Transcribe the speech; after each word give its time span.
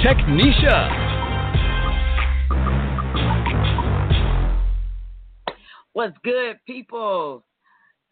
Technisha. 0.00 1.08
What's 5.92 6.16
good, 6.22 6.60
people? 6.68 7.44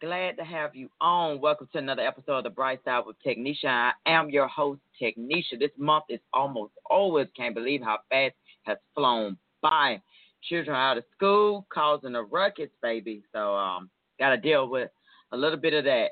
Glad 0.01 0.35
to 0.35 0.43
have 0.43 0.75
you 0.75 0.89
on. 0.99 1.39
Welcome 1.39 1.69
to 1.71 1.77
another 1.77 2.01
episode 2.01 2.39
of 2.39 2.43
The 2.43 2.49
Bright 2.49 2.83
Side 2.83 3.03
with 3.05 3.15
Technisha. 3.25 3.67
I 3.67 3.91
am 4.05 4.29
your 4.29 4.49
host, 4.49 4.81
Technisha. 5.01 5.57
This 5.57 5.71
month 5.77 6.03
is 6.09 6.19
almost 6.33 6.73
over. 6.91 7.23
Can't 7.27 7.55
believe 7.55 7.81
how 7.81 7.99
fast 8.09 8.35
has 8.63 8.77
flown 8.93 9.37
by. 9.61 10.01
Children 10.43 10.75
out 10.75 10.97
of 10.97 11.05
school, 11.15 11.65
causing 11.73 12.15
a 12.15 12.21
ruckus, 12.23 12.69
baby. 12.83 13.23
So, 13.31 13.55
um, 13.55 13.89
got 14.19 14.31
to 14.31 14.37
deal 14.37 14.67
with 14.67 14.91
a 15.31 15.37
little 15.37 15.57
bit 15.57 15.73
of 15.73 15.85
that. 15.85 16.09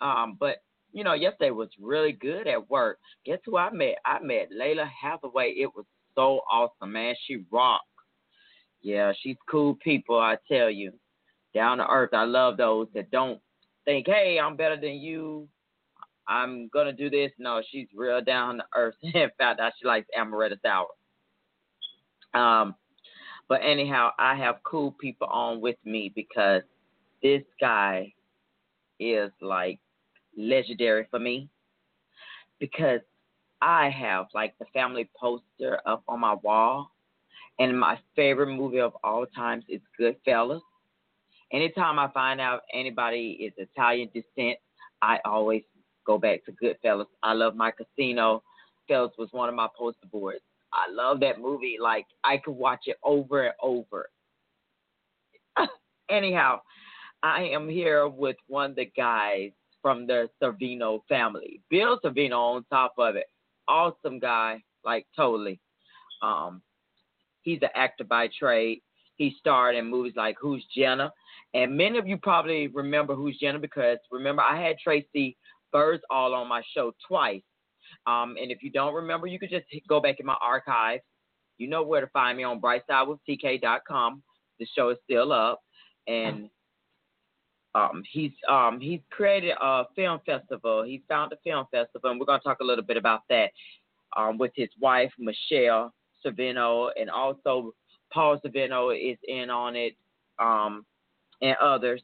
Um, 0.00 0.36
but 0.40 0.56
you 0.94 1.02
know, 1.02 1.12
yesterday 1.12 1.50
was 1.50 1.68
really 1.80 2.12
good 2.12 2.46
at 2.46 2.70
work. 2.70 2.98
Guess 3.26 3.40
who 3.44 3.58
I 3.58 3.70
met? 3.70 3.96
I 4.06 4.20
met 4.22 4.50
Lalah 4.56 4.88
Hathaway. 4.88 5.50
It 5.50 5.68
was 5.74 5.84
so 6.14 6.40
awesome, 6.50 6.92
man. 6.92 7.14
She 7.26 7.44
rocks. 7.50 7.84
Yeah, 8.80 9.12
she's 9.20 9.36
cool 9.50 9.76
people, 9.82 10.18
I 10.18 10.36
tell 10.50 10.70
you. 10.70 10.92
Down 11.52 11.78
to 11.78 11.88
earth. 11.88 12.10
I 12.12 12.24
love 12.24 12.56
those 12.56 12.86
that 12.94 13.10
don't 13.10 13.40
think, 13.84 14.06
hey, 14.06 14.38
I'm 14.40 14.56
better 14.56 14.76
than 14.76 14.94
you. 14.94 15.48
I'm 16.28 16.68
gonna 16.72 16.92
do 16.92 17.10
this. 17.10 17.32
No, 17.38 17.60
she's 17.70 17.88
real 17.94 18.22
down 18.22 18.58
to 18.58 18.64
earth. 18.76 18.94
In 19.02 19.30
fact, 19.36 19.60
I 19.60 19.70
she 19.78 19.86
likes 19.86 20.06
amaretto 20.18 20.56
sour. 20.62 20.86
Um, 22.40 22.76
but 23.48 23.60
anyhow, 23.64 24.10
I 24.18 24.36
have 24.36 24.62
cool 24.62 24.92
people 24.92 25.26
on 25.26 25.60
with 25.60 25.76
me 25.84 26.12
because 26.14 26.62
this 27.22 27.42
guy 27.60 28.12
is 28.98 29.30
like 29.40 29.80
legendary 30.36 31.06
for 31.10 31.18
me 31.18 31.48
because 32.60 33.00
I 33.60 33.88
have 33.90 34.26
like 34.34 34.54
the 34.58 34.66
family 34.72 35.08
poster 35.18 35.80
up 35.86 36.02
on 36.08 36.20
my 36.20 36.34
wall, 36.34 36.90
and 37.58 37.78
my 37.78 37.98
favorite 38.16 38.54
movie 38.54 38.80
of 38.80 38.92
all 39.02 39.26
times 39.26 39.64
is 39.68 39.80
Goodfellas. 39.98 40.60
Anytime 41.52 41.98
I 41.98 42.10
find 42.12 42.40
out 42.40 42.62
anybody 42.72 43.38
is 43.40 43.52
Italian 43.56 44.10
descent, 44.12 44.58
I 45.02 45.18
always 45.24 45.62
go 46.06 46.18
back 46.18 46.44
to 46.44 46.52
Goodfellas. 46.52 47.06
I 47.22 47.32
love 47.32 47.54
my 47.54 47.70
casino. 47.70 48.42
Fellas 48.88 49.12
was 49.18 49.28
one 49.32 49.48
of 49.48 49.54
my 49.54 49.68
poster 49.78 50.06
boards. 50.10 50.42
I 50.72 50.90
love 50.92 51.20
that 51.20 51.40
movie. 51.40 51.76
Like 51.80 52.06
I 52.24 52.38
could 52.38 52.56
watch 52.56 52.80
it 52.86 52.96
over 53.02 53.44
and 53.44 53.54
over. 53.62 54.10
Anyhow, 56.10 56.60
I 57.22 57.44
am 57.44 57.68
here 57.68 58.08
with 58.08 58.36
one 58.48 58.70
of 58.70 58.76
the 58.76 58.90
guys 58.96 59.52
from 59.84 60.06
the 60.06 60.30
Sorvino 60.42 61.00
family. 61.10 61.60
Bill 61.68 62.00
Sorvino 62.02 62.38
on 62.38 62.64
top 62.70 62.94
of 62.96 63.16
it. 63.16 63.26
Awesome 63.68 64.18
guy, 64.18 64.62
like 64.82 65.06
totally. 65.14 65.60
Um, 66.22 66.62
he's 67.42 67.58
an 67.60 67.68
actor 67.74 68.04
by 68.04 68.30
trade. 68.38 68.80
He 69.16 69.36
starred 69.38 69.76
in 69.76 69.90
movies 69.90 70.14
like 70.16 70.36
Who's 70.40 70.64
Jenna? 70.74 71.12
And 71.52 71.76
many 71.76 71.98
of 71.98 72.08
you 72.08 72.16
probably 72.16 72.68
remember 72.68 73.14
Who's 73.14 73.38
Jenna 73.38 73.58
because 73.58 73.98
remember 74.10 74.40
I 74.40 74.58
had 74.58 74.76
Tracy 74.82 75.36
Birdsall 75.70 76.32
on 76.34 76.48
my 76.48 76.62
show 76.74 76.94
twice. 77.06 77.42
Um, 78.06 78.36
and 78.40 78.50
if 78.50 78.62
you 78.62 78.70
don't 78.70 78.94
remember, 78.94 79.26
you 79.26 79.38
could 79.38 79.50
just 79.50 79.66
go 79.86 80.00
back 80.00 80.16
in 80.18 80.24
my 80.24 80.36
archives. 80.40 81.02
You 81.58 81.68
know 81.68 81.82
where 81.82 82.00
to 82.00 82.06
find 82.06 82.38
me 82.38 82.44
on 82.44 82.58
brightsidewithtk.com. 82.58 84.22
The 84.58 84.66
show 84.74 84.88
is 84.88 84.98
still 85.04 85.30
up. 85.30 85.60
And 86.08 86.48
um, 87.74 88.02
he's 88.10 88.32
um, 88.48 88.80
he's 88.80 89.00
created 89.10 89.56
a 89.60 89.84
film 89.96 90.20
festival. 90.24 90.84
He 90.84 91.02
found 91.08 91.32
a 91.32 91.36
film 91.42 91.66
festival, 91.70 92.10
and 92.10 92.20
we're 92.20 92.26
going 92.26 92.40
to 92.40 92.44
talk 92.44 92.60
a 92.60 92.64
little 92.64 92.84
bit 92.84 92.96
about 92.96 93.22
that 93.30 93.50
um, 94.16 94.38
with 94.38 94.52
his 94.54 94.68
wife 94.80 95.12
Michelle 95.18 95.92
Sorvino, 96.24 96.90
and 96.98 97.10
also 97.10 97.74
Paul 98.12 98.38
Sorvino 98.38 98.94
is 98.94 99.18
in 99.26 99.50
on 99.50 99.74
it, 99.76 99.96
um, 100.38 100.86
and 101.42 101.56
others. 101.60 102.02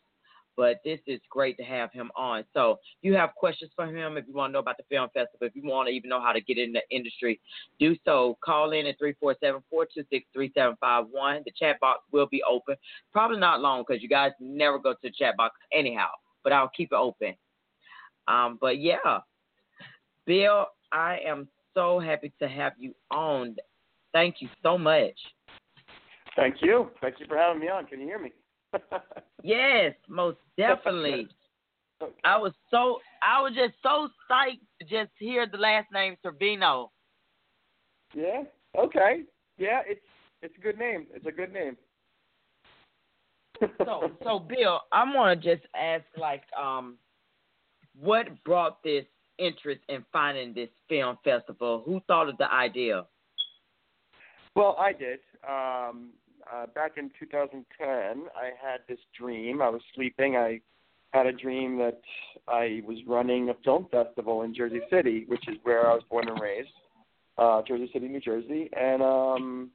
But 0.56 0.80
this 0.84 0.98
is 1.06 1.20
great 1.30 1.56
to 1.58 1.62
have 1.62 1.92
him 1.92 2.10
on. 2.16 2.44
So 2.52 2.78
you 3.02 3.14
have 3.14 3.34
questions 3.34 3.70
for 3.74 3.86
him, 3.86 4.16
if 4.16 4.26
you 4.28 4.34
want 4.34 4.50
to 4.50 4.54
know 4.54 4.58
about 4.58 4.76
the 4.76 4.82
film 4.88 5.08
festival, 5.14 5.46
if 5.46 5.56
you 5.56 5.62
want 5.64 5.88
to 5.88 5.94
even 5.94 6.10
know 6.10 6.20
how 6.20 6.32
to 6.32 6.40
get 6.40 6.58
in 6.58 6.72
the 6.72 6.82
industry, 6.90 7.40
do 7.78 7.96
so. 8.04 8.36
Call 8.44 8.72
in 8.72 8.86
at 8.86 8.96
347-426-3751. 9.00 11.44
The 11.44 11.52
chat 11.58 11.80
box 11.80 12.00
will 12.12 12.26
be 12.26 12.42
open. 12.48 12.76
Probably 13.12 13.38
not 13.38 13.60
long 13.60 13.84
because 13.86 14.02
you 14.02 14.08
guys 14.08 14.32
never 14.40 14.78
go 14.78 14.92
to 14.92 14.98
the 15.02 15.10
chat 15.10 15.36
box 15.36 15.56
anyhow, 15.72 16.10
but 16.44 16.52
I'll 16.52 16.70
keep 16.76 16.92
it 16.92 16.96
open. 16.96 17.34
Um, 18.28 18.58
but 18.60 18.78
yeah, 18.78 19.20
Bill, 20.26 20.66
I 20.92 21.18
am 21.26 21.48
so 21.74 21.98
happy 21.98 22.32
to 22.40 22.48
have 22.48 22.74
you 22.78 22.94
on. 23.10 23.56
Thank 24.12 24.36
you 24.40 24.48
so 24.62 24.76
much. 24.76 25.16
Thank 26.36 26.56
you. 26.60 26.90
Thank 27.00 27.20
you 27.20 27.26
for 27.26 27.36
having 27.36 27.60
me 27.60 27.68
on. 27.68 27.86
Can 27.86 28.00
you 28.00 28.06
hear 28.06 28.18
me? 28.18 28.32
Yes, 29.42 29.94
most 30.08 30.38
definitely. 30.56 31.28
I 32.24 32.38
was 32.38 32.52
so 32.70 32.98
I 33.22 33.42
was 33.42 33.52
just 33.54 33.74
so 33.82 34.08
psyched 34.30 34.60
to 34.80 34.86
just 34.86 35.10
hear 35.18 35.46
the 35.46 35.58
last 35.58 35.88
name 35.92 36.16
Sorvino. 36.24 36.88
Yeah. 38.14 38.42
Okay. 38.78 39.24
Yeah, 39.58 39.80
it's 39.86 40.00
it's 40.42 40.54
a 40.56 40.60
good 40.60 40.78
name. 40.78 41.06
It's 41.14 41.26
a 41.26 41.32
good 41.32 41.52
name. 41.52 41.76
so 43.84 44.10
so 44.24 44.38
Bill, 44.38 44.80
I 44.92 45.04
want 45.04 45.42
to 45.42 45.56
just 45.56 45.66
ask 45.74 46.04
like 46.16 46.42
um 46.58 46.96
what 47.98 48.42
brought 48.44 48.82
this 48.82 49.04
interest 49.40 49.80
in 49.88 50.04
finding 50.12 50.54
this 50.54 50.68
film 50.88 51.18
festival? 51.24 51.82
Who 51.84 52.00
thought 52.06 52.28
of 52.28 52.36
the 52.38 52.52
idea? 52.52 53.06
Well, 54.54 54.76
I 54.78 54.92
did. 54.92 55.20
Um, 55.48 56.10
uh, 56.52 56.66
back 56.74 56.92
in 56.96 57.10
2010, 57.18 57.86
I 57.88 58.50
had 58.60 58.80
this 58.88 58.98
dream. 59.18 59.62
I 59.62 59.68
was 59.68 59.82
sleeping. 59.94 60.36
I 60.36 60.60
had 61.12 61.26
a 61.26 61.32
dream 61.32 61.78
that 61.78 62.00
I 62.48 62.82
was 62.86 62.98
running 63.06 63.48
a 63.48 63.54
film 63.64 63.86
festival 63.90 64.42
in 64.42 64.54
Jersey 64.54 64.80
City, 64.90 65.24
which 65.28 65.48
is 65.48 65.56
where 65.62 65.88
I 65.88 65.94
was 65.94 66.02
born 66.08 66.28
and 66.28 66.40
raised, 66.40 66.68
uh, 67.38 67.62
Jersey 67.66 67.90
City, 67.92 68.08
New 68.08 68.20
Jersey. 68.20 68.70
And 68.76 69.02
um, 69.02 69.70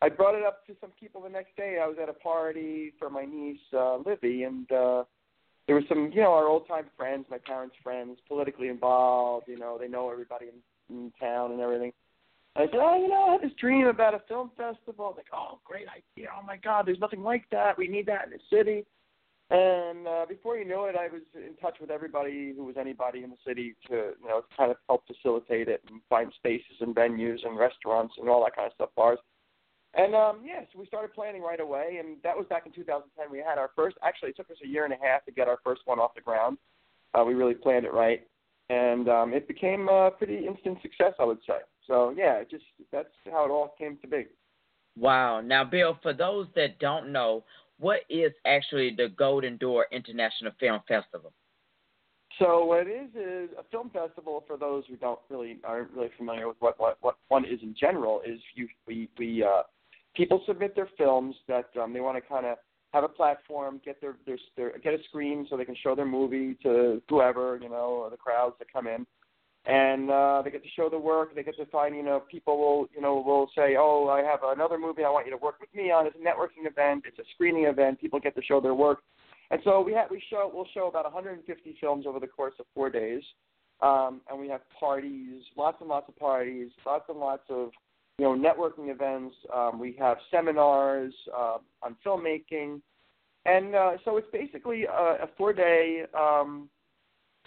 I 0.00 0.08
brought 0.08 0.34
it 0.34 0.44
up 0.44 0.66
to 0.66 0.74
some 0.80 0.90
people 0.98 1.22
the 1.22 1.28
next 1.28 1.56
day. 1.56 1.78
I 1.82 1.86
was 1.86 1.96
at 2.00 2.08
a 2.08 2.12
party 2.12 2.92
for 2.98 3.10
my 3.10 3.24
niece, 3.24 3.58
uh, 3.72 3.96
Livy, 3.98 4.44
and 4.44 4.70
uh, 4.70 5.04
there 5.66 5.76
were 5.76 5.84
some, 5.88 6.10
you 6.14 6.20
know, 6.22 6.32
our 6.32 6.46
old 6.46 6.68
time 6.68 6.86
friends, 6.96 7.26
my 7.30 7.38
parents' 7.38 7.76
friends, 7.82 8.18
politically 8.28 8.68
involved. 8.68 9.48
You 9.48 9.58
know, 9.58 9.78
they 9.78 9.88
know 9.88 10.10
everybody 10.10 10.46
in, 10.46 10.96
in 10.96 11.12
town 11.18 11.52
and 11.52 11.60
everything. 11.60 11.92
I 12.56 12.66
said, 12.66 12.74
oh, 12.74 13.00
you 13.00 13.08
know, 13.08 13.26
I 13.28 13.32
had 13.32 13.42
this 13.42 13.56
dream 13.58 13.88
about 13.88 14.14
a 14.14 14.22
film 14.28 14.50
festival. 14.56 15.14
Like, 15.16 15.26
oh, 15.32 15.58
great 15.64 15.86
idea. 15.88 16.28
Oh 16.36 16.44
my 16.46 16.56
God, 16.56 16.86
there's 16.86 17.00
nothing 17.00 17.22
like 17.22 17.44
that. 17.50 17.76
We 17.76 17.88
need 17.88 18.06
that 18.06 18.26
in 18.26 18.30
the 18.30 18.38
city. 18.56 18.86
And 19.50 20.06
uh, 20.06 20.24
before 20.28 20.56
you 20.56 20.64
know 20.64 20.86
it, 20.86 20.96
I 20.96 21.08
was 21.08 21.20
in 21.34 21.54
touch 21.60 21.76
with 21.80 21.90
everybody 21.90 22.54
who 22.56 22.64
was 22.64 22.76
anybody 22.78 23.24
in 23.24 23.30
the 23.30 23.36
city 23.46 23.74
to, 23.88 23.94
you 23.94 24.28
know, 24.28 24.42
kind 24.56 24.70
of 24.70 24.78
help 24.88 25.02
facilitate 25.06 25.68
it 25.68 25.82
and 25.90 26.00
find 26.08 26.32
spaces 26.36 26.76
and 26.80 26.94
venues 26.94 27.44
and 27.44 27.58
restaurants 27.58 28.14
and 28.18 28.28
all 28.28 28.42
that 28.44 28.56
kind 28.56 28.66
of 28.66 28.72
stuff, 28.74 28.90
bars. 28.96 29.18
And 29.96 30.14
um, 30.14 30.40
yeah, 30.44 30.60
so 30.72 30.78
we 30.78 30.86
started 30.86 31.12
planning 31.12 31.42
right 31.42 31.60
away, 31.60 31.98
and 32.00 32.16
that 32.24 32.36
was 32.36 32.46
back 32.48 32.66
in 32.66 32.72
2010. 32.72 33.30
We 33.30 33.38
had 33.38 33.58
our 33.58 33.70
first. 33.76 33.96
Actually, 34.02 34.30
it 34.30 34.36
took 34.36 34.50
us 34.50 34.56
a 34.64 34.66
year 34.66 34.84
and 34.84 34.92
a 34.92 34.96
half 35.00 35.24
to 35.26 35.32
get 35.32 35.46
our 35.46 35.58
first 35.62 35.82
one 35.84 35.98
off 35.98 36.14
the 36.14 36.20
ground. 36.20 36.58
Uh, 37.12 37.22
we 37.24 37.34
really 37.34 37.54
planned 37.54 37.84
it 37.84 37.92
right, 37.92 38.26
and 38.70 39.08
um, 39.08 39.34
it 39.34 39.46
became 39.46 39.88
a 39.88 40.10
pretty 40.10 40.46
instant 40.46 40.78
success, 40.82 41.12
I 41.20 41.24
would 41.24 41.38
say. 41.46 41.58
So 41.86 42.14
yeah, 42.16 42.42
just 42.50 42.64
that's 42.92 43.08
how 43.30 43.44
it 43.44 43.50
all 43.50 43.74
came 43.78 43.98
to 44.02 44.08
be. 44.08 44.26
Wow. 44.96 45.40
Now, 45.40 45.64
Bill, 45.64 45.98
for 46.02 46.12
those 46.12 46.46
that 46.54 46.78
don't 46.78 47.12
know, 47.12 47.44
what 47.78 48.00
is 48.08 48.32
actually 48.46 48.94
the 48.96 49.08
Golden 49.08 49.56
Door 49.56 49.86
International 49.90 50.52
Film 50.60 50.80
Festival? 50.86 51.32
So 52.38 52.64
what 52.64 52.86
it 52.86 52.90
is 52.90 53.10
is 53.14 53.50
a 53.58 53.62
film 53.70 53.90
festival. 53.90 54.44
For 54.46 54.56
those 54.56 54.84
who 54.88 54.96
don't 54.96 55.20
really 55.28 55.58
aren't 55.64 55.90
really 55.92 56.10
familiar 56.16 56.48
with 56.48 56.56
what 56.60 56.78
what, 56.80 56.98
what 57.00 57.16
one 57.28 57.44
is 57.44 57.60
in 57.62 57.74
general, 57.78 58.22
is 58.26 58.40
you 58.54 58.68
we 58.86 59.08
we 59.18 59.42
uh, 59.42 59.62
people 60.16 60.42
submit 60.46 60.74
their 60.74 60.88
films 60.98 61.36
that 61.48 61.68
um, 61.80 61.92
they 61.92 62.00
want 62.00 62.16
to 62.16 62.20
kind 62.20 62.46
of 62.46 62.58
have 62.92 63.04
a 63.04 63.08
platform, 63.08 63.80
get 63.84 64.00
their, 64.00 64.16
their 64.26 64.38
their 64.56 64.78
get 64.78 64.94
a 64.94 65.02
screen 65.04 65.46
so 65.48 65.56
they 65.56 65.64
can 65.64 65.76
show 65.80 65.94
their 65.94 66.06
movie 66.06 66.56
to 66.62 67.00
whoever 67.08 67.58
you 67.62 67.68
know 67.68 68.00
or 68.02 68.10
the 68.10 68.16
crowds 68.16 68.56
that 68.58 68.72
come 68.72 68.88
in 68.88 69.06
and 69.66 70.10
uh, 70.10 70.42
they 70.44 70.50
get 70.50 70.62
to 70.62 70.68
show 70.76 70.90
the 70.90 70.98
work. 70.98 71.34
They 71.34 71.42
get 71.42 71.56
to 71.56 71.66
find, 71.66 71.96
you 71.96 72.02
know, 72.02 72.22
people 72.30 72.58
will, 72.58 72.88
you 72.94 73.00
know, 73.00 73.14
will 73.14 73.50
say, 73.56 73.76
"Oh, 73.78 74.08
I 74.08 74.22
have 74.22 74.40
another 74.44 74.78
movie 74.78 75.04
I 75.04 75.10
want 75.10 75.26
you 75.26 75.32
to 75.32 75.38
work 75.38 75.58
with 75.60 75.74
me 75.74 75.90
on." 75.90 76.06
It's 76.06 76.16
a 76.16 76.18
networking 76.18 76.68
event. 76.70 77.04
It's 77.06 77.18
a 77.18 77.24
screening 77.34 77.64
event. 77.64 78.00
People 78.00 78.20
get 78.20 78.34
to 78.36 78.42
show 78.42 78.60
their 78.60 78.74
work, 78.74 78.98
and 79.50 79.60
so 79.64 79.80
we 79.80 79.92
have 79.94 80.10
we 80.10 80.22
show 80.30 80.50
we'll 80.52 80.68
show 80.74 80.88
about 80.88 81.04
150 81.04 81.76
films 81.80 82.04
over 82.06 82.20
the 82.20 82.26
course 82.26 82.54
of 82.60 82.66
four 82.74 82.90
days, 82.90 83.22
um, 83.80 84.20
and 84.30 84.38
we 84.38 84.48
have 84.48 84.60
parties, 84.78 85.42
lots 85.56 85.78
and 85.80 85.88
lots 85.88 86.08
of 86.08 86.16
parties, 86.16 86.70
lots 86.84 87.04
and 87.08 87.18
lots 87.18 87.44
of 87.48 87.70
you 88.18 88.24
know 88.26 88.34
networking 88.34 88.90
events. 88.90 89.34
Um, 89.54 89.78
we 89.78 89.96
have 89.98 90.18
seminars 90.30 91.14
uh, 91.34 91.56
on 91.82 91.96
filmmaking, 92.04 92.82
and 93.46 93.74
uh, 93.74 93.92
so 94.04 94.18
it's 94.18 94.28
basically 94.30 94.84
a, 94.84 95.24
a 95.24 95.28
four-day. 95.38 96.02
Um, 96.14 96.68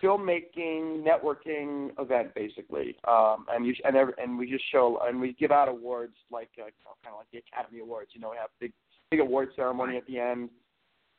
filmmaking 0.02 1.04
networking 1.04 1.90
event 2.00 2.34
basically. 2.36 2.96
Um 3.08 3.46
and 3.52 3.66
you 3.66 3.74
and 3.84 3.96
every, 3.96 4.14
and 4.22 4.38
we 4.38 4.50
just 4.50 4.64
show 4.72 5.00
and 5.08 5.20
we 5.20 5.34
give 5.34 5.52
out 5.52 5.68
awards 5.68 6.16
like 6.32 6.50
uh, 6.60 6.70
kind 7.04 7.14
of 7.14 7.20
like 7.20 7.28
the 7.32 7.40
academy 7.40 7.80
awards. 7.80 8.12
You 8.14 8.22
know 8.22 8.32
we 8.32 8.38
have 8.38 8.50
big 8.60 8.74
big 9.12 9.20
award 9.20 9.50
ceremony 9.56 9.98
at 9.98 10.06
the 10.08 10.20
end. 10.20 10.50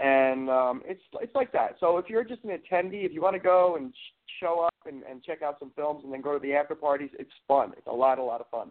And 0.00 0.48
um 0.48 0.82
it's 0.84 1.02
it's 1.20 1.34
like 1.34 1.52
that. 1.52 1.76
So 1.80 1.98
if 1.98 2.08
you're 2.08 2.24
just 2.24 2.44
an 2.44 2.50
attendee 2.50 3.04
if 3.04 3.12
you 3.12 3.22
want 3.22 3.34
to 3.34 3.40
go 3.40 3.76
and 3.76 3.92
sh- 3.92 4.32
show 4.40 4.60
up 4.60 4.74
and, 4.86 5.02
and 5.04 5.22
check 5.22 5.42
out 5.42 5.58
some 5.58 5.72
films 5.74 6.02
and 6.04 6.12
then 6.12 6.20
go 6.20 6.32
to 6.32 6.38
the 6.38 6.54
after 6.54 6.74
parties 6.74 7.10
it's 7.18 7.30
fun. 7.46 7.72
It's 7.76 7.86
a 7.86 7.92
lot 7.92 8.18
a 8.18 8.22
lot 8.22 8.40
of 8.40 8.48
fun. 8.48 8.70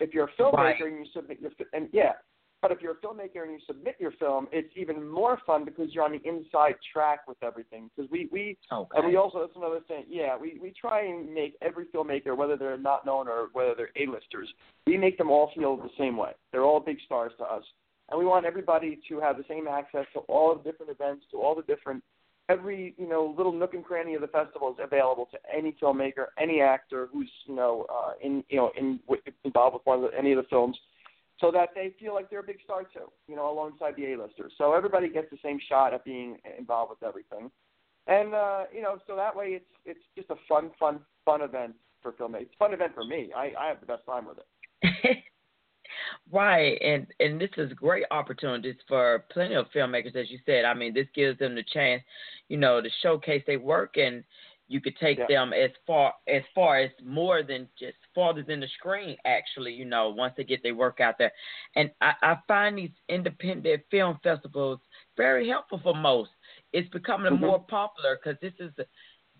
If 0.00 0.14
you're 0.14 0.26
a 0.26 0.40
filmmaker 0.40 0.56
right. 0.56 0.82
and 0.82 0.98
you 0.98 1.06
submit 1.12 1.40
your 1.40 1.50
and 1.72 1.88
yeah 1.92 2.12
but 2.60 2.72
if 2.72 2.80
you're 2.80 2.92
a 2.92 2.96
filmmaker 2.96 3.42
and 3.42 3.52
you 3.52 3.58
submit 3.66 3.96
your 3.98 4.10
film, 4.12 4.48
it's 4.50 4.72
even 4.76 5.08
more 5.08 5.38
fun 5.46 5.64
because 5.64 5.92
you're 5.92 6.04
on 6.04 6.12
the 6.12 6.28
inside 6.28 6.74
track 6.92 7.20
with 7.28 7.36
everything. 7.42 7.90
Because 7.94 8.10
we 8.10 8.28
we 8.32 8.56
okay. 8.72 8.98
and 8.98 9.06
we 9.06 9.16
also 9.16 9.40
that's 9.40 9.56
another 9.56 9.80
thing. 9.86 10.04
Yeah, 10.08 10.36
we 10.36 10.58
we 10.60 10.72
try 10.78 11.06
and 11.06 11.32
make 11.32 11.56
every 11.62 11.86
filmmaker, 11.86 12.36
whether 12.36 12.56
they're 12.56 12.76
not 12.76 13.06
known 13.06 13.28
or 13.28 13.48
whether 13.52 13.74
they're 13.76 13.90
A-listers, 13.96 14.48
we 14.86 14.96
make 14.96 15.18
them 15.18 15.30
all 15.30 15.50
feel 15.54 15.76
the 15.76 15.90
same 15.96 16.16
way. 16.16 16.32
They're 16.52 16.64
all 16.64 16.80
big 16.80 16.98
stars 17.06 17.32
to 17.38 17.44
us, 17.44 17.64
and 18.10 18.18
we 18.18 18.24
want 18.24 18.44
everybody 18.44 18.98
to 19.08 19.20
have 19.20 19.36
the 19.36 19.44
same 19.48 19.68
access 19.68 20.06
to 20.14 20.20
all 20.20 20.54
the 20.56 20.62
different 20.68 20.90
events, 20.90 21.26
to 21.30 21.38
all 21.38 21.54
the 21.54 21.62
different 21.62 22.02
every 22.48 22.94
you 22.98 23.08
know 23.08 23.34
little 23.36 23.52
nook 23.52 23.74
and 23.74 23.84
cranny 23.84 24.14
of 24.14 24.20
the 24.20 24.28
festival 24.28 24.70
is 24.70 24.76
available 24.82 25.28
to 25.30 25.38
any 25.54 25.76
filmmaker, 25.80 26.26
any 26.40 26.60
actor 26.60 27.08
who's 27.12 27.30
you 27.46 27.54
know 27.54 27.86
uh, 27.88 28.12
in 28.20 28.42
you 28.48 28.56
know 28.56 28.72
in 28.76 28.98
involved 29.44 29.74
with 29.74 29.82
one 29.84 30.02
of 30.02 30.10
the, 30.10 30.18
any 30.18 30.32
of 30.32 30.38
the 30.38 30.48
films 30.48 30.76
so 31.40 31.50
that 31.52 31.70
they 31.74 31.94
feel 32.00 32.14
like 32.14 32.30
they're 32.30 32.40
a 32.40 32.44
big 32.44 32.58
star 32.64 32.82
too, 32.82 33.10
you 33.28 33.36
know, 33.36 33.50
alongside 33.50 33.94
the 33.96 34.12
A-listers. 34.12 34.52
So 34.58 34.74
everybody 34.74 35.08
gets 35.08 35.30
the 35.30 35.38
same 35.42 35.58
shot 35.68 35.94
at 35.94 36.04
being 36.04 36.38
involved 36.58 36.90
with 36.90 37.08
everything, 37.08 37.50
and 38.06 38.34
uh, 38.34 38.64
you 38.74 38.82
know, 38.82 38.98
so 39.06 39.16
that 39.16 39.34
way 39.34 39.48
it's 39.48 39.70
it's 39.84 40.00
just 40.16 40.30
a 40.30 40.36
fun, 40.48 40.70
fun, 40.78 41.00
fun 41.24 41.42
event 41.42 41.74
for 42.02 42.12
filmmakers. 42.12 42.42
It's 42.42 42.54
a 42.54 42.58
fun 42.58 42.74
event 42.74 42.94
for 42.94 43.04
me. 43.04 43.30
I 43.36 43.52
I 43.58 43.68
have 43.68 43.80
the 43.80 43.86
best 43.86 44.04
time 44.06 44.26
with 44.26 44.38
it. 44.38 45.18
right, 46.32 46.78
and 46.82 47.06
and 47.20 47.40
this 47.40 47.50
is 47.56 47.72
great 47.74 48.04
opportunities 48.10 48.76
for 48.88 49.24
plenty 49.30 49.54
of 49.54 49.66
filmmakers, 49.74 50.16
as 50.16 50.30
you 50.30 50.38
said. 50.46 50.64
I 50.64 50.74
mean, 50.74 50.94
this 50.94 51.06
gives 51.14 51.38
them 51.38 51.54
the 51.54 51.64
chance, 51.72 52.02
you 52.48 52.56
know, 52.56 52.80
to 52.80 52.88
showcase 53.02 53.42
their 53.46 53.60
work 53.60 53.96
and 53.96 54.24
you 54.68 54.80
could 54.80 54.96
take 54.98 55.18
yeah. 55.18 55.26
them 55.28 55.52
as 55.52 55.70
far 55.86 56.12
as 56.28 56.42
far 56.54 56.78
as 56.78 56.90
more 57.04 57.42
than 57.42 57.66
just 57.78 57.96
farther 58.14 58.44
than 58.46 58.60
the 58.60 58.68
screen 58.78 59.16
actually 59.24 59.72
you 59.72 59.84
know 59.84 60.10
once 60.10 60.34
they 60.36 60.44
get 60.44 60.62
their 60.62 60.74
work 60.74 61.00
out 61.00 61.16
there 61.18 61.32
and 61.74 61.90
i, 62.00 62.12
I 62.22 62.36
find 62.46 62.78
these 62.78 62.90
independent 63.08 63.82
film 63.90 64.18
festivals 64.22 64.80
very 65.16 65.48
helpful 65.48 65.80
for 65.82 65.94
most 65.94 66.30
it's 66.72 66.88
becoming 66.90 67.32
mm-hmm. 67.32 67.46
more 67.46 67.60
popular 67.60 68.18
because 68.22 68.38
this 68.40 68.54
is 68.60 68.72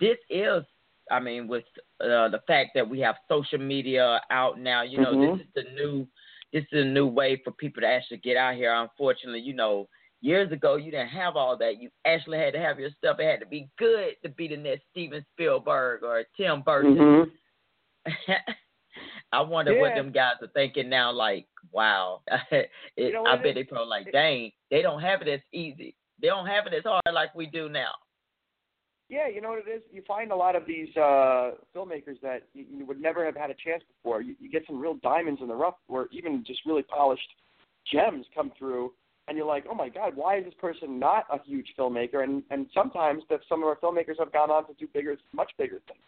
this 0.00 0.16
is 0.30 0.64
i 1.10 1.20
mean 1.20 1.46
with 1.46 1.64
uh, 2.00 2.28
the 2.28 2.40
fact 2.46 2.70
that 2.74 2.88
we 2.88 2.98
have 3.00 3.16
social 3.28 3.58
media 3.58 4.20
out 4.30 4.58
now 4.58 4.82
you 4.82 5.00
know 5.00 5.14
mm-hmm. 5.14 5.36
this 5.36 5.46
is 5.46 5.52
the 5.54 5.64
new 5.74 6.06
this 6.52 6.64
is 6.72 6.86
a 6.86 6.88
new 6.88 7.06
way 7.06 7.40
for 7.44 7.50
people 7.52 7.82
to 7.82 7.86
actually 7.86 8.16
get 8.18 8.36
out 8.36 8.54
here 8.54 8.74
unfortunately 8.74 9.40
you 9.40 9.54
know 9.54 9.86
Years 10.20 10.50
ago, 10.50 10.76
you 10.76 10.90
didn't 10.90 11.08
have 11.08 11.36
all 11.36 11.56
that. 11.58 11.80
You 11.80 11.90
actually 12.04 12.38
had 12.38 12.52
to 12.54 12.58
have 12.58 12.80
your 12.80 12.90
stuff. 12.98 13.18
It 13.20 13.30
had 13.30 13.40
to 13.40 13.46
be 13.46 13.68
good 13.78 14.14
to 14.24 14.28
be 14.28 14.48
the 14.48 14.56
next 14.56 14.82
Steven 14.90 15.24
Spielberg 15.32 16.02
or 16.02 16.24
Tim 16.36 16.62
Burton. 16.62 16.96
Mm-hmm. 16.96 18.32
I 19.32 19.40
wonder 19.42 19.72
yeah. 19.72 19.80
what 19.80 19.94
them 19.94 20.10
guys 20.10 20.34
are 20.40 20.48
thinking 20.48 20.88
now. 20.88 21.12
Like, 21.12 21.46
wow, 21.70 22.22
it, 22.50 22.70
you 22.96 23.12
know 23.12 23.24
I 23.24 23.36
bet 23.36 23.54
they 23.54 23.64
probably 23.64 23.88
like, 23.88 24.12
dang, 24.12 24.50
they 24.70 24.82
don't 24.82 25.02
have 25.02 25.22
it 25.22 25.28
as 25.28 25.40
easy. 25.52 25.94
They 26.20 26.28
don't 26.28 26.46
have 26.46 26.66
it 26.66 26.74
as 26.74 26.82
hard 26.84 27.02
like 27.12 27.34
we 27.34 27.46
do 27.46 27.68
now. 27.68 27.92
Yeah, 29.08 29.28
you 29.28 29.40
know 29.40 29.50
what 29.50 29.60
it 29.66 29.70
is. 29.70 29.82
You 29.90 30.02
find 30.06 30.32
a 30.32 30.36
lot 30.36 30.54
of 30.54 30.66
these 30.66 30.94
uh, 30.96 31.52
filmmakers 31.74 32.20
that 32.22 32.42
you, 32.52 32.66
you 32.70 32.86
would 32.86 33.00
never 33.00 33.24
have 33.24 33.36
had 33.36 33.50
a 33.50 33.54
chance 33.54 33.82
before. 33.96 34.20
You, 34.20 34.34
you 34.38 34.50
get 34.50 34.64
some 34.66 34.78
real 34.78 34.94
diamonds 35.02 35.40
in 35.40 35.48
the 35.48 35.54
rough, 35.54 35.76
or 35.88 36.08
even 36.12 36.44
just 36.46 36.60
really 36.66 36.82
polished 36.82 37.28
gems 37.90 38.26
come 38.34 38.52
through 38.58 38.92
and 39.28 39.36
you're 39.36 39.46
like, 39.46 39.64
oh 39.70 39.74
my 39.74 39.88
God, 39.88 40.16
why 40.16 40.38
is 40.38 40.44
this 40.44 40.54
person 40.60 40.98
not 40.98 41.26
a 41.32 41.38
huge 41.44 41.68
filmmaker? 41.78 42.24
And 42.24 42.42
and 42.50 42.66
sometimes 42.74 43.22
that 43.30 43.40
some 43.48 43.62
of 43.62 43.68
our 43.68 43.76
filmmakers 43.76 44.18
have 44.18 44.32
gone 44.32 44.50
on 44.50 44.66
to 44.66 44.74
do 44.74 44.88
bigger, 44.92 45.16
much 45.32 45.50
bigger 45.58 45.80
things. 45.86 46.02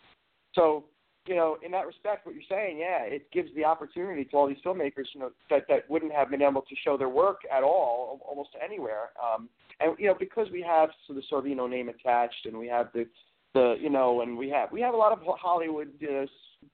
So 0.54 0.84
you 1.26 1.36
know, 1.36 1.58
in 1.64 1.70
that 1.72 1.86
respect, 1.86 2.24
what 2.24 2.34
you're 2.34 2.44
saying, 2.48 2.78
yeah, 2.78 3.02
it 3.02 3.30
gives 3.30 3.54
the 3.54 3.64
opportunity 3.64 4.24
to 4.24 4.36
all 4.36 4.48
these 4.48 4.56
filmmakers, 4.64 5.04
you 5.14 5.20
know, 5.20 5.30
that 5.50 5.64
that 5.68 5.88
wouldn't 5.90 6.12
have 6.12 6.30
been 6.30 6.42
able 6.42 6.62
to 6.62 6.74
show 6.82 6.96
their 6.96 7.10
work 7.10 7.40
at 7.54 7.62
all, 7.62 8.20
almost 8.26 8.50
anywhere. 8.62 9.10
Um, 9.22 9.48
and 9.80 9.94
you 9.98 10.06
know, 10.06 10.16
because 10.18 10.48
we 10.50 10.62
have 10.62 10.88
so 11.06 11.14
the 11.14 11.22
Sorvino 11.30 11.68
name 11.68 11.88
attached, 11.88 12.46
and 12.46 12.58
we 12.58 12.66
have 12.68 12.88
the 12.94 13.06
the 13.54 13.76
you 13.80 13.90
know, 13.90 14.22
and 14.22 14.36
we 14.36 14.48
have 14.50 14.72
we 14.72 14.80
have 14.80 14.94
a 14.94 14.96
lot 14.96 15.12
of 15.12 15.18
Hollywood 15.22 15.92
uh, 16.02 16.26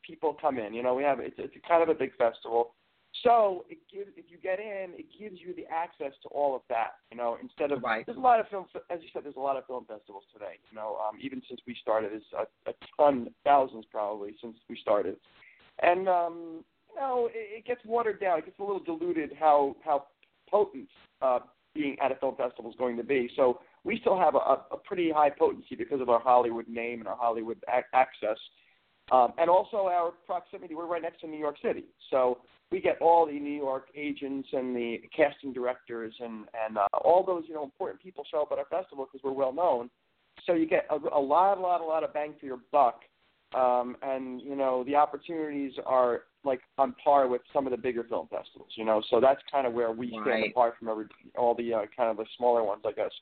people 0.07 0.37
come 0.41 0.59
in. 0.59 0.75
You 0.75 0.83
know, 0.83 0.95
we 0.95 1.03
have 1.03 1.19
it's 1.21 1.37
it's 1.39 1.55
kind 1.67 1.83
of 1.83 1.89
a 1.89 1.95
big 1.95 2.17
festival. 2.17 2.75
So 3.23 3.65
it 3.69 3.79
gives, 3.93 4.11
if 4.17 4.27
you 4.29 4.39
get 4.39 4.59
in, 4.59 4.93
it 4.95 5.07
gives 5.19 5.41
you 5.41 5.55
the 5.55 5.65
access 5.73 6.13
to 6.23 6.29
all 6.29 6.55
of 6.55 6.63
that. 6.69 6.97
You 7.11 7.17
know, 7.17 7.39
instead 7.41 7.73
of 7.73 7.83
right. 7.83 8.05
there's 8.07 8.19
a 8.19 8.21
lot 8.21 8.41
of 8.41 8.49
film, 8.49 8.67
as 8.91 9.01
you 9.03 9.09
said, 9.13 9.25
there's 9.25 9.37
a 9.37 9.41
lot 9.41 9.57
of 9.57 9.67
film 9.67 9.85
festivals 9.87 10.25
today. 10.33 10.59
You 10.71 10.77
know, 10.77 10.99
um, 11.07 11.17
even 11.21 11.43
since 11.49 11.61
we 11.67 11.77
started, 11.81 12.13
there's 12.13 12.47
a, 12.67 12.71
a 12.71 12.75
ton, 12.97 13.29
thousands 13.45 13.85
probably 13.91 14.37
since 14.41 14.57
we 14.69 14.79
started, 14.81 15.17
and 15.83 16.09
um, 16.09 16.65
you 16.95 17.01
know, 17.01 17.29
it, 17.33 17.59
it 17.59 17.65
gets 17.65 17.81
watered 17.85 18.21
down. 18.21 18.39
It 18.39 18.47
gets 18.47 18.59
a 18.59 18.63
little 18.63 18.83
diluted 18.83 19.33
how 19.39 19.77
how 19.85 20.07
potent 20.51 20.89
uh, 21.23 21.41
being 21.75 21.97
at 22.03 22.13
a 22.13 22.17
film 22.17 22.37
festival 22.37 22.71
is 22.71 22.77
going 22.77 22.97
to 22.97 23.05
be. 23.05 23.31
So 23.37 23.61
we 23.85 23.99
still 24.01 24.19
have 24.19 24.35
a, 24.35 24.39
a 24.39 24.77
pretty 24.85 25.11
high 25.11 25.31
potency 25.31 25.75
because 25.77 26.01
of 26.01 26.09
our 26.09 26.21
Hollywood 26.21 26.69
name 26.69 27.01
and 27.01 27.09
our 27.09 27.17
Hollywood 27.17 27.59
ac- 27.73 27.87
access. 27.93 28.39
Um, 29.13 29.33
and 29.39 29.49
also 29.49 29.87
our 29.87 30.13
proximity. 30.27 30.75
We're 30.75 30.87
right 30.87 31.03
next 31.03 31.21
to 31.21 31.29
New 31.29 31.39
York 31.39 31.57
City, 31.63 31.85
so 32.11 32.39
we 32.73 32.81
get 32.81 33.01
all 33.01 33.25
the 33.27 33.39
New 33.39 33.57
York 33.57 33.87
agents 33.95 34.49
and 34.53 34.75
the 34.75 35.01
casting 35.17 35.53
directors 35.53 36.13
and 36.19 36.47
and 36.67 36.79
uh, 36.79 36.87
all 37.05 37.25
those 37.25 37.45
you 37.47 37.55
know 37.55 37.63
important 37.63 38.03
people 38.03 38.25
show 38.31 38.43
up 38.43 38.49
at 38.51 38.59
our 38.59 38.65
festival 38.65 39.07
because 39.07 39.23
we're 39.23 39.33
well 39.33 39.53
known. 39.53 39.91
So 40.45 40.55
you 40.55 40.67
get 40.67 40.87
a, 40.91 40.97
a 40.97 41.21
lot, 41.21 41.57
a 41.57 41.61
lot, 41.61 41.81
a 41.81 41.85
lot 41.85 42.05
of 42.05 42.13
bang 42.13 42.35
for 42.39 42.47
your 42.47 42.59
buck, 42.73 43.03
um, 43.55 43.97
and 44.03 44.41
you 44.41 44.57
know 44.57 44.83
the 44.85 44.97
opportunities 44.97 45.73
are 45.87 46.23
like 46.45 46.61
on 46.77 46.95
par 47.03 47.29
with 47.29 47.43
some 47.53 47.67
of 47.67 47.71
the 47.71 47.77
bigger 47.77 48.03
film 48.05 48.27
festivals. 48.29 48.71
You 48.75 48.85
know, 48.85 49.03
so 49.09 49.21
that's 49.21 49.41
kind 49.51 49.69
of 49.69 49.73
where 49.73 49.93
we 49.93 50.09
stand 50.09 50.27
right. 50.27 50.51
apart 50.51 50.75
from 50.79 50.89
every 50.89 51.07
all 51.39 51.55
the 51.55 51.73
uh, 51.73 51.83
kind 51.97 52.11
of 52.11 52.17
the 52.17 52.27
smaller 52.37 52.65
ones, 52.65 52.83
I 52.85 52.93
guess. 52.93 53.13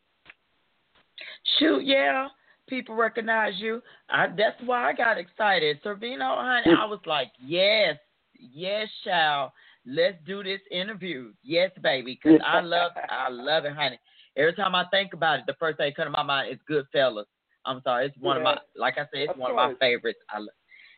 Shoot, 1.59 1.85
yeah, 1.85 2.29
people 2.69 2.95
recognize 2.95 3.55
you. 3.59 3.83
I, 4.11 4.27
that's 4.29 4.57
why 4.65 4.91
I 4.91 4.93
got 4.93 5.19
excited. 5.19 5.79
Sorvino, 5.85 6.37
honey, 6.37 6.77
I 6.79 6.85
was 6.87 7.01
like, 7.07 7.29
yes, 7.45 7.97
yes, 8.39 8.89
child. 9.05 9.51
Let's 9.87 10.17
do 10.27 10.43
this 10.43 10.61
interview. 10.71 11.33
Yes, 11.43 11.71
baby, 11.83 12.19
because 12.23 12.41
I 12.45 12.61
love, 12.63 12.93
I 13.09 13.29
love 13.31 13.65
it, 13.65 13.75
honey. 13.75 13.99
Every 14.37 14.55
time 14.55 14.75
I 14.75 14.85
think 14.91 15.15
about 15.15 15.41
it, 15.41 15.45
the 15.47 15.55
first 15.61 15.79
thing 15.79 15.91
that 15.91 15.97
comes 15.97 16.07
to 16.07 16.11
my 16.11 16.23
mind 16.23 16.53
is 16.53 16.59
Goodfellas. 16.69 17.25
I'm 17.67 17.81
sorry, 17.85 18.07
it's 18.07 18.17
one 18.19 18.37
yeah. 18.37 18.41
of 18.41 18.45
my, 18.45 18.59
like 18.77 18.95
I 18.95 19.03
said, 19.03 19.23
it's 19.23 19.33
of 19.33 19.39
one 19.39 19.53
course. 19.53 19.73
of 19.73 19.79
my 19.81 19.87
favorites. 19.87 20.19
I 20.31 20.39
love. 20.39 20.49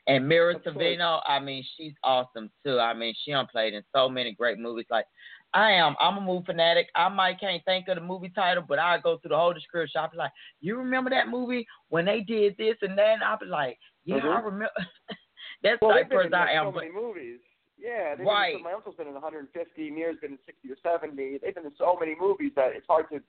And 0.08 0.28
Mira. 0.28 0.58
Sorvino, 0.61 1.20
I 1.26 1.40
mean, 1.40 1.64
she's 1.76 1.92
awesome 2.04 2.50
too. 2.64 2.78
I 2.78 2.94
mean, 2.94 3.12
she 3.25 3.32
done 3.32 3.46
played 3.50 3.75
in 3.75 3.82
so 3.94 4.08
many 4.08 4.32
great 4.32 4.58
movies. 4.58 4.87
Like, 4.90 5.06
I 5.57 5.73
am, 5.73 5.97
I'm 5.99 6.19
a 6.19 6.21
movie 6.21 6.45
fanatic. 6.45 6.89
I 6.95 7.09
might 7.09 7.41
can't 7.41 7.65
think 7.65 7.89
of 7.89 7.95
the 7.97 8.03
movie 8.03 8.29
title, 8.29 8.63
but 8.69 8.79
I 8.79 8.99
go 8.99 9.17
through 9.17 9.31
the 9.31 9.39
whole 9.39 9.55
description. 9.55 10.01
I'll 10.01 10.11
be 10.11 10.19
like, 10.19 10.33
you 10.61 10.77
remember 10.77 11.09
that 11.11 11.29
movie 11.29 11.67
when 11.89 12.05
they 12.05 12.21
did 12.21 12.57
this 12.59 12.77
and 12.83 12.97
that? 12.99 13.15
And 13.15 13.23
I'll 13.25 13.39
be 13.39 13.47
like, 13.47 13.79
yeah, 14.05 14.17
I 14.17 14.21
Mhm. 14.21 14.45
remember. 14.45 14.71
That's 15.63 15.81
Well, 15.81 15.95
the 15.95 16.01
type 16.03 16.11
person 16.11 16.35
I 16.35 16.53
am. 16.53 16.67
so 16.67 16.73
many 16.73 16.93
movies. 16.93 17.41
Yeah, 17.79 18.15
Right. 18.19 18.55
Been, 18.55 18.63
my 18.65 18.73
uncle's 18.73 18.97
been 18.97 19.07
in 19.07 19.15
150. 19.15 19.91
Mir's 19.91 20.17
been 20.21 20.33
in 20.33 20.39
60 20.45 20.71
or 20.73 20.77
70. 20.83 21.39
They've 21.39 21.55
been 21.55 21.67
in 21.67 21.73
so 21.79 21.97
many 21.99 22.17
movies 22.19 22.53
that 22.57 22.73
it's 22.75 22.87
hard 22.87 23.07
to 23.11 23.21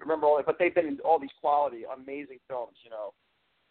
remember 0.00 0.26
all. 0.26 0.42
But 0.44 0.56
they've 0.58 0.74
been 0.74 0.86
in 0.86 0.98
all 1.04 1.18
these 1.18 1.30
quality, 1.40 1.82
amazing 1.84 2.38
films. 2.48 2.76
You 2.84 2.90
know. 2.90 3.14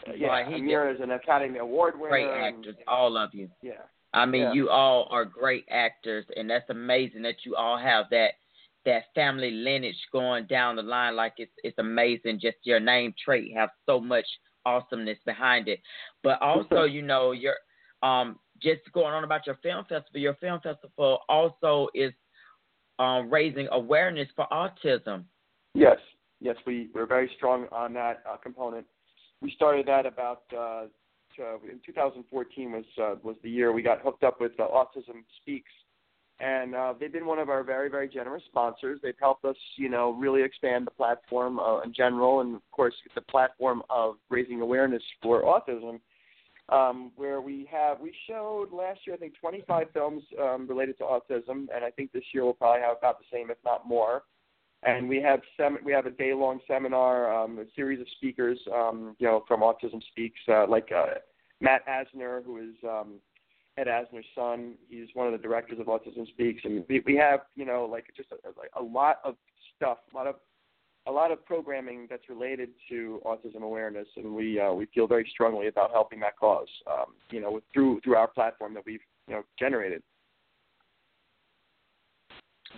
Uh, 0.08 0.14
yeah, 0.16 0.28
Right, 0.28 0.54
Amir 0.54 0.90
is 0.92 1.00
an 1.02 1.12
Academy 1.12 1.60
Award 1.60 1.96
winner. 2.00 2.10
great 2.12 2.28
and- 2.28 2.58
actors, 2.58 2.76
all 2.88 3.18
of 3.18 3.34
you. 3.34 3.50
Yeah. 3.62 3.82
I 4.14 4.26
mean, 4.26 4.44
Yeah. 4.44 4.54
you 4.54 4.70
all 4.70 5.08
are 5.12 5.26
great 5.26 5.66
actors, 5.70 6.26
and 6.36 6.50
that's 6.50 6.70
amazing 6.70 7.22
that 7.24 7.46
you 7.46 7.56
all 7.56 7.78
have 7.78 8.10
that 8.10 8.36
that 8.86 9.14
family 9.14 9.52
lineage 9.52 10.08
going 10.14 10.46
down 10.46 10.78
the 10.78 10.82
line. 10.82 11.16
Like 11.16 11.34
it's 11.38 11.52
it's 11.64 11.78
amazing. 11.78 12.40
Just 12.40 12.58
your 12.64 12.80
name 12.80 13.14
trait 13.24 13.54
have 13.54 13.70
so 13.86 14.00
much 14.00 14.26
awesomeness 14.66 15.20
behind 15.26 15.68
it. 15.68 15.82
But 16.24 16.42
also, 16.42 16.84
you 16.84 17.02
know, 17.02 17.32
your 17.32 17.56
um, 18.02 18.40
just 18.62 18.82
going 18.94 19.14
on 19.14 19.24
about 19.24 19.46
your 19.46 19.56
film 19.56 19.84
festival, 19.86 20.22
your 20.22 20.36
film 20.36 20.60
festival 20.62 21.20
also 21.28 21.90
is 21.94 22.14
um, 23.00 23.30
raising 23.30 23.68
awareness 23.72 24.28
for 24.36 24.48
autism. 24.52 25.26
Yes, 25.74 25.98
yes, 26.40 26.56
we 26.66 26.90
we're 26.94 27.06
very 27.06 27.30
strong 27.36 27.68
on 27.72 27.94
that 27.94 28.24
uh, 28.30 28.38
component. 28.38 28.86
We 29.42 29.52
started 29.52 29.86
that 29.88 30.06
about 30.06 30.44
uh, 30.58 30.86
in 31.70 31.80
2014 31.86 32.72
was 32.72 32.86
uh, 33.02 33.16
was 33.24 33.36
the 33.44 33.50
year 33.50 33.72
we 33.72 33.82
got 33.82 34.02
hooked 34.02 34.24
up 34.24 34.40
with 34.40 34.54
uh, 34.60 34.68
Autism 34.68 35.24
Speaks, 35.42 35.72
and 36.40 36.76
uh, 36.76 36.94
they've 37.00 37.12
been 37.12 37.26
one 37.26 37.40
of 37.40 37.50
our 37.50 37.64
very 37.64 37.90
very 37.90 38.08
generous 38.08 38.44
sponsors. 38.48 39.00
They've 39.02 39.14
helped 39.20 39.46
us, 39.46 39.58
you 39.76 39.90
know, 39.90 40.12
really 40.12 40.44
expand 40.44 40.88
the 40.88 40.92
platform 40.92 41.60
uh, 41.60 41.82
in 41.82 41.94
general, 41.94 42.42
and 42.42 42.56
of 42.56 42.62
course 42.72 42.96
the 43.16 43.22
platform 43.22 43.84
of 43.90 44.16
raising 44.30 44.62
awareness 44.62 45.04
for 45.22 45.44
autism 45.44 46.00
um, 46.70 47.12
where 47.16 47.42
we 47.42 47.68
have 47.72 48.00
we 48.00 48.14
showed 48.28 48.72
last 48.72 49.00
year 49.06 49.16
I 49.16 49.20
think 49.20 49.34
25 49.40 49.88
films 49.94 50.24
um, 50.42 50.68
related 50.68 50.98
to 50.98 51.04
autism, 51.04 51.68
and 51.74 51.84
I 51.86 51.92
think 51.92 52.12
this 52.12 52.24
year 52.34 52.44
we'll 52.44 52.54
probably 52.54 52.82
have 52.82 52.98
about 52.98 53.20
the 53.20 53.26
same, 53.32 53.50
if 53.50 53.58
not 53.64 53.88
more. 53.88 54.24
And 54.88 55.10
we 55.10 55.22
have 55.22 55.42
sem- 55.58 55.80
we 55.84 55.92
have 55.92 56.06
a 56.06 56.12
day 56.12 56.34
long 56.34 56.62
seminar, 56.66 57.30
um, 57.34 57.60
a 57.60 57.66
series 57.76 58.00
of 58.00 58.08
speakers, 58.16 58.58
um, 58.74 59.18
you 59.20 59.28
know, 59.28 59.44
from 59.46 59.60
Autism 59.60 60.02
Speaks, 60.12 60.40
uh, 60.48 60.66
like 60.66 60.90
uh, 60.96 61.16
Matt 61.60 61.82
Asner, 61.88 62.42
who 62.46 62.58
is 62.60 62.76
um, 62.86 63.16
Ed 63.78 63.88
Asner's 63.88 64.26
son. 64.34 64.76
He's 64.90 65.10
one 65.14 65.28
of 65.28 65.34
the 65.34 65.46
directors 65.46 65.80
of 65.82 65.88
Autism 65.88 66.26
Speaks, 66.30 66.62
and 66.64 66.86
we, 66.88 67.02
we 67.06 67.18
have 67.18 67.42
you 67.56 67.66
know 67.66 67.86
like 67.86 68.06
just 68.16 68.30
a, 68.32 68.36
like 68.58 68.72
a 68.80 68.82
lot 68.82 69.18
of 69.26 69.36
stuff, 69.76 69.98
a 70.14 70.16
lot 70.16 70.26
of 70.26 70.36
a 71.06 71.12
lot 71.12 71.32
of 71.32 71.46
programming 71.46 72.08
that's 72.10 72.30
related 72.30 72.70
to 72.88 73.22
autism 73.26 73.64
awareness, 73.64 74.08
and 74.16 74.34
we 74.34 74.58
uh, 74.58 74.72
we 74.72 74.88
feel 74.96 75.06
very 75.06 75.28
strongly 75.34 75.68
about 75.68 75.92
helping 75.92 76.22
that 76.22 76.38
cause. 76.40 76.70
Um, 76.90 77.16
you 77.30 77.42
know, 77.42 77.60
through 77.74 78.00
through 78.06 78.16
our 78.16 78.28
platform 78.28 78.74
that 78.76 78.84
we've 78.86 79.02
you 79.28 79.36
know 79.36 79.44
generated. 79.60 80.02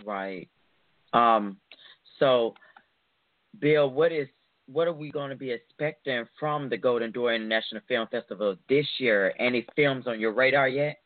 Right. 0.04 0.50
Um. 1.14 1.58
So, 2.20 2.54
Bill, 3.60 3.90
what 3.90 4.12
is 4.12 4.28
what 4.68 4.88
are 4.88 4.94
we 4.94 5.10
going 5.10 5.32
to 5.32 5.36
be 5.36 5.52
expecting 5.52 6.26
from 6.40 6.70
the 6.70 6.78
Golden 6.78 7.12
Door 7.12 7.34
International 7.34 7.82
Film 7.88 8.08
Festival 8.12 8.56
this 8.68 8.86
year? 9.00 9.34
Any 9.40 9.66
films 9.76 10.06
on 10.06 10.20
your 10.20 10.32
radar 10.32 10.70
yet? 10.70 11.00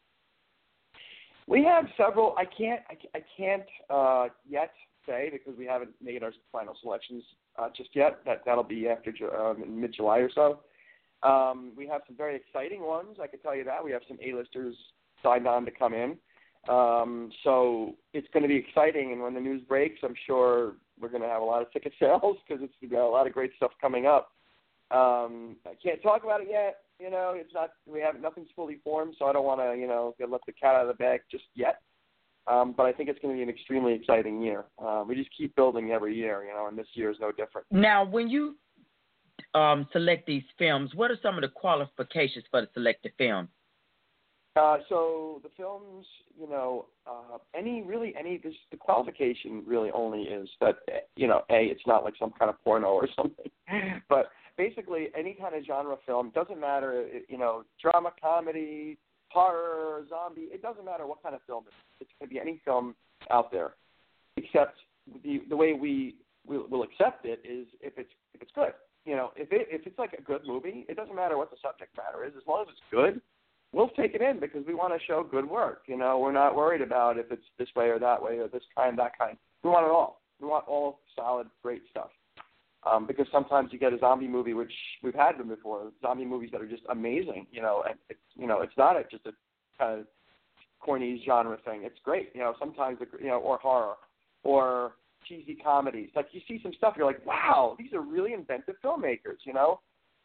We 1.47 1.63
have 1.63 1.85
several. 1.97 2.35
I 2.37 2.45
can't. 2.45 2.81
I, 3.13 3.21
can't 3.37 3.63
uh, 3.89 4.27
yet 4.47 4.71
say 5.05 5.29
because 5.31 5.57
we 5.57 5.65
haven't 5.65 5.91
made 6.01 6.23
our 6.23 6.31
final 6.51 6.75
selections 6.81 7.23
uh, 7.57 7.69
just 7.75 7.89
yet. 7.93 8.19
That 8.25 8.41
that'll 8.45 8.63
be 8.63 8.87
after 8.87 9.13
um, 9.35 9.63
mid 9.79 9.93
July 9.93 10.19
or 10.19 10.29
so. 10.33 10.59
Um, 11.23 11.71
we 11.77 11.87
have 11.87 12.01
some 12.05 12.17
very 12.17 12.35
exciting 12.35 12.85
ones. 12.85 13.17
I 13.21 13.27
can 13.27 13.39
tell 13.39 13.55
you 13.55 13.63
that 13.63 13.83
we 13.83 13.91
have 13.91 14.01
some 14.07 14.17
A-listers 14.21 14.75
signed 15.21 15.47
on 15.47 15.63
to 15.65 15.71
come 15.71 15.93
in. 15.93 16.17
Um, 16.67 17.31
so 17.43 17.95
it's 18.13 18.27
going 18.33 18.43
to 18.43 18.49
be 18.49 18.55
exciting. 18.55 19.13
And 19.13 19.21
when 19.21 19.33
the 19.33 19.39
news 19.39 19.61
breaks, 19.67 19.99
I'm 20.03 20.15
sure 20.25 20.73
we're 21.03 21.09
going 21.09 21.21
to 21.21 21.27
have 21.27 21.41
a 21.41 21.45
lot 21.45 21.61
of 21.61 21.71
ticket 21.71 21.93
sales 21.99 22.37
because 22.47 22.63
it's 22.63 22.91
got 22.91 23.05
a 23.05 23.09
lot 23.09 23.27
of 23.27 23.33
great 23.33 23.51
stuff 23.57 23.71
coming 23.79 24.07
up. 24.07 24.31
Um, 24.89 25.57
I 25.65 25.73
can't 25.81 26.01
talk 26.01 26.23
about 26.23 26.41
it 26.41 26.47
yet. 26.49 26.77
You 26.99 27.09
know, 27.09 27.33
it's 27.35 27.53
not 27.53 27.71
we 27.85 27.99
have 27.99 28.19
nothing's 28.21 28.49
fully 28.55 28.79
formed, 28.83 29.15
so 29.19 29.25
I 29.25 29.33
don't 29.33 29.45
want 29.45 29.59
to 29.59 29.79
you 29.79 29.87
know 29.87 30.15
let 30.19 30.41
the 30.45 30.53
cat 30.53 30.75
out 30.75 30.83
of 30.83 30.87
the 30.87 30.93
bag 30.93 31.21
just 31.29 31.43
yet. 31.55 31.81
Um, 32.45 32.73
but 32.75 32.85
I 32.85 32.91
think 32.91 33.09
it's 33.09 33.19
going 33.19 33.33
to 33.33 33.37
be 33.37 33.43
an 33.43 33.49
extremely 33.49 33.93
exciting 33.93 34.41
year. 34.41 34.65
Uh, 34.77 35.03
we 35.07 35.15
just 35.15 35.29
keep 35.35 35.55
building 35.55 35.91
every 35.91 36.15
year, 36.15 36.43
you 36.43 36.53
know, 36.53 36.67
and 36.67 36.77
this 36.77 36.87
year 36.93 37.09
is 37.09 37.17
no 37.19 37.31
different. 37.31 37.65
Now, 37.71 38.03
when 38.03 38.27
you 38.27 38.55
um, 39.53 39.87
select 39.93 40.27
these 40.27 40.43
films, 40.59 40.91
what 40.93 41.09
are 41.09 41.17
some 41.23 41.35
of 41.35 41.41
the 41.41 41.47
qualifications 41.47 42.43
for 42.51 42.61
the 42.61 42.67
selected 42.73 43.13
film? 43.17 43.47
Uh, 44.55 44.77
so 44.87 45.39
the 45.41 45.49
films, 45.57 46.05
you 46.39 46.47
know, 46.47 46.85
uh, 47.07 47.39
any 47.57 47.81
really 47.81 48.13
any 48.17 48.37
this, 48.37 48.53
the 48.69 48.77
qualification 48.77 49.63
really 49.65 49.89
only 49.91 50.21
is 50.23 50.47
that 50.61 50.75
you 51.15 51.27
know, 51.27 51.41
a 51.49 51.65
it's 51.65 51.81
not 51.87 52.03
like 52.03 52.13
some 52.19 52.31
kind 52.37 52.49
of 52.49 52.63
porno 52.63 52.87
or 52.89 53.07
something, 53.15 53.51
but 54.09 54.29
basically 54.57 55.07
any 55.17 55.33
kind 55.33 55.55
of 55.55 55.63
genre 55.65 55.95
film 56.05 56.31
doesn't 56.35 56.59
matter, 56.59 57.07
you 57.27 57.37
know, 57.37 57.63
drama, 57.81 58.11
comedy, 58.21 58.97
horror, 59.29 60.05
zombie. 60.07 60.49
It 60.51 60.61
doesn't 60.61 60.85
matter 60.85 61.07
what 61.07 61.23
kind 61.23 61.33
of 61.33 61.41
film 61.47 61.63
it 61.65 61.69
is. 61.69 62.07
It's 62.07 62.11
going 62.19 62.29
to 62.29 62.33
be 62.33 62.39
any 62.39 62.61
film 62.63 62.93
out 63.31 63.51
there, 63.51 63.73
except 64.37 64.77
the 65.23 65.41
the 65.49 65.57
way 65.57 65.73
we 65.73 66.15
will 66.45 66.67
will 66.69 66.83
accept 66.83 67.25
it 67.25 67.41
is 67.43 67.65
if 67.81 67.93
it's 67.97 68.11
if 68.35 68.41
it's 68.43 68.51
good. 68.53 68.73
You 69.05 69.15
know, 69.15 69.31
if 69.35 69.51
it 69.51 69.67
if 69.71 69.87
it's 69.87 69.97
like 69.97 70.13
a 70.13 70.21
good 70.21 70.41
movie, 70.45 70.85
it 70.87 70.95
doesn't 70.95 71.15
matter 71.15 71.37
what 71.37 71.49
the 71.49 71.57
subject 71.61 71.97
matter 71.97 72.23
is. 72.23 72.33
As 72.37 72.43
long 72.47 72.61
as 72.61 72.67
it's 72.69 72.81
good, 72.91 73.19
we'll 73.73 73.89
take 73.89 74.13
it 74.13 74.21
in 74.21 74.39
because 74.39 74.65
we 74.65 74.73
want 74.73 74.93
to 74.93 75.05
show 75.05 75.23
good 75.29 75.49
work. 75.49 75.81
You 75.87 75.97
know, 75.97 76.19
we're 76.19 76.31
not 76.31 76.55
worried 76.55 76.81
about 76.81 77.17
if 77.17 77.31
it's 77.31 77.43
this 77.57 77.67
way 77.75 77.87
or 77.89 77.99
that 77.99 78.21
way 78.21 78.37
or 78.37 78.47
this 78.47 78.63
kind, 78.75 78.97
that 78.99 79.17
kind. 79.17 79.35
We 79.63 79.69
want 79.69 79.85
it 79.85 79.91
all. 79.91 80.21
We 80.39 80.47
want 80.47 80.67
all 80.67 80.99
solid, 81.15 81.47
great 81.61 81.81
stuff. 81.89 82.09
Um, 82.89 83.07
because 83.07 83.27
sometimes 83.31 83.69
you 83.71 83.79
get 83.79 83.93
a 83.93 83.99
zombie 83.99 84.27
movie, 84.27 84.53
which 84.53 84.71
we've 85.01 85.15
had 85.15 85.37
them 85.37 85.47
before, 85.47 85.91
zombie 86.01 86.25
movies 86.25 86.49
that 86.51 86.61
are 86.61 86.67
just 86.67 86.83
amazing, 86.89 87.47
you 87.49 87.61
know, 87.61 87.83
and 87.87 87.97
it's, 88.09 88.19
you 88.35 88.45
know, 88.45 88.61
it's 88.61 88.73
not 88.77 88.97
a, 88.97 89.03
just 89.09 89.25
a 89.25 89.31
kind 89.79 90.01
of 90.01 90.05
corny 90.81 91.23
genre 91.25 91.57
thing. 91.63 91.81
It's 91.83 91.95
great, 92.03 92.31
you 92.33 92.41
know, 92.41 92.55
sometimes, 92.59 92.97
you 93.21 93.27
know, 93.27 93.37
or 93.37 93.57
horror, 93.57 93.95
or 94.43 94.95
cheesy 95.25 95.55
comedies. 95.55 96.09
Like 96.13 96.27
you 96.33 96.41
see 96.45 96.59
some 96.61 96.73
stuff, 96.77 96.95
you're 96.97 97.05
like, 97.05 97.25
wow, 97.25 97.77
these 97.79 97.93
are 97.93 98.01
really 98.01 98.33
inventive 98.33 98.75
filmmakers, 98.83 99.39
you 99.45 99.53
know, 99.53 99.79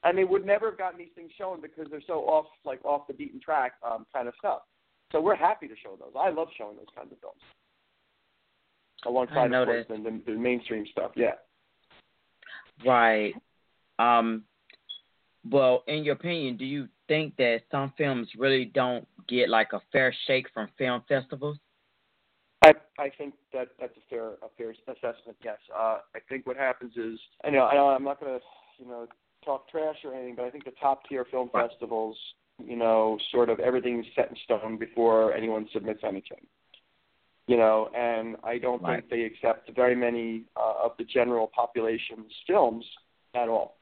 and 0.05 0.17
they 0.17 0.25
would 0.25 0.47
never 0.47 0.71
have 0.71 0.79
gotten 0.79 0.99
these 0.99 1.13
things 1.15 1.31
shown 1.37 1.61
because 1.61 1.87
they're 1.91 2.03
so 2.07 2.21
off, 2.21 2.47
like 2.65 2.85
off 2.85 3.07
the 3.07 3.15
beaten 3.15 3.41
track 3.41 3.73
um, 3.89 4.07
kind 4.13 4.29
of 4.29 4.35
stuff. 4.39 4.61
So 5.13 5.21
we're 5.21 5.35
happy 5.37 5.69
to 5.69 5.75
show 5.83 5.97
those. 5.99 6.13
I 6.19 6.31
love 6.31 6.49
showing 6.57 6.77
those 6.77 6.87
kinds 6.95 7.13
of 7.13 7.19
films. 7.21 7.41
Alongside, 9.07 9.53
of 9.53 9.67
course, 9.67 9.87
the, 9.89 9.97
the, 9.97 10.33
the 10.33 10.39
mainstream 10.39 10.85
stuff, 10.91 11.13
yeah. 11.17 11.35
Right. 12.85 13.33
Um, 13.99 14.45
well, 15.49 15.83
in 15.87 16.05
your 16.05 16.15
opinion, 16.15 16.57
do 16.57 16.65
you 16.65 16.89
think 17.07 17.37
that 17.37 17.61
some 17.71 17.93
films 17.97 18.29
really 18.37 18.67
don't 18.67 19.07
get 19.29 19.49
like 19.49 19.73
a 19.73 19.81
fair 19.93 20.15
shake 20.27 20.47
from 20.53 20.69
film 20.77 21.03
festivals? 21.09 21.59
I 22.63 22.73
I 22.99 23.09
think 23.17 23.35
that 23.53 23.69
that's 23.81 23.97
a 23.97 24.01
fair 24.11 24.31
a 24.31 24.49
fair 24.57 24.71
assessment. 24.71 25.37
Yes. 25.45 25.59
Uh, 25.75 25.99
I 26.15 26.19
think 26.29 26.47
what 26.47 26.57
happens 26.57 26.93
is 26.97 27.19
I 27.45 27.51
know 27.51 27.65
I 27.65 27.75
know 27.75 27.89
I'm 27.89 28.05
not 28.05 28.21
going 28.21 28.39
to 28.39 28.45
you 28.83 28.89
know 28.89 29.07
talk 29.49 29.69
trash 29.69 29.97
or 30.05 30.15
anything, 30.15 30.35
but 30.37 30.45
I 30.45 30.51
think 30.51 30.65
the 30.65 30.73
top 30.81 31.03
tier 31.09 31.25
film 31.31 31.51
festivals, 31.53 32.17
you 32.59 32.77
know, 32.77 33.19
sort 33.33 33.49
of 33.49 33.61
everything's 33.61 34.07
set 34.15 34.31
in 34.31 34.37
stone 34.45 34.79
before 34.79 35.35
anyone 35.35 35.67
submits 35.73 36.01
anything 36.05 36.47
you 37.49 37.57
know, 37.57 37.89
and 37.97 38.37
I 38.45 38.59
don't 38.59 38.81
right. 38.83 39.01
think 39.01 39.11
they 39.11 39.23
accept 39.23 39.75
very 39.75 39.97
many 39.97 40.45
uh, 40.55 40.85
of 40.85 40.93
the 40.99 41.05
general 41.05 41.51
population's 41.53 42.31
films 42.47 42.85
at 43.35 43.49
all. 43.49 43.77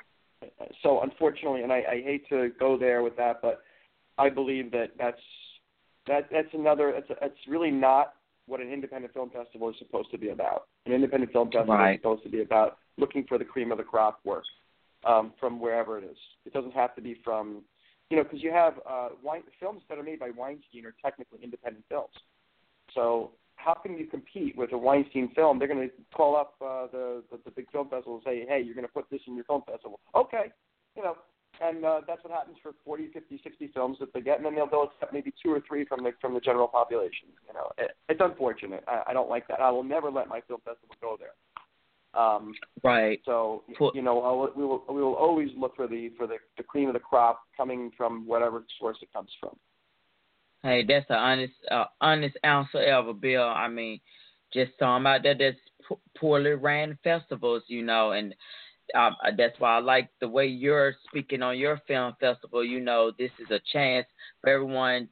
So 0.83 1.01
unfortunately, 1.03 1.63
and 1.63 1.73
I, 1.73 1.79
I 1.79 2.03
hate 2.03 2.29
to 2.29 2.51
go 2.61 2.79
there 2.79 3.03
with 3.03 3.17
that, 3.17 3.43
but 3.43 3.63
I 4.19 4.31
believe 4.31 4.71
that 4.71 4.93
that's 4.99 5.21
that 6.07 6.29
that's 6.31 6.53
another. 6.53 6.93
That's 6.95 7.21
that's 7.21 7.35
really 7.49 7.73
not 7.73 8.15
what 8.47 8.61
an 8.61 8.73
independent 8.73 9.13
film 9.13 9.31
festival 9.31 9.69
is 9.71 9.77
supposed 9.79 10.13
to 10.13 10.19
be 10.19 10.29
about. 10.29 10.69
An 10.87 10.93
independent 10.93 11.33
film 11.33 11.49
festival 11.49 11.75
right. 11.75 11.95
is 11.95 11.99
supposed 11.99 12.23
to 12.23 12.29
be 12.29 12.43
about 12.43 12.79
looking 12.99 13.25
for 13.29 13.37
the 13.37 13.45
cream 13.45 13.73
of 13.73 13.79
the 13.79 13.85
crop 13.85 14.21
work 14.25 14.45
um, 15.07 15.33
from 15.39 15.61
wherever 15.61 15.99
it 15.99 16.05
is. 16.05 16.17
It 16.45 16.53
doesn't 16.53 16.75
have 16.75 16.95
to 16.97 17.03
be 17.03 17.17
from, 17.25 17.63
you 18.11 18.17
know, 18.17 18.25
because 18.25 18.43
you 18.43 18.51
have 18.51 18.75
uh, 18.89 19.09
wine, 19.23 19.43
films 19.61 19.83
that 19.89 19.99
are 19.99 20.03
made 20.03 20.19
by 20.19 20.31
Weinstein 20.31 20.85
are 20.85 20.95
technically 21.03 21.39
independent 21.43 21.85
films. 21.89 22.13
So 22.95 23.33
how 23.57 23.75
can 23.75 23.97
you 23.97 24.07
compete 24.07 24.57
with 24.57 24.73
a 24.73 24.79
Weinstein 24.79 25.31
film? 25.35 25.59
They're 25.59 25.69
going 25.69 25.89
to 25.89 25.95
call 26.15 26.37
up 26.37 26.55
uh, 26.61 26.87
the, 26.93 27.23
the 27.31 27.39
the 27.45 27.51
big 27.51 27.71
film 27.71 27.89
festival 27.89 28.15
and 28.17 28.23
say, 28.25 28.47
hey, 28.49 28.61
you're 28.63 28.75
going 28.75 28.87
to 28.87 28.93
put 28.93 29.07
this 29.11 29.21
in 29.27 29.35
your 29.35 29.45
film 29.45 29.63
festival. 29.67 30.01
Okay, 30.15 30.53
you 30.97 31.03
know, 31.03 31.17
and 31.61 31.85
uh, 31.85 32.01
that's 32.07 32.23
what 32.23 32.33
happens 32.33 32.57
for 32.63 32.73
40, 32.85 33.09
50, 33.13 33.41
60 33.43 33.71
films 33.75 33.97
that 34.01 34.13
they 34.13 34.21
get, 34.21 34.37
and 34.37 34.47
then 34.47 34.55
they'll, 34.55 34.69
they'll 34.69 34.91
accept 34.95 35.13
maybe 35.13 35.33
two 35.43 35.51
or 35.51 35.63
three 35.67 35.85
from 35.85 36.05
the 36.05 36.13
from 36.21 36.35
the 36.35 36.41
general 36.41 36.69
population. 36.69 37.29
You 37.47 37.55
know, 37.55 37.73
it, 37.79 37.97
it's 38.09 38.21
unfortunate. 38.23 38.85
I, 38.87 39.03
I 39.09 39.13
don't 39.13 39.31
like 39.31 39.49
that. 39.49 39.61
I 39.61 39.71
will 39.71 39.85
never 39.85 40.11
let 40.11 40.29
my 40.29 40.41
film 40.47 40.61
festival 40.65 40.95
go 41.01 41.17
there. 41.19 41.35
Um, 42.17 42.55
right. 42.83 43.21
So 43.25 43.65
you 43.95 44.03
know, 44.03 44.23
I'll, 44.23 44.51
we 44.57 44.65
will 44.65 44.85
we 44.89 45.03
will 45.03 45.15
always 45.15 45.49
look 45.57 45.77
for 45.77 45.87
the 45.87 46.11
for 46.17 46.27
the, 46.27 46.37
the 46.57 46.63
cream 46.63 46.89
of 46.89 46.95
the 46.95 47.01
crop 47.01 47.41
coming 47.57 47.91
from 47.97 48.27
whatever 48.27 48.65
source 48.79 48.97
it 49.03 49.13
comes 49.13 49.31
from. 49.41 49.57
Hey, 50.63 50.85
that's 50.87 51.07
an 51.11 51.17
honest, 51.17 51.53
uh, 51.71 51.85
honest 52.01 52.37
answer 52.43 52.79
ever, 52.79 53.13
Bill. 53.13 53.45
I 53.45 53.69
mean, 53.69 54.01
just 54.53 54.73
talking 54.79 55.03
about 55.03 55.23
that. 55.23 55.39
That's 55.39 55.57
p- 55.89 56.19
poorly 56.19 56.55
ran 56.55 56.99
festivals, 57.05 57.63
you 57.69 57.85
know, 57.85 58.13
and 58.13 58.35
um, 58.95 59.17
that's 59.37 59.59
why 59.59 59.77
I 59.77 59.81
like 59.81 60.09
the 60.21 60.29
way 60.29 60.47
you're 60.47 60.95
speaking 61.09 61.43
on 61.43 61.59
your 61.59 61.81
film 61.87 62.15
festival. 62.21 62.65
You 62.65 62.81
know, 62.81 63.13
this 63.19 63.31
is 63.39 63.51
a 63.51 63.61
chance 63.73 64.07
for 64.41 64.51
everyone, 64.51 65.09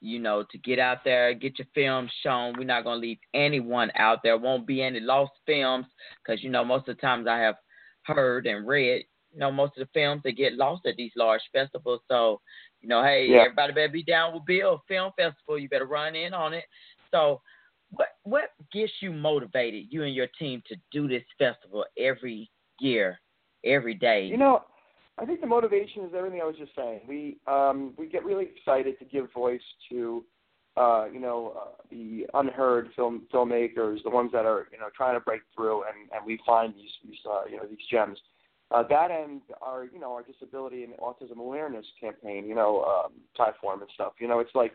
you 0.00 0.18
know, 0.18 0.44
to 0.50 0.58
get 0.58 0.78
out 0.78 0.98
there, 1.04 1.34
get 1.34 1.58
your 1.58 1.66
films 1.74 2.10
shown. 2.22 2.54
We're 2.56 2.64
not 2.64 2.84
gonna 2.84 3.00
leave 3.00 3.18
anyone 3.34 3.90
out 3.96 4.20
there. 4.22 4.36
Won't 4.38 4.66
be 4.66 4.82
any 4.82 5.00
lost 5.00 5.32
films 5.46 5.86
because 6.22 6.42
you 6.42 6.50
know 6.50 6.64
most 6.64 6.88
of 6.88 6.96
the 6.96 7.00
times 7.00 7.26
I 7.26 7.38
have 7.38 7.56
heard 8.02 8.46
and 8.46 8.66
read, 8.66 9.04
you 9.32 9.38
know, 9.40 9.50
most 9.50 9.76
of 9.76 9.86
the 9.86 9.90
films 9.92 10.22
that 10.24 10.32
get 10.32 10.54
lost 10.54 10.86
at 10.86 10.96
these 10.96 11.12
large 11.16 11.42
festivals. 11.52 12.00
So 12.08 12.40
You 12.80 12.88
know, 12.88 13.02
hey, 13.02 13.26
Yeah. 13.26 13.40
everybody 13.42 13.72
better 13.72 13.88
be 13.88 14.04
down 14.04 14.32
with 14.34 14.44
Bill 14.46 14.82
Film 14.86 15.10
Festival. 15.16 15.58
You 15.58 15.68
better 15.68 15.84
run 15.84 16.14
in 16.14 16.32
on 16.32 16.54
it. 16.54 16.64
So, 17.10 17.42
what 17.90 18.08
what 18.22 18.50
gets 18.72 18.92
you 19.00 19.12
motivated, 19.12 19.86
you 19.90 20.04
and 20.04 20.14
your 20.14 20.28
team, 20.38 20.62
to 20.68 20.76
do 20.92 21.08
this 21.08 21.24
festival 21.38 21.84
every 21.98 22.50
year, 22.78 23.18
every 23.64 23.94
day? 23.94 24.26
You 24.26 24.36
know, 24.36 24.62
I 25.18 25.24
think 25.24 25.40
the 25.40 25.46
motivation 25.46 26.04
is 26.04 26.12
everything 26.16 26.40
I 26.40 26.44
was 26.44 26.56
just 26.56 26.74
saying. 26.76 27.00
We 27.08 27.38
um, 27.46 27.94
we 27.98 28.06
get 28.06 28.24
really 28.24 28.46
excited 28.56 28.98
to 29.00 29.04
give 29.04 29.32
voice 29.32 29.60
to, 29.90 30.24
uh, 30.76 31.06
you 31.12 31.18
know, 31.18 31.54
uh, 31.56 31.82
the 31.90 32.26
unheard 32.34 32.90
film 32.94 33.22
filmmakers, 33.32 34.02
the 34.04 34.10
ones 34.10 34.30
that 34.32 34.46
are 34.46 34.68
you 34.72 34.78
know 34.78 34.88
trying 34.96 35.14
to 35.14 35.20
break 35.20 35.42
through, 35.54 35.82
and, 35.82 36.10
and 36.14 36.24
we 36.24 36.38
find 36.46 36.74
these 36.74 36.90
these 37.04 37.18
uh, 37.28 37.42
you 37.50 37.56
know 37.56 37.66
these 37.66 37.78
gems. 37.90 38.18
Uh, 38.70 38.82
that 38.86 39.10
and 39.10 39.40
our 39.62 39.86
you 39.86 39.98
know 39.98 40.12
our 40.12 40.22
disability 40.22 40.84
and 40.84 40.92
autism 40.98 41.38
awareness 41.38 41.86
campaign, 42.00 42.46
you 42.46 42.54
know, 42.54 42.84
um, 42.84 43.12
platform 43.34 43.80
and 43.80 43.90
stuff. 43.94 44.12
You 44.20 44.28
know, 44.28 44.38
it's 44.38 44.54
like 44.54 44.72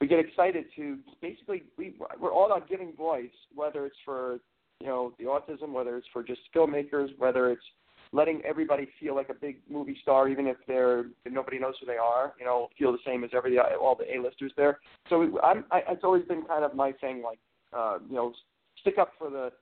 we 0.00 0.06
get 0.06 0.18
excited 0.18 0.66
to 0.76 0.98
basically 1.22 1.62
we 1.78 1.94
we're 2.20 2.32
all 2.32 2.46
about 2.46 2.68
giving 2.68 2.92
voice, 2.94 3.30
whether 3.54 3.86
it's 3.86 3.96
for 4.04 4.38
you 4.80 4.86
know 4.86 5.14
the 5.18 5.24
autism, 5.24 5.72
whether 5.72 5.96
it's 5.96 6.06
for 6.12 6.22
just 6.22 6.40
filmmakers, 6.54 7.08
whether 7.16 7.50
it's 7.50 7.62
letting 8.12 8.42
everybody 8.44 8.88
feel 9.00 9.14
like 9.14 9.28
a 9.28 9.34
big 9.34 9.58
movie 9.70 9.96
star, 10.02 10.28
even 10.28 10.46
if 10.46 10.56
they're 10.66 11.00
if 11.24 11.32
nobody 11.32 11.58
knows 11.58 11.74
who 11.80 11.86
they 11.86 11.96
are. 11.96 12.34
You 12.38 12.44
know, 12.46 12.68
feel 12.78 12.92
the 12.92 12.98
same 13.06 13.24
as 13.24 13.30
every 13.34 13.58
all 13.58 13.94
the 13.94 14.16
A-listers 14.16 14.52
there. 14.56 14.80
So 15.08 15.38
I'm, 15.42 15.64
I, 15.70 15.82
it's 15.88 16.04
always 16.04 16.24
been 16.24 16.42
kind 16.42 16.64
of 16.64 16.74
my 16.74 16.92
thing, 16.92 17.22
like 17.22 17.38
uh, 17.76 17.98
you 18.08 18.14
know, 18.14 18.32
stick 18.80 18.98
up 18.98 19.12
for 19.18 19.30
the 19.30 19.52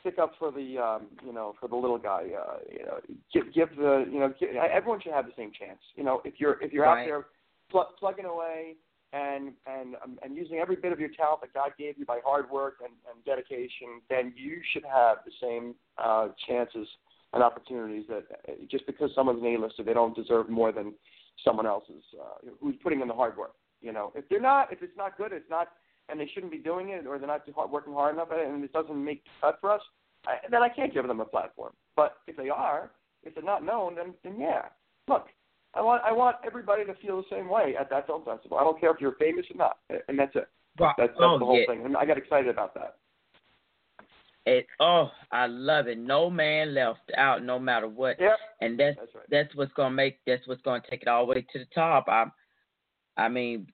stick 0.00 0.18
up 0.18 0.32
for 0.38 0.50
the 0.50 0.78
um, 0.78 1.06
you 1.24 1.32
know 1.32 1.54
for 1.60 1.68
the 1.68 1.76
little 1.76 1.98
guy. 1.98 2.24
Uh, 2.38 2.56
you 2.70 2.84
know, 2.84 2.98
give 3.32 3.52
give 3.54 3.76
the 3.76 4.06
you 4.10 4.20
know 4.20 4.32
give, 4.38 4.50
everyone 4.56 5.00
should 5.00 5.12
have 5.12 5.26
the 5.26 5.32
same 5.36 5.50
chance. 5.58 5.80
You 5.96 6.04
know, 6.04 6.20
if 6.24 6.34
you're 6.38 6.62
if 6.62 6.72
you're 6.72 6.84
Right. 6.84 7.02
out 7.02 7.06
there 7.06 7.26
pl- 7.70 7.94
plugging 7.98 8.26
away 8.26 8.76
and 9.12 9.52
and 9.66 9.94
um, 10.02 10.18
and 10.22 10.36
using 10.36 10.58
every 10.58 10.76
bit 10.76 10.92
of 10.92 11.00
your 11.00 11.08
talent 11.10 11.40
that 11.40 11.54
God 11.54 11.70
gave 11.78 11.96
you 11.98 12.04
by 12.04 12.18
hard 12.24 12.50
work 12.50 12.76
and, 12.82 12.92
and 13.10 13.24
dedication, 13.24 14.02
then 14.10 14.32
you 14.36 14.60
should 14.72 14.84
have 14.84 15.18
the 15.24 15.32
same 15.40 15.74
uh, 15.98 16.28
chances 16.46 16.86
and 17.34 17.42
opportunities 17.42 18.04
that 18.08 18.24
uh, 18.48 18.52
just 18.70 18.86
because 18.86 19.10
someone's 19.14 19.42
an 19.42 19.54
A-lister, 19.54 19.82
they 19.82 19.92
don't 19.92 20.16
deserve 20.16 20.48
more 20.48 20.72
than 20.72 20.94
someone 21.44 21.66
else's 21.66 22.02
uh, 22.20 22.48
who's 22.60 22.76
putting 22.82 23.00
in 23.00 23.08
the 23.08 23.14
hard 23.14 23.36
work. 23.36 23.54
You 23.80 23.92
know, 23.92 24.12
if 24.14 24.26
they're 24.28 24.40
not, 24.40 24.72
if 24.72 24.82
it's 24.82 24.96
not 24.96 25.18
good, 25.18 25.32
it's 25.32 25.50
not, 25.50 25.68
and 26.08 26.18
they 26.18 26.30
shouldn't 26.32 26.52
be 26.52 26.58
doing 26.58 26.90
it, 26.90 27.06
or 27.06 27.18
they're 27.18 27.28
not 27.28 27.42
hard, 27.54 27.70
working 27.70 27.92
hard 27.92 28.14
enough 28.14 28.28
at 28.32 28.38
it, 28.38 28.48
and 28.48 28.64
it 28.64 28.72
doesn't 28.72 29.04
make 29.04 29.24
cut 29.40 29.58
for 29.60 29.72
us, 29.72 29.80
I, 30.26 30.36
then 30.50 30.62
I 30.62 30.68
can't 30.68 30.94
give 30.94 31.06
them 31.06 31.20
a 31.20 31.24
platform. 31.24 31.72
But 31.96 32.16
if 32.26 32.36
they 32.36 32.48
are, 32.48 32.92
if 33.24 33.34
they're 33.34 33.44
not 33.44 33.64
known, 33.64 33.96
then 33.96 34.14
then 34.22 34.40
yeah, 34.40 34.66
look, 35.08 35.26
I 35.74 35.82
want 35.82 36.02
I 36.04 36.12
want 36.12 36.36
everybody 36.46 36.84
to 36.84 36.94
feel 36.94 37.16
the 37.18 37.36
same 37.36 37.48
way 37.48 37.74
at 37.78 37.90
that 37.90 38.06
film 38.06 38.22
festival. 38.24 38.58
I 38.58 38.64
don't 38.64 38.80
care 38.80 38.90
if 38.92 39.00
you're 39.00 39.16
famous 39.16 39.44
or 39.52 39.56
not, 39.56 39.78
and 40.08 40.18
that's 40.18 40.34
it. 40.34 40.48
That's, 40.78 40.94
that's 40.96 41.12
oh, 41.20 41.38
the 41.38 41.44
whole 41.44 41.58
yeah. 41.58 41.66
thing, 41.66 41.84
and 41.84 41.96
I 41.96 42.04
got 42.04 42.18
excited 42.18 42.48
about 42.48 42.74
that. 42.74 42.96
It, 44.46 44.66
oh, 44.78 45.10
I 45.32 45.46
love 45.46 45.86
it. 45.86 45.98
No 45.98 46.28
man 46.28 46.74
left 46.74 47.10
out, 47.16 47.42
no 47.42 47.58
matter 47.58 47.88
what. 47.88 48.16
Yep, 48.20 48.36
And 48.60 48.78
that's 48.78 48.96
that's 48.96 49.14
right. 49.14 49.24
that's 49.30 49.54
what's 49.54 49.72
gonna 49.72 49.94
make 49.94 50.18
that's 50.26 50.46
what's 50.46 50.60
gonna 50.62 50.82
take 50.88 51.02
it 51.02 51.08
all 51.08 51.24
the 51.26 51.32
way 51.32 51.46
to 51.52 51.58
the 51.58 51.66
top. 51.74 52.06
I, 52.08 52.26
I 53.16 53.28
mean, 53.28 53.66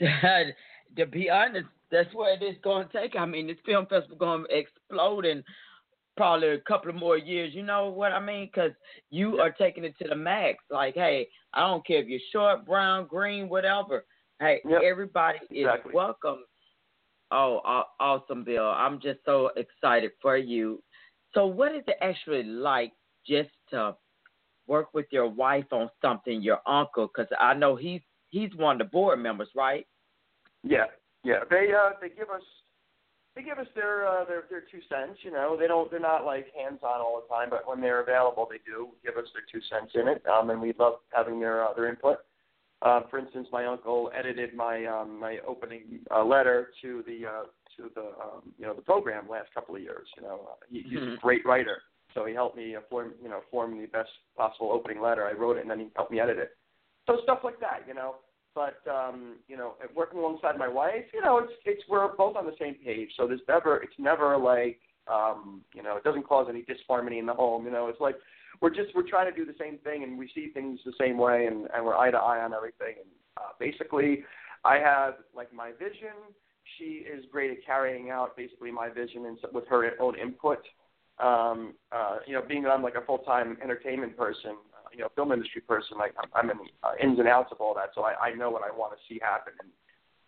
to 0.00 1.06
be 1.10 1.30
honest, 1.30 1.66
that's 1.90 2.12
where 2.14 2.34
it 2.34 2.42
is 2.42 2.56
gonna 2.62 2.88
take. 2.92 3.16
I 3.16 3.24
mean, 3.24 3.46
this 3.46 3.56
film 3.64 3.86
festival 3.86 4.16
gonna 4.16 4.44
explode 4.50 5.24
in 5.24 5.42
probably 6.16 6.48
a 6.48 6.58
couple 6.60 6.90
of 6.90 6.96
more 6.96 7.16
years. 7.16 7.54
You 7.54 7.62
know 7.62 7.88
what 7.88 8.12
I 8.12 8.20
mean? 8.20 8.50
Because 8.52 8.72
you 9.10 9.38
are 9.40 9.50
taking 9.50 9.84
it 9.84 9.96
to 10.02 10.08
the 10.08 10.14
max. 10.14 10.62
Like, 10.70 10.94
hey, 10.94 11.28
I 11.54 11.60
don't 11.60 11.86
care 11.86 12.02
if 12.02 12.08
you're 12.08 12.20
short, 12.32 12.66
brown, 12.66 13.06
green, 13.06 13.48
whatever. 13.48 14.04
Hey, 14.40 14.60
Yep. 14.68 14.82
everybody 14.82 15.38
Exactly. 15.50 15.90
is 15.90 15.94
welcome. 15.94 16.44
Oh, 17.36 17.60
aw- 17.64 17.88
awesome, 17.98 18.44
Bill. 18.44 18.68
I'm 18.68 19.00
just 19.00 19.18
so 19.24 19.50
excited 19.56 20.12
for 20.22 20.36
you. 20.36 20.80
So, 21.34 21.46
what 21.46 21.74
is 21.74 21.82
it 21.88 21.96
actually 22.00 22.44
like 22.44 22.92
just 23.26 23.50
to 23.70 23.96
work 24.68 24.94
with 24.94 25.06
your 25.10 25.26
wife 25.26 25.64
on 25.72 25.90
something, 26.00 26.40
your 26.40 26.60
uncle? 26.64 27.08
Because 27.08 27.26
I 27.40 27.52
know 27.54 27.74
he's 27.74 28.02
he's 28.28 28.54
one 28.54 28.80
of 28.80 28.86
the 28.86 28.90
board 28.92 29.18
members, 29.18 29.48
right? 29.56 29.84
Yeah, 30.62 30.84
yeah. 31.24 31.40
They 31.50 31.72
uh 31.76 31.96
they 32.00 32.08
give 32.08 32.30
us 32.30 32.42
they 33.34 33.42
give 33.42 33.58
us 33.58 33.66
their 33.74 34.06
uh 34.06 34.24
their 34.26 34.44
their 34.48 34.62
two 34.70 34.80
cents, 34.88 35.18
you 35.22 35.32
know. 35.32 35.56
They 35.58 35.66
don't 35.66 35.90
they're 35.90 35.98
not 35.98 36.24
like 36.24 36.46
hands 36.56 36.78
on 36.84 37.00
all 37.00 37.20
the 37.20 37.34
time, 37.34 37.50
but 37.50 37.66
when 37.66 37.80
they're 37.80 38.00
available 38.00 38.46
they 38.48 38.58
do 38.64 38.90
give 39.04 39.16
us 39.16 39.28
their 39.34 39.42
two 39.50 39.66
cents 39.68 39.90
in 39.96 40.06
it. 40.06 40.22
Um 40.28 40.50
and 40.50 40.60
we 40.60 40.72
love 40.78 41.00
having 41.12 41.40
their 41.40 41.64
uh, 41.64 41.74
their 41.74 41.88
input. 41.88 42.18
Uh 42.84 43.00
for 43.10 43.18
instance 43.18 43.48
my 43.50 43.66
uncle 43.66 44.10
edited 44.16 44.54
my 44.54 44.84
um 44.84 45.18
my 45.18 45.38
opening 45.46 46.00
uh, 46.14 46.24
letter 46.24 46.68
to 46.82 47.02
the 47.06 47.26
uh 47.26 47.42
to 47.76 47.90
the 47.94 48.06
um 48.22 48.52
you 48.58 48.66
know 48.66 48.74
the 48.74 48.82
program 48.82 49.28
last 49.28 49.48
couple 49.54 49.74
of 49.74 49.82
years, 49.82 50.06
you 50.16 50.22
know. 50.22 50.40
Uh, 50.50 50.54
he, 50.70 50.82
he's 50.82 50.98
Mhm. 51.00 51.14
a 51.14 51.16
great 51.16 51.44
writer. 51.44 51.82
So 52.14 52.26
he 52.26 52.34
helped 52.34 52.56
me 52.56 52.76
uh, 52.76 52.80
form 52.90 53.14
you 53.22 53.28
know, 53.28 53.40
form 53.50 53.76
the 53.80 53.86
best 53.86 54.10
possible 54.36 54.70
opening 54.70 55.00
letter. 55.00 55.26
I 55.26 55.32
wrote 55.32 55.56
it 55.56 55.62
and 55.62 55.70
then 55.70 55.80
he 55.80 55.88
helped 55.96 56.12
me 56.12 56.20
edit 56.20 56.38
it. 56.38 56.50
So 57.06 57.18
stuff 57.24 57.40
like 57.42 57.58
that, 57.60 57.80
you 57.88 57.94
know 57.94 58.16
but 58.54 58.80
um, 58.88 59.36
you 59.48 59.56
know, 59.56 59.74
working 59.94 60.20
alongside 60.20 60.56
my 60.56 60.68
wife, 60.68 61.04
you 61.12 61.20
know, 61.20 61.38
it's 61.38 61.52
it's 61.64 61.82
we're 61.88 62.14
both 62.16 62.36
on 62.36 62.46
the 62.46 62.54
same 62.58 62.76
page. 62.84 63.10
So 63.16 63.26
there's 63.26 63.40
never 63.48 63.82
it's 63.82 63.98
never 63.98 64.36
like 64.36 64.78
um, 65.12 65.60
you 65.74 65.82
know, 65.82 65.96
it 65.96 66.04
doesn't 66.04 66.26
cause 66.26 66.46
any 66.48 66.62
disharmony 66.62 67.18
in 67.18 67.26
the 67.26 67.34
home. 67.34 67.64
You 67.64 67.72
know, 67.72 67.88
it's 67.88 68.00
like 68.00 68.16
we're 68.60 68.70
just 68.70 68.94
we're 68.94 69.08
trying 69.08 69.30
to 69.32 69.36
do 69.36 69.44
the 69.44 69.56
same 69.58 69.78
thing 69.78 70.02
and 70.02 70.18
we 70.18 70.30
see 70.34 70.50
things 70.52 70.80
the 70.84 70.92
same 70.98 71.18
way 71.18 71.46
and, 71.46 71.68
and 71.74 71.84
we're 71.84 71.96
eye 71.96 72.10
to 72.10 72.16
eye 72.16 72.42
on 72.42 72.54
everything. 72.54 72.94
And 72.98 73.10
uh, 73.36 73.52
basically, 73.58 74.24
I 74.64 74.76
have 74.76 75.14
like 75.34 75.52
my 75.52 75.72
vision. 75.72 76.16
She 76.78 77.04
is 77.06 77.24
great 77.30 77.50
at 77.50 77.58
carrying 77.64 78.10
out 78.10 78.36
basically 78.36 78.70
my 78.70 78.88
vision 78.88 79.26
and 79.26 79.38
with 79.52 79.68
her 79.68 79.90
own 80.00 80.18
input. 80.18 80.62
Um, 81.18 81.74
uh, 81.92 82.18
you 82.26 82.32
know, 82.32 82.42
being 82.46 82.62
that 82.64 82.70
I'm 82.70 82.82
like 82.82 82.96
a 82.96 83.04
full 83.04 83.18
time 83.18 83.56
entertainment 83.62 84.16
person, 84.16 84.52
uh, 84.74 84.88
you 84.92 85.00
know, 85.00 85.08
film 85.14 85.30
industry 85.30 85.60
person, 85.60 85.96
like 85.96 86.12
I'm, 86.18 86.28
I'm 86.34 86.50
in 86.50 86.58
uh, 86.82 86.92
ins 87.00 87.18
and 87.18 87.28
outs 87.28 87.50
of 87.52 87.60
all 87.60 87.74
that, 87.74 87.90
so 87.94 88.02
I, 88.02 88.14
I 88.30 88.34
know 88.34 88.50
what 88.50 88.62
I 88.62 88.76
want 88.76 88.94
to 88.94 88.98
see 89.08 89.20
happen. 89.22 89.52
And, 89.60 89.70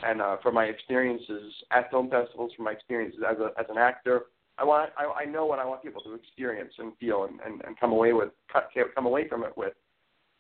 and 0.08 0.22
uh, 0.22 0.36
from 0.42 0.54
my 0.54 0.66
experiences 0.66 1.52
at 1.72 1.90
film 1.90 2.10
festivals, 2.10 2.52
from 2.54 2.66
my 2.66 2.72
experiences 2.72 3.20
as 3.28 3.38
a 3.38 3.58
as 3.58 3.66
an 3.68 3.78
actor, 3.78 4.26
I 4.58 4.64
want 4.64 4.90
I, 4.96 5.22
I 5.22 5.24
know 5.24 5.46
what 5.46 5.58
I 5.58 5.64
want 5.64 5.82
people 5.82 6.02
to 6.02 6.14
experience 6.14 6.72
and 6.78 6.96
feel 6.98 7.24
and, 7.24 7.40
and, 7.44 7.62
and 7.64 7.78
come 7.78 7.92
away 7.92 8.12
with 8.12 8.30
come 8.94 9.06
away 9.06 9.28
from 9.28 9.44
it 9.44 9.56
with. 9.56 9.74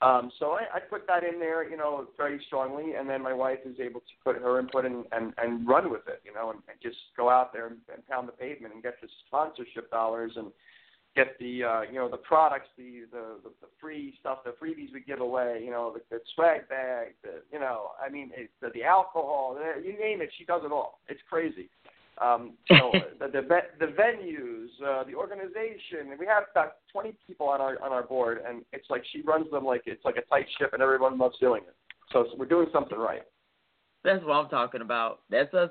Um, 0.02 0.30
so 0.38 0.52
I, 0.52 0.64
I 0.74 0.80
put 0.80 1.06
that 1.06 1.24
in 1.24 1.40
there, 1.40 1.68
you 1.68 1.76
know, 1.78 2.06
very 2.18 2.38
strongly, 2.46 2.94
and 2.98 3.08
then 3.08 3.22
my 3.22 3.32
wife 3.32 3.60
is 3.64 3.80
able 3.80 4.00
to 4.00 4.12
put 4.22 4.36
her 4.36 4.60
input 4.60 4.84
in 4.84 5.04
and, 5.10 5.32
and 5.38 5.66
run 5.66 5.90
with 5.90 6.06
it, 6.06 6.20
you 6.22 6.34
know, 6.34 6.50
and, 6.50 6.60
and 6.68 6.76
just 6.82 6.98
go 7.16 7.30
out 7.30 7.50
there 7.50 7.68
and, 7.68 7.78
and 7.90 8.06
pound 8.06 8.28
the 8.28 8.32
pavement 8.32 8.74
and 8.74 8.82
get 8.82 9.00
the 9.00 9.08
sponsorship 9.26 9.90
dollars 9.90 10.32
and 10.36 10.48
get 11.16 11.38
the 11.40 11.64
uh, 11.64 11.80
you 11.80 11.94
know 11.94 12.10
the 12.10 12.18
products, 12.18 12.68
the, 12.76 13.04
the 13.10 13.38
the 13.42 13.50
the 13.62 13.68
free 13.80 14.14
stuff, 14.20 14.44
the 14.44 14.54
freebies 14.62 14.92
we 14.92 15.00
give 15.00 15.20
away, 15.20 15.62
you 15.64 15.70
know, 15.70 15.94
the, 15.94 16.02
the 16.14 16.20
swag 16.34 16.68
bag, 16.68 17.14
the 17.22 17.40
you 17.50 17.58
know, 17.58 17.92
I 18.04 18.10
mean, 18.10 18.30
it's 18.36 18.52
the, 18.60 18.68
the 18.74 18.84
alcohol, 18.84 19.56
the, 19.58 19.82
you 19.82 19.98
name 19.98 20.20
it, 20.20 20.28
she 20.38 20.44
does 20.44 20.60
it 20.62 20.70
all. 20.70 21.00
It's 21.08 21.22
crazy. 21.28 21.70
Um, 22.22 22.52
so 22.68 22.92
the 23.20 23.28
the, 23.28 23.42
ve- 23.42 23.76
the 23.78 23.86
venues, 23.86 24.68
uh, 24.84 25.04
the 25.04 25.14
organization, 25.14 26.10
and 26.10 26.18
we 26.18 26.26
have 26.26 26.44
about 26.50 26.76
20 26.92 27.16
people 27.26 27.48
on 27.48 27.60
our 27.60 27.82
on 27.82 27.92
our 27.92 28.02
board, 28.02 28.40
and 28.46 28.62
it's 28.72 28.88
like 28.88 29.02
she 29.12 29.22
runs 29.22 29.50
them 29.50 29.64
like 29.64 29.82
it's 29.86 30.04
like 30.04 30.16
a 30.16 30.22
tight 30.22 30.46
ship, 30.58 30.70
and 30.72 30.82
everyone 30.82 31.18
loves 31.18 31.36
doing 31.38 31.62
it. 31.62 31.74
So, 32.12 32.26
so 32.30 32.36
we're 32.38 32.46
doing 32.46 32.68
something 32.72 32.98
right. 32.98 33.22
That's 34.04 34.24
what 34.24 34.34
I'm 34.34 34.48
talking 34.48 34.82
about. 34.82 35.20
That's 35.30 35.52
us. 35.54 35.70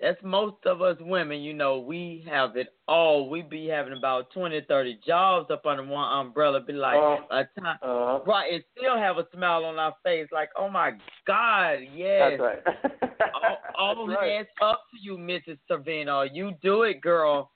That's 0.00 0.18
most 0.22 0.64
of 0.64 0.80
us 0.80 0.96
women. 1.00 1.40
You 1.40 1.54
know, 1.54 1.80
we 1.80 2.24
have 2.30 2.56
it 2.56 2.68
all. 2.86 3.28
We 3.28 3.42
be 3.42 3.66
having 3.66 3.94
about 3.98 4.30
twenty, 4.30 4.60
thirty 4.68 5.00
jobs 5.04 5.50
up 5.50 5.66
under 5.66 5.82
one 5.84 6.08
umbrella. 6.26 6.60
Be 6.60 6.72
like 6.72 6.96
Uh, 6.96 7.18
a 7.32 7.60
time, 7.60 7.78
Uh, 7.82 8.20
right? 8.24 8.52
And 8.52 8.64
still 8.76 8.96
have 8.96 9.18
a 9.18 9.26
smile 9.34 9.64
on 9.64 9.76
our 9.78 9.94
face. 10.04 10.28
Like, 10.30 10.50
oh 10.56 10.68
my 10.68 10.92
God, 11.26 11.78
yes. 11.92 12.38
That's 12.38 12.40
right. 12.40 13.12
all 13.34 13.96
all 13.98 14.06
That's 14.06 14.20
right. 14.20 14.46
up 14.62 14.82
to 14.92 14.98
you, 15.02 15.16
Mrs. 15.18 15.58
Sorvino. 15.68 16.28
You 16.32 16.52
do 16.62 16.82
it, 16.82 17.00
girl. 17.00 17.50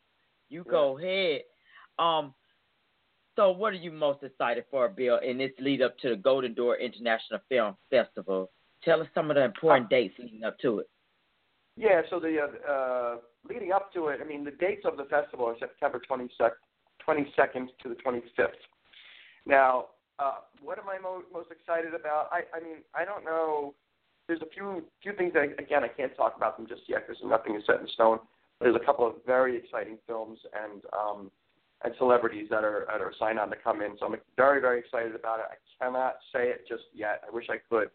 You 0.48 0.64
go 0.64 0.98
ahead. 0.98 1.42
Um. 1.98 2.34
So, 3.36 3.50
what 3.50 3.72
are 3.72 3.76
you 3.76 3.90
most 3.92 4.22
excited 4.22 4.64
for, 4.70 4.88
Bill, 4.90 5.18
in 5.18 5.38
this 5.38 5.52
lead 5.58 5.80
up 5.80 5.96
to 6.00 6.10
the 6.10 6.16
Golden 6.16 6.52
Door 6.52 6.78
International 6.78 7.40
Film 7.48 7.76
Festival? 7.88 8.50
Tell 8.84 9.00
us 9.00 9.06
some 9.14 9.30
of 9.30 9.36
the 9.36 9.44
important 9.44 9.88
dates 9.88 10.14
leading 10.18 10.44
up 10.44 10.58
to 10.58 10.80
it. 10.80 10.88
Yeah, 11.76 12.02
so 12.10 12.20
the 12.20 12.36
uh, 12.38 12.70
uh, 12.70 13.16
leading 13.48 13.72
up 13.72 13.92
to 13.94 14.08
it, 14.08 14.20
I 14.22 14.28
mean, 14.28 14.44
the 14.44 14.50
dates 14.50 14.82
of 14.84 14.96
the 14.96 15.04
festival 15.04 15.46
are 15.46 15.56
September 15.58 16.00
22nd, 16.08 16.50
22nd 17.06 17.68
to 17.82 17.88
the 17.88 17.94
25th. 17.94 18.48
Now, 19.46 19.86
uh, 20.18 20.36
what 20.62 20.78
am 20.78 20.88
I 20.88 20.98
mo- 20.98 21.24
most 21.32 21.50
excited 21.50 21.94
about? 21.94 22.28
I, 22.30 22.42
I 22.54 22.60
mean, 22.60 22.76
I 22.94 23.04
don't 23.04 23.24
know. 23.24 23.74
There's 24.28 24.42
a 24.42 24.50
few 24.54 24.84
few 25.02 25.12
things 25.14 25.32
that 25.34 25.42
again 25.58 25.82
I 25.82 25.88
can't 25.88 26.14
talk 26.16 26.36
about 26.36 26.56
them 26.56 26.66
just 26.68 26.82
yet 26.88 27.06
because 27.06 27.20
nothing 27.24 27.56
is 27.56 27.62
set 27.66 27.80
in 27.80 27.88
stone. 27.88 28.18
But 28.58 28.66
there's 28.66 28.80
a 28.80 28.84
couple 28.84 29.06
of 29.06 29.14
very 29.26 29.56
exciting 29.56 29.98
films 30.06 30.38
and 30.54 30.82
um, 30.92 31.30
and 31.82 31.92
celebrities 31.98 32.46
that 32.50 32.62
are 32.62 32.86
that 32.86 33.00
are 33.00 33.12
signed 33.18 33.40
on 33.40 33.50
to 33.50 33.56
come 33.56 33.82
in. 33.82 33.96
So 33.98 34.06
I'm 34.06 34.14
very 34.36 34.60
very 34.60 34.78
excited 34.78 35.14
about 35.14 35.40
it. 35.40 35.46
I 35.50 35.84
cannot 35.84 36.16
say 36.32 36.50
it 36.50 36.68
just 36.68 36.84
yet. 36.94 37.22
I 37.26 37.34
wish 37.34 37.46
I 37.50 37.56
could. 37.68 37.88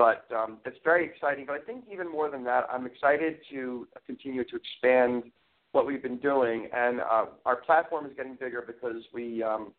But 0.00 0.24
um, 0.34 0.56
it's 0.64 0.78
very 0.82 1.04
exciting. 1.04 1.44
But 1.44 1.56
I 1.56 1.58
think 1.58 1.84
even 1.92 2.10
more 2.10 2.30
than 2.30 2.42
that, 2.44 2.64
I'm 2.72 2.86
excited 2.86 3.36
to 3.50 3.86
continue 4.06 4.44
to 4.44 4.56
expand 4.56 5.24
what 5.72 5.86
we've 5.86 6.02
been 6.02 6.16
doing, 6.16 6.68
and 6.74 7.00
uh, 7.00 7.26
our 7.44 7.56
platform 7.56 8.06
is 8.06 8.12
getting 8.16 8.34
bigger 8.40 8.64
because 8.66 9.02
we, 9.12 9.42
um, 9.42 9.72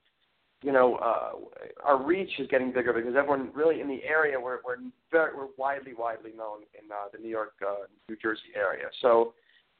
you 0.62 0.72
know, 0.72 0.98
uh, 0.98 1.32
our 1.84 2.02
reach 2.02 2.30
is 2.38 2.48
getting 2.50 2.72
bigger 2.72 2.94
because 2.94 3.16
everyone 3.18 3.50
really 3.56 3.82
in 3.82 3.88
the 3.88 4.04
area 4.04 4.40
we're 4.40 4.60
we're 4.64 4.78
very 5.12 5.36
we're 5.36 5.48
widely 5.58 5.96
widely 5.96 6.34
known 6.38 6.60
in 6.80 6.92
uh, 6.92 7.10
the 7.12 7.18
New 7.18 7.30
York, 7.30 7.54
uh, 7.68 7.88
New 8.08 8.16
Jersey 8.22 8.54
area. 8.56 8.86
So, 9.02 9.34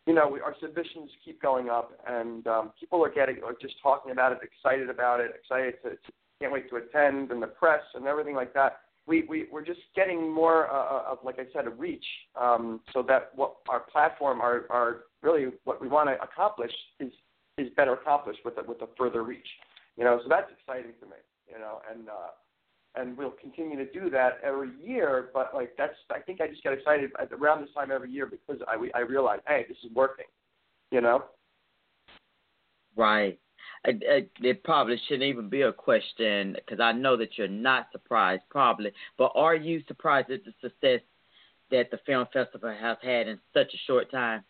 you 0.08 0.16
know, 0.16 0.28
we, 0.28 0.42
our 0.42 0.56
submissions 0.60 1.12
keep 1.24 1.40
going 1.40 1.70
up, 1.70 1.92
and 2.08 2.48
um, 2.48 2.72
people 2.80 3.06
are 3.06 3.14
getting 3.14 3.44
are 3.46 3.56
just 3.62 3.76
talking 3.84 4.12
about 4.12 4.32
it, 4.32 4.40
excited 4.42 4.90
about 4.90 5.20
it, 5.20 5.34
excited 5.40 5.76
to, 5.84 5.92
to 5.92 6.12
can't 6.40 6.52
wait 6.52 6.68
to 6.72 6.78
attend, 6.78 7.30
and 7.30 7.44
the 7.44 7.48
press 7.48 7.84
and 7.94 8.08
everything 8.08 8.34
like 8.34 8.56
that 8.56 8.80
we, 9.08 9.24
we 9.28 9.46
we're 9.52 9.66
just 9.66 9.82
getting 9.96 10.32
more 10.32 10.70
uh, 10.72 10.76
uh, 10.76 11.12
of, 11.12 11.20
like 11.24 11.40
I 11.40 11.46
said, 11.54 11.66
a 11.66 11.70
reach, 11.70 12.06
um, 12.40 12.82
so 12.94 13.04
that 13.08 13.32
what 13.36 13.56
our 13.68 13.82
platform, 13.82 14.42
our, 14.42 14.66
our 14.70 15.02
really 15.22 15.48
what 15.64 15.82
we 15.82 15.88
want 15.88 16.10
to 16.10 16.22
accomplish 16.22 16.72
is 17.00 17.12
is 17.58 17.68
better 17.76 17.94
accomplished 17.94 18.40
with 18.46 18.58
a, 18.58 18.64
with 18.64 18.82
a 18.82 18.88
further 18.98 19.24
reach. 19.24 19.48
You 19.98 20.04
know, 20.04 20.20
so 20.24 20.30
that's 20.30 20.52
exciting 20.52 20.94
to 21.00 21.06
me. 21.08 21.18
You 21.52 21.60
know, 21.60 21.82
and 21.92 22.10
uh, 22.10 22.32
and 22.96 23.18
we'll 23.18 23.32
continue 23.32 23.78
to 23.78 23.92
do 23.92 24.10
that 24.12 24.40
every 24.44 24.72
year. 24.84 25.30
But 25.34 25.52
like 25.54 25.74
that's, 25.78 25.96
I 26.12 26.20
think 26.20 26.42
I 26.42 26.48
just 26.48 26.64
get 26.64 26.74
excited 26.74 27.12
around 27.32 27.62
this 27.62 27.74
time 27.74 27.92
every 27.92 28.12
year 28.12 28.26
because 28.28 28.62
I 28.68 28.78
we, 28.78 28.92
I 28.94 29.00
realize, 29.00 29.40
hey, 29.48 29.66
this 29.68 29.78
is 29.84 29.92
working. 29.96 30.26
You 30.92 31.02
know. 31.02 31.26
Right. 32.96 33.40
It, 33.84 34.30
it 34.42 34.64
probably 34.64 35.02
shouldn't 35.08 35.24
even 35.24 35.50
be 35.50 35.64
a 35.64 35.74
question 35.74 36.54
because 36.54 36.80
I 36.80 36.92
know 36.92 37.18
that 37.18 37.38
you're 37.38 37.48
not 37.48 37.88
surprised, 37.92 38.44
probably. 38.50 38.92
But 39.18 39.32
are 39.34 39.56
you 39.56 39.82
surprised 39.88 40.30
at 40.30 40.46
the 40.46 40.54
success 40.62 41.02
that 41.72 41.90
the 41.90 41.98
film 42.06 42.28
festival 42.32 42.74
has 42.80 42.98
had 43.02 43.28
in 43.28 43.40
such 43.54 43.74
a 43.74 43.78
short 43.88 44.12
time? 44.12 44.44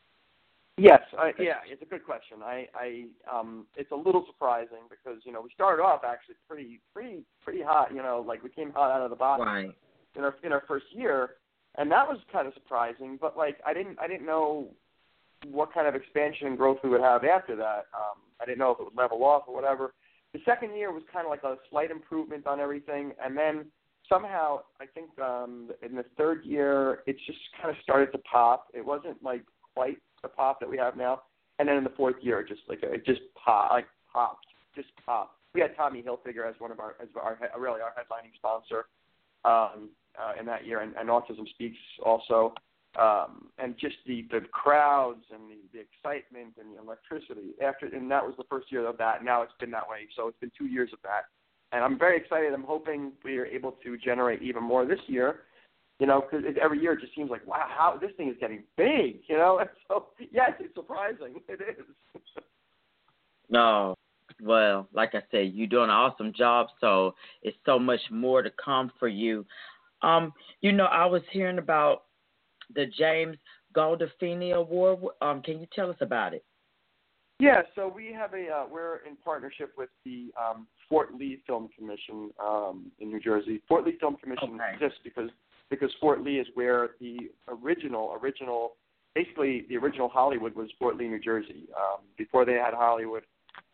Yes, 0.78 1.02
I, 1.18 1.32
yeah, 1.38 1.60
it's 1.68 1.82
a 1.82 1.86
good 1.86 2.04
question. 2.04 2.40
I, 2.44 2.68
I, 2.74 3.06
um, 3.32 3.68
it's 3.76 3.92
a 3.92 3.96
little 3.96 4.26
surprising 4.26 4.80
because 4.90 5.22
you 5.26 5.32
know 5.32 5.42
we 5.42 5.50
started 5.54 5.84
off 5.84 6.02
actually 6.04 6.36
pretty, 6.48 6.80
pretty, 6.94 7.24
pretty 7.44 7.62
hot. 7.62 7.94
You 7.94 8.02
know, 8.02 8.24
like 8.26 8.44
we 8.44 8.50
came 8.50 8.72
hot 8.72 8.90
out 8.90 9.02
of 9.02 9.10
the 9.10 9.16
box 9.16 9.44
right. 9.46 9.70
in 10.16 10.24
our 10.24 10.36
in 10.44 10.52
our 10.52 10.64
first 10.68 10.86
year, 10.92 11.36
and 11.78 11.92
that 11.92 12.08
was 12.08 12.18
kind 12.32 12.48
of 12.48 12.54
surprising. 12.54 13.18
But 13.20 13.38
like 13.38 13.60
I 13.66 13.74
didn't, 13.74 14.00
I 14.00 14.08
didn't 14.08 14.26
know 14.26 14.70
what 15.50 15.74
kind 15.74 15.88
of 15.88 15.96
expansion 15.96 16.48
and 16.48 16.58
growth 16.58 16.78
we 16.84 16.90
would 16.90 17.02
have 17.02 17.24
after 17.24 17.56
that. 17.56 17.86
Um, 17.94 18.22
I 18.42 18.46
didn't 18.46 18.60
know 18.60 18.72
if 18.72 18.80
it 18.80 18.84
would 18.86 18.96
level 18.96 19.24
off 19.24 19.44
or 19.48 19.56
whatever. 19.56 19.94
The 20.34 20.40
second 20.46 20.76
year 20.76 20.92
was 20.92 21.04
kind 21.12 21.26
of 21.26 21.30
like 21.30 21.44
a 21.44 21.58
slight 21.70 21.92
improvement 21.92 22.48
on 22.48 22.60
everything, 22.60 23.12
and 23.24 23.38
then 23.38 23.66
somehow 24.08 24.62
I 24.80 24.86
think 24.86 25.18
um, 25.20 25.70
in 25.82 25.96
the 25.96 26.06
third 26.18 26.46
year 26.46 27.00
it 27.06 27.18
just 27.26 27.40
kind 27.62 27.70
of 27.70 27.82
started 27.84 28.12
to 28.14 28.18
pop. 28.20 28.68
It 28.74 28.86
wasn't 28.86 29.22
like 29.24 29.44
quite 29.74 29.98
the 30.22 30.30
pop 30.30 30.60
that 30.60 30.70
we 30.70 30.78
have 30.78 30.96
now, 30.96 31.24
and 31.60 31.68
then 31.68 31.78
in 31.78 31.84
the 31.84 31.92
fourth 31.98 32.16
year 32.22 32.40
it 32.40 32.48
just 32.48 32.62
like 32.70 32.80
it 32.84 33.06
just 33.06 33.22
pop 33.44 33.72
like 33.72 33.88
popped, 34.12 34.46
just 34.76 34.90
popped. 35.06 35.36
We 35.54 35.60
had 35.60 35.76
Tommy 35.76 36.02
Hilfiger 36.02 36.48
as 36.48 36.56
one 36.60 36.72
of 36.72 36.80
our 36.80 36.96
as 37.02 37.10
our 37.22 37.38
really 37.60 37.82
our 37.82 37.92
headlining 37.92 38.34
sponsor 38.36 38.86
um, 39.44 39.90
uh, 40.18 40.40
in 40.40 40.46
that 40.46 40.66
year, 40.66 40.82
and, 40.82 40.94
and 40.96 41.10
Autism 41.10 41.48
Speaks 41.50 41.78
also 42.06 42.54
um, 43.00 43.48
and 43.58 43.76
just 43.80 43.96
the 44.06 44.26
the 44.32 44.42
crowds 44.52 45.24
and 45.34 45.50
the, 45.50 45.58
the 45.74 45.80
excitement 45.80 46.56
and 46.60 46.76
the 46.76 46.82
electricity. 46.82 47.54
After 47.64 47.86
and 47.86 48.10
that 48.12 48.26
was 48.26 48.36
the 48.38 48.44
first 48.50 48.72
year 48.72 48.86
of 48.88 48.98
that. 48.98 49.24
Now 49.24 49.42
it's 49.42 49.54
been 49.60 49.72
that 49.72 49.88
way. 49.90 50.08
So 50.16 50.28
it's 50.28 50.40
been 50.40 50.52
two 50.58 50.68
years 50.68 50.90
of 50.94 51.00
that. 51.04 51.26
And 51.74 51.86
i'm 51.86 51.98
very 51.98 52.18
excited. 52.18 52.54
I'm 52.54 52.64
hoping 52.64 53.14
we 53.24 53.38
are 53.38 53.46
able 53.46 53.78
to 53.84 53.98
generate 53.98 54.42
even 54.42 54.64
more 54.64 54.86
this 54.86 55.00
year 55.08 55.42
you 56.02 56.08
know 56.08 56.20
because 56.20 56.44
every 56.62 56.82
year 56.82 56.94
it 56.94 57.00
just 57.00 57.16
seems 57.16 57.30
like 57.30 57.46
wow 57.48 57.68
how 57.70 57.98
this 58.02 58.12
thing 58.18 58.28
is 58.28 58.36
getting 58.42 58.64
big 58.76 59.22
you 59.30 59.38
know? 59.38 59.60
And 59.62 59.70
so 59.88 60.08
yes 60.32 60.52
it's 60.60 60.74
surprising. 60.76 61.36
It 61.48 61.62
is. 61.62 61.86
No. 63.50 63.96
Well 64.42 64.88
like 64.94 65.14
i 65.14 65.22
said 65.32 65.52
you're 65.54 65.68
doing 65.68 65.86
an 65.86 65.90
awesome 65.92 66.34
job 66.34 66.68
so 66.82 67.14
it's 67.44 67.58
so 67.66 67.80
much 67.80 68.02
more 68.10 68.42
to 68.42 68.52
come 68.64 68.92
for 69.00 69.08
you. 69.08 69.46
Um 70.02 70.34
you 70.62 70.72
know 70.72 70.86
i 70.86 71.06
was 71.06 71.22
hearing 71.32 71.60
about 71.60 72.04
the 72.76 72.86
James 72.98 73.38
Gandolfini 73.76 74.54
Award. 74.54 75.00
Um, 75.22 75.42
can 75.42 75.60
you 75.60 75.68
tell 75.74 75.90
us 75.90 75.98
about 76.02 76.34
it? 76.34 76.44
Yeah, 77.40 77.64
so 77.74 77.92
we 77.94 78.14
have 78.14 78.34
a 78.36 78.50
uh, 78.50 78.66
we're 78.72 78.98
in 78.98 79.16
partnership 79.16 79.72
with 79.76 79.90
the 80.06 80.32
um, 80.40 80.68
Fort 80.88 81.16
Lee 81.16 81.42
Film 81.48 81.70
Commission 81.76 82.30
um, 82.40 82.92
in 83.00 83.10
New 83.10 83.20
Jersey. 83.20 83.62
Fort 83.68 83.84
Lee 83.84 83.98
Film 84.00 84.16
Commission 84.18 84.56
okay. 84.56 84.76
exists 84.76 85.00
because 85.04 85.30
because 85.72 85.90
Fort 86.00 86.24
Lee 86.24 86.38
is 86.38 86.48
where 86.54 86.92
the 87.00 87.32
original 87.48 88.16
original 88.22 88.74
basically 89.16 89.66
the 89.70 89.78
original 89.78 90.08
Hollywood 90.08 90.56
was 90.56 90.70
Fort 90.78 90.98
Lee, 90.98 91.08
New 91.08 91.20
Jersey. 91.20 91.68
Um, 91.76 92.02
before 92.16 92.46
they 92.46 92.54
had 92.54 92.76
Hollywood, 92.76 93.24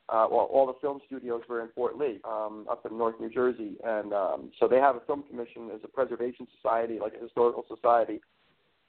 uh, 0.10 0.26
well, 0.32 0.48
all 0.52 0.66
the 0.66 0.80
film 0.80 1.02
studios 1.06 1.42
were 1.50 1.62
in 1.62 1.68
Fort 1.76 1.98
Lee, 1.98 2.22
um, 2.24 2.66
up 2.72 2.86
in 2.90 2.98
North 2.98 3.16
New 3.20 3.30
Jersey, 3.30 3.76
and 3.84 4.14
um, 4.14 4.52
so 4.60 4.68
they 4.68 4.78
have 4.78 4.96
a 4.96 5.02
film 5.02 5.24
commission 5.30 5.70
as 5.74 5.82
a 5.84 5.88
preservation 5.90 6.48
society, 6.56 7.00
like 7.00 7.14
a 7.20 7.22
historical 7.22 7.66
society, 7.68 8.22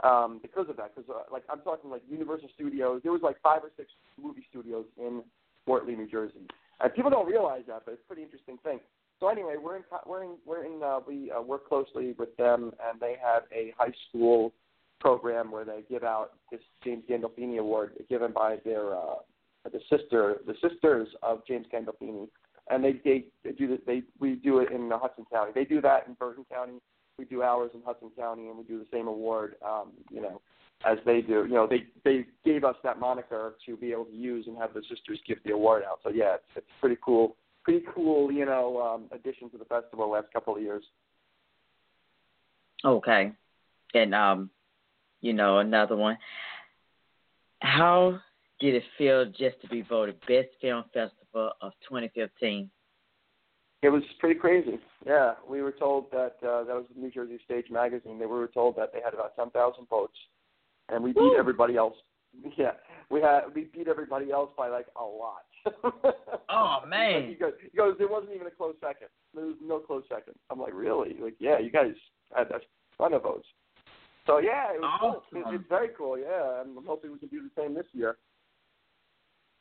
um, 0.04 0.38
because 0.42 0.68
of 0.68 0.76
that. 0.76 0.94
Because 0.94 1.10
uh, 1.10 1.32
like 1.32 1.44
I'm 1.50 1.60
talking 1.60 1.90
like 1.90 2.02
Universal 2.10 2.48
Studios, 2.54 3.00
there 3.02 3.12
was 3.12 3.22
like 3.22 3.36
five 3.42 3.62
or 3.62 3.70
six 3.76 3.90
movie 4.20 4.44
studios 4.50 4.84
in 4.96 5.22
Fort 5.66 5.86
Lee, 5.86 5.96
New 5.96 6.08
Jersey, 6.08 6.46
and 6.80 6.94
people 6.94 7.10
don't 7.10 7.26
realize 7.26 7.62
that, 7.68 7.82
but 7.84 7.92
it's 7.92 8.02
a 8.04 8.06
pretty 8.06 8.22
interesting 8.22 8.58
thing. 8.62 8.80
So 9.20 9.28
anyway, 9.28 9.56
we're 9.62 9.76
in 9.76 9.82
we're 10.06 10.22
in 10.22 10.36
we're 10.46 10.64
in 10.64 10.82
uh, 10.82 11.00
we 11.06 11.30
uh, 11.30 11.42
work 11.42 11.68
closely 11.68 12.14
with 12.18 12.36
them, 12.36 12.72
and 12.88 13.00
they 13.00 13.16
have 13.22 13.42
a 13.52 13.74
high 13.76 13.92
school 14.08 14.52
program 15.00 15.50
where 15.50 15.64
they 15.64 15.82
give 15.88 16.04
out 16.04 16.32
this 16.50 16.60
James 16.84 17.04
Gandolfini 17.08 17.58
Award 17.58 17.92
given 18.08 18.32
by 18.32 18.56
their 18.64 18.94
uh, 18.96 19.16
the 19.64 19.80
sister 19.90 20.36
the 20.46 20.54
sisters 20.62 21.08
of 21.22 21.44
James 21.46 21.66
Gandolfini, 21.72 22.28
and 22.70 22.84
they 22.84 23.00
they, 23.04 23.52
do 23.52 23.66
this, 23.66 23.80
they 23.86 24.02
we 24.20 24.36
do 24.36 24.60
it 24.60 24.70
in 24.70 24.88
Hudson 24.92 25.24
County. 25.32 25.50
They 25.54 25.64
do 25.64 25.80
that 25.80 26.06
in 26.06 26.14
Bergen 26.14 26.46
County 26.50 26.78
we 27.18 27.24
do 27.24 27.42
ours 27.42 27.70
in 27.74 27.80
Hudson 27.84 28.10
County, 28.16 28.48
and 28.48 28.56
we 28.56 28.64
do 28.64 28.78
the 28.78 28.86
same 28.92 29.08
award, 29.08 29.56
um, 29.66 29.92
you 30.10 30.20
know, 30.20 30.40
as 30.86 30.98
they 31.04 31.20
do. 31.20 31.44
You 31.44 31.54
know, 31.54 31.66
they 31.66 31.84
they 32.04 32.26
gave 32.44 32.64
us 32.64 32.76
that 32.84 33.00
moniker 33.00 33.54
to 33.66 33.76
be 33.76 33.92
able 33.92 34.04
to 34.06 34.14
use 34.14 34.46
and 34.46 34.56
have 34.58 34.72
the 34.74 34.82
sisters 34.88 35.20
give 35.26 35.38
the 35.44 35.52
award 35.52 35.82
out. 35.88 36.00
So 36.02 36.10
yeah, 36.10 36.34
it's, 36.34 36.44
it's 36.56 36.66
pretty 36.80 36.98
cool, 37.04 37.36
pretty 37.64 37.84
cool, 37.94 38.30
you 38.30 38.44
know, 38.44 38.80
um, 38.80 39.04
addition 39.12 39.50
to 39.50 39.58
the 39.58 39.64
festival 39.64 40.10
last 40.10 40.32
couple 40.32 40.56
of 40.56 40.62
years. 40.62 40.84
Okay, 42.84 43.32
and 43.94 44.14
um, 44.14 44.50
you 45.20 45.32
know, 45.32 45.58
another 45.58 45.96
one. 45.96 46.16
How 47.60 48.20
did 48.60 48.74
it 48.76 48.84
feel 48.96 49.26
just 49.26 49.60
to 49.62 49.68
be 49.68 49.82
voted 49.82 50.20
best 50.20 50.48
film 50.60 50.84
festival 50.94 51.52
of 51.60 51.72
2015? 51.88 52.70
It 53.82 53.90
was 53.90 54.02
pretty 54.18 54.38
crazy. 54.38 54.78
Yeah, 55.06 55.34
we 55.48 55.62
were 55.62 55.72
told 55.72 56.10
that 56.10 56.36
uh, 56.42 56.64
that 56.64 56.74
was 56.74 56.84
the 56.94 57.00
New 57.00 57.10
Jersey 57.10 57.38
Stage 57.44 57.66
Magazine. 57.70 58.18
They 58.18 58.26
were 58.26 58.48
told 58.48 58.76
that 58.76 58.92
they 58.92 59.00
had 59.04 59.14
about 59.14 59.36
ten 59.36 59.50
thousand 59.50 59.88
votes, 59.88 60.16
and 60.88 61.02
we 61.02 61.12
beat 61.12 61.34
everybody 61.38 61.76
else. 61.76 61.94
Yeah, 62.58 62.72
we 63.10 63.22
had 63.22 63.40
we 63.54 63.64
beat 63.74 63.88
everybody 63.88 64.30
else 64.30 64.50
by 64.56 64.68
like 64.68 64.86
a 65.00 65.02
lot. 65.02 65.46
oh 66.50 66.78
man! 66.86 67.26
He 67.26 67.34
goes, 67.34 67.52
he 67.58 67.76
goes, 67.76 67.94
there 67.98 68.06
wasn't 68.06 68.34
even 68.34 68.46
a 68.46 68.50
close 68.50 68.74
second. 68.80 69.08
There 69.34 69.46
was 69.46 69.56
no 69.62 69.78
close 69.78 70.04
second. 70.10 70.34
I'm 70.50 70.60
like, 70.60 70.74
really? 70.74 71.16
Like, 71.20 71.34
yeah, 71.40 71.58
you 71.58 71.70
guys 71.70 71.92
had 72.36 72.48
a 72.48 72.60
ton 72.98 73.14
of 73.14 73.22
votes. 73.22 73.46
So 74.26 74.38
yeah, 74.38 74.74
it 74.74 74.80
was 74.80 75.00
awesome. 75.00 75.42
cool. 75.42 75.52
It, 75.52 75.56
it's 75.56 75.68
very 75.70 75.88
cool. 75.96 76.18
Yeah, 76.18 76.60
and 76.60 76.76
I'm 76.76 76.84
hoping 76.84 77.12
we 77.12 77.18
can 77.18 77.28
do 77.28 77.40
the 77.40 77.50
same 77.60 77.74
this 77.74 77.86
year. 77.92 78.18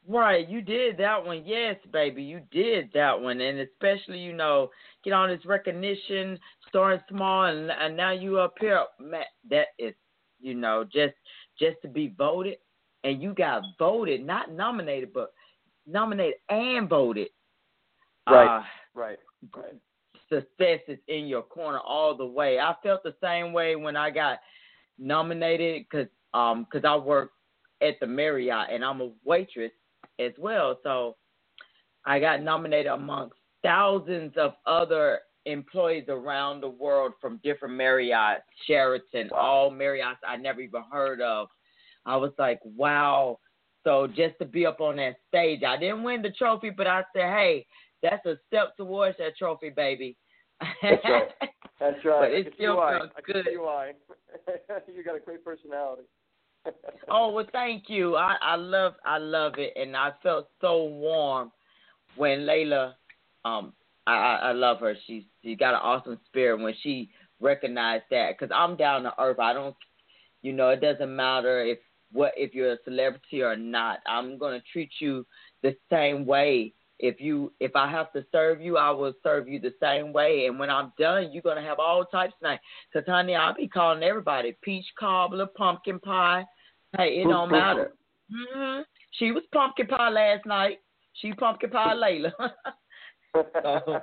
Right, 0.10 0.48
you 0.48 0.62
did 0.62 0.98
that 1.00 1.26
one. 1.26 1.44
Yes, 1.46 1.76
baby, 1.92 2.24
you 2.24 2.40
did 2.50 2.90
that 2.94 3.20
one, 3.20 3.42
and 3.42 3.60
especially 3.60 4.20
you 4.20 4.32
know 4.32 4.70
get 5.04 5.12
on 5.12 5.28
this 5.30 5.46
recognition, 5.46 6.40
starting 6.70 7.02
small, 7.10 7.46
and 7.46 7.70
and 7.70 7.98
now 7.98 8.12
you 8.12 8.40
up 8.40 8.54
here, 8.58 8.86
Matt. 9.02 9.28
That 9.50 9.68
is, 9.78 9.94
you 10.40 10.56
know, 10.56 10.86
just 10.86 11.14
just 11.60 11.76
to 11.82 11.90
be 11.90 12.14
voted, 12.18 12.56
and 13.04 13.22
you 13.22 13.34
got 13.34 13.64
voted, 13.78 14.26
not 14.26 14.50
nominated, 14.50 15.12
but 15.12 15.34
nominated 15.86 16.36
and 16.48 16.88
voted. 16.88 17.28
Right, 18.30 18.60
uh, 18.60 18.64
right, 18.96 19.20
right. 19.54 19.76
Success 20.30 20.80
is 20.88 21.00
in 21.10 21.28
your 21.28 21.42
corner 21.42 21.80
all 21.80 22.16
the 22.16 22.26
way. 22.26 22.60
I 22.60 22.74
felt 22.82 23.04
the 23.04 23.16
same 23.22 23.52
way 23.52 23.76
when 23.76 23.98
I 23.98 24.12
got 24.12 24.40
nominated 24.98 25.84
because 25.84 26.08
um 26.34 26.64
because 26.64 26.86
I 26.86 26.96
work 26.96 27.32
at 27.82 28.00
the 28.00 28.08
Marriott 28.08 28.70
and 28.72 28.86
I'm 28.86 29.02
a 29.02 29.12
waitress 29.26 29.72
as 30.20 30.32
well. 30.38 30.80
So 30.84 31.16
I 32.06 32.20
got 32.20 32.42
nominated 32.42 32.88
amongst 32.88 33.36
thousands 33.64 34.34
of 34.38 34.54
other 34.66 35.20
employees 35.46 36.06
around 36.10 36.62
the 36.62 36.70
world 36.70 37.14
from 37.22 37.40
different 37.44 37.76
Marriott, 37.76 38.42
Sheraton, 38.66 39.30
all 39.36 39.72
Marriotts 39.72 40.18
I 40.28 40.38
never 40.38 40.62
even 40.62 40.84
heard 40.92 41.22
of. 41.22 41.48
I 42.06 42.16
was 42.18 42.32
like, 42.38 42.60
wow. 42.64 43.40
So 43.84 44.08
just 44.08 44.38
to 44.40 44.46
be 44.46 44.66
up 44.66 44.82
on 44.82 44.98
that 44.98 45.16
stage, 45.28 45.64
I 45.64 45.78
didn't 45.78 46.04
win 46.04 46.22
the 46.22 46.32
trophy, 46.32 46.70
but 46.70 46.88
I 46.88 47.04
said, 47.14 47.34
hey, 47.34 47.66
that's 48.04 48.26
a 48.26 48.38
step 48.48 48.76
towards 48.78 49.18
that 49.18 49.38
trophy, 49.38 49.70
baby. 49.70 50.18
That's 50.82 51.04
right. 51.06 51.30
That's 51.80 52.04
right. 52.04 52.22
but 52.22 52.32
it 52.32 52.54
still 52.56 52.80
I 52.80 53.02
good. 53.24 53.46
why. 53.60 53.92
you 54.88 55.04
got 55.04 55.16
a 55.16 55.20
great 55.20 55.46
personality. 55.46 56.02
Oh 57.10 57.32
well, 57.32 57.46
thank 57.52 57.86
you. 57.88 58.16
I 58.16 58.36
I 58.42 58.56
love 58.56 58.96
I 59.06 59.18
love 59.18 59.54
it, 59.58 59.74
and 59.76 59.96
I 59.96 60.12
felt 60.24 60.50
so 60.62 60.84
warm 60.84 61.52
when 62.16 62.40
Lalah. 62.42 62.94
Um, 63.46 63.74
I 64.06 64.40
I, 64.42 64.52
love 64.54 64.80
her. 64.80 64.96
She's 65.06 65.24
she 65.44 65.56
got 65.56 65.74
an 65.74 65.82
awesome 65.84 66.20
spirit 66.28 66.62
when 66.62 66.74
she 66.82 67.10
recognized 67.40 68.06
that. 68.12 68.38
Cause 68.40 68.50
I'm 68.54 68.76
down 68.76 69.04
to 69.04 69.14
earth. 69.20 69.40
I 69.40 69.54
don't, 69.54 69.76
you 70.42 70.54
know, 70.54 70.70
it 70.70 70.82
doesn't 70.82 71.14
matter 71.16 71.62
if 71.64 71.80
what 72.12 72.34
if 72.36 72.54
you're 72.54 72.74
a 72.74 72.84
celebrity 72.84 73.42
or 73.42 73.56
not. 73.56 74.00
I'm 74.08 74.38
gonna 74.38 74.62
treat 74.72 74.90
you 75.00 75.26
the 75.62 75.76
same 75.90 76.26
way. 76.26 76.74
If 77.00 77.22
you 77.22 77.54
if 77.60 77.76
I 77.76 77.92
have 77.92 78.12
to 78.14 78.26
serve 78.32 78.62
you, 78.62 78.78
I 78.78 78.90
will 78.92 79.14
serve 79.24 79.48
you 79.48 79.60
the 79.60 79.74
same 79.82 80.14
way. 80.14 80.46
And 80.48 80.58
when 80.58 80.70
I'm 80.70 80.94
done, 80.98 81.32
you're 81.32 81.44
gonna 81.44 81.62
have 81.62 81.80
all 81.80 82.06
types 82.06 82.34
of 82.42 82.50
names. 82.50 82.62
Cause 82.92 83.04
honey, 83.08 83.36
I'll 83.36 83.54
be 83.54 83.68
calling 83.68 84.04
everybody 84.04 84.58
peach 84.62 84.86
cobbler, 85.00 85.48
pumpkin 85.48 86.00
pie. 86.00 86.46
Hey, 86.96 87.22
it 87.22 87.28
don't 87.28 87.52
matter. 87.52 87.94
hmm 88.32 88.82
She 89.12 89.32
was 89.32 89.44
pumpkin 89.54 89.88
pie 89.88 90.10
last 90.10 90.46
night. 90.46 90.78
She 91.14 91.34
pumpkin 91.34 91.70
pie 91.70 91.96
Lalah. 91.96 92.32
so, 93.64 94.00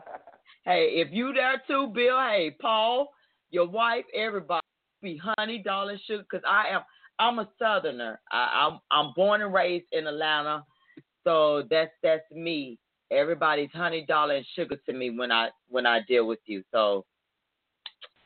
hey, 0.64 0.92
if 0.96 1.08
you 1.12 1.32
there 1.32 1.62
too, 1.66 1.90
Bill. 1.94 2.18
Hey, 2.18 2.54
Paul, 2.60 3.08
your 3.50 3.68
wife, 3.68 4.04
everybody 4.14 4.60
be 5.04 5.20
honey, 5.38 5.58
darling, 5.58 5.98
sugar. 6.06 6.24
Cause 6.30 6.40
I 6.48 6.68
am. 6.74 6.80
I'm 7.20 7.38
a 7.38 7.48
Southerner. 7.60 8.20
I, 8.32 8.66
I'm 8.66 8.80
I'm 8.90 9.12
born 9.14 9.42
and 9.42 9.54
raised 9.54 9.86
in 9.92 10.08
Atlanta, 10.08 10.64
so 11.22 11.62
that's 11.70 11.92
that's 12.02 12.28
me. 12.32 12.78
Everybody's 13.12 13.70
honey, 13.72 14.04
dollar, 14.08 14.34
and 14.36 14.46
sugar 14.56 14.76
to 14.86 14.92
me 14.92 15.10
when 15.10 15.30
I 15.30 15.50
when 15.68 15.86
I 15.86 16.00
deal 16.08 16.26
with 16.26 16.40
you. 16.46 16.64
So 16.72 17.04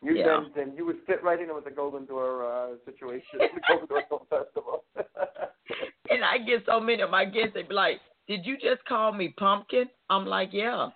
You 0.02 0.14
Yeah. 0.14 0.40
then, 0.40 0.52
then 0.54 0.76
you 0.76 0.86
would 0.86 0.98
fit 1.06 1.22
right 1.22 1.40
in 1.40 1.52
with 1.54 1.64
the 1.64 1.70
Golden 1.70 2.06
Door 2.06 2.44
uh, 2.44 2.68
situation, 2.84 3.24
the 3.38 3.60
Golden 3.66 3.86
Door 3.88 4.02
Film 4.08 4.26
Festival. 4.30 4.84
and 6.10 6.24
I 6.24 6.38
get 6.38 6.64
so 6.66 6.78
many 6.80 7.02
of 7.02 7.10
my 7.10 7.24
guests 7.24 7.54
They'd 7.54 7.68
be 7.68 7.74
like, 7.74 8.00
"Did 8.28 8.46
you 8.46 8.56
just 8.56 8.84
call 8.86 9.12
me 9.12 9.34
pumpkin?" 9.36 9.88
I'm 10.08 10.24
like, 10.26 10.50
"Yeah, 10.52 10.90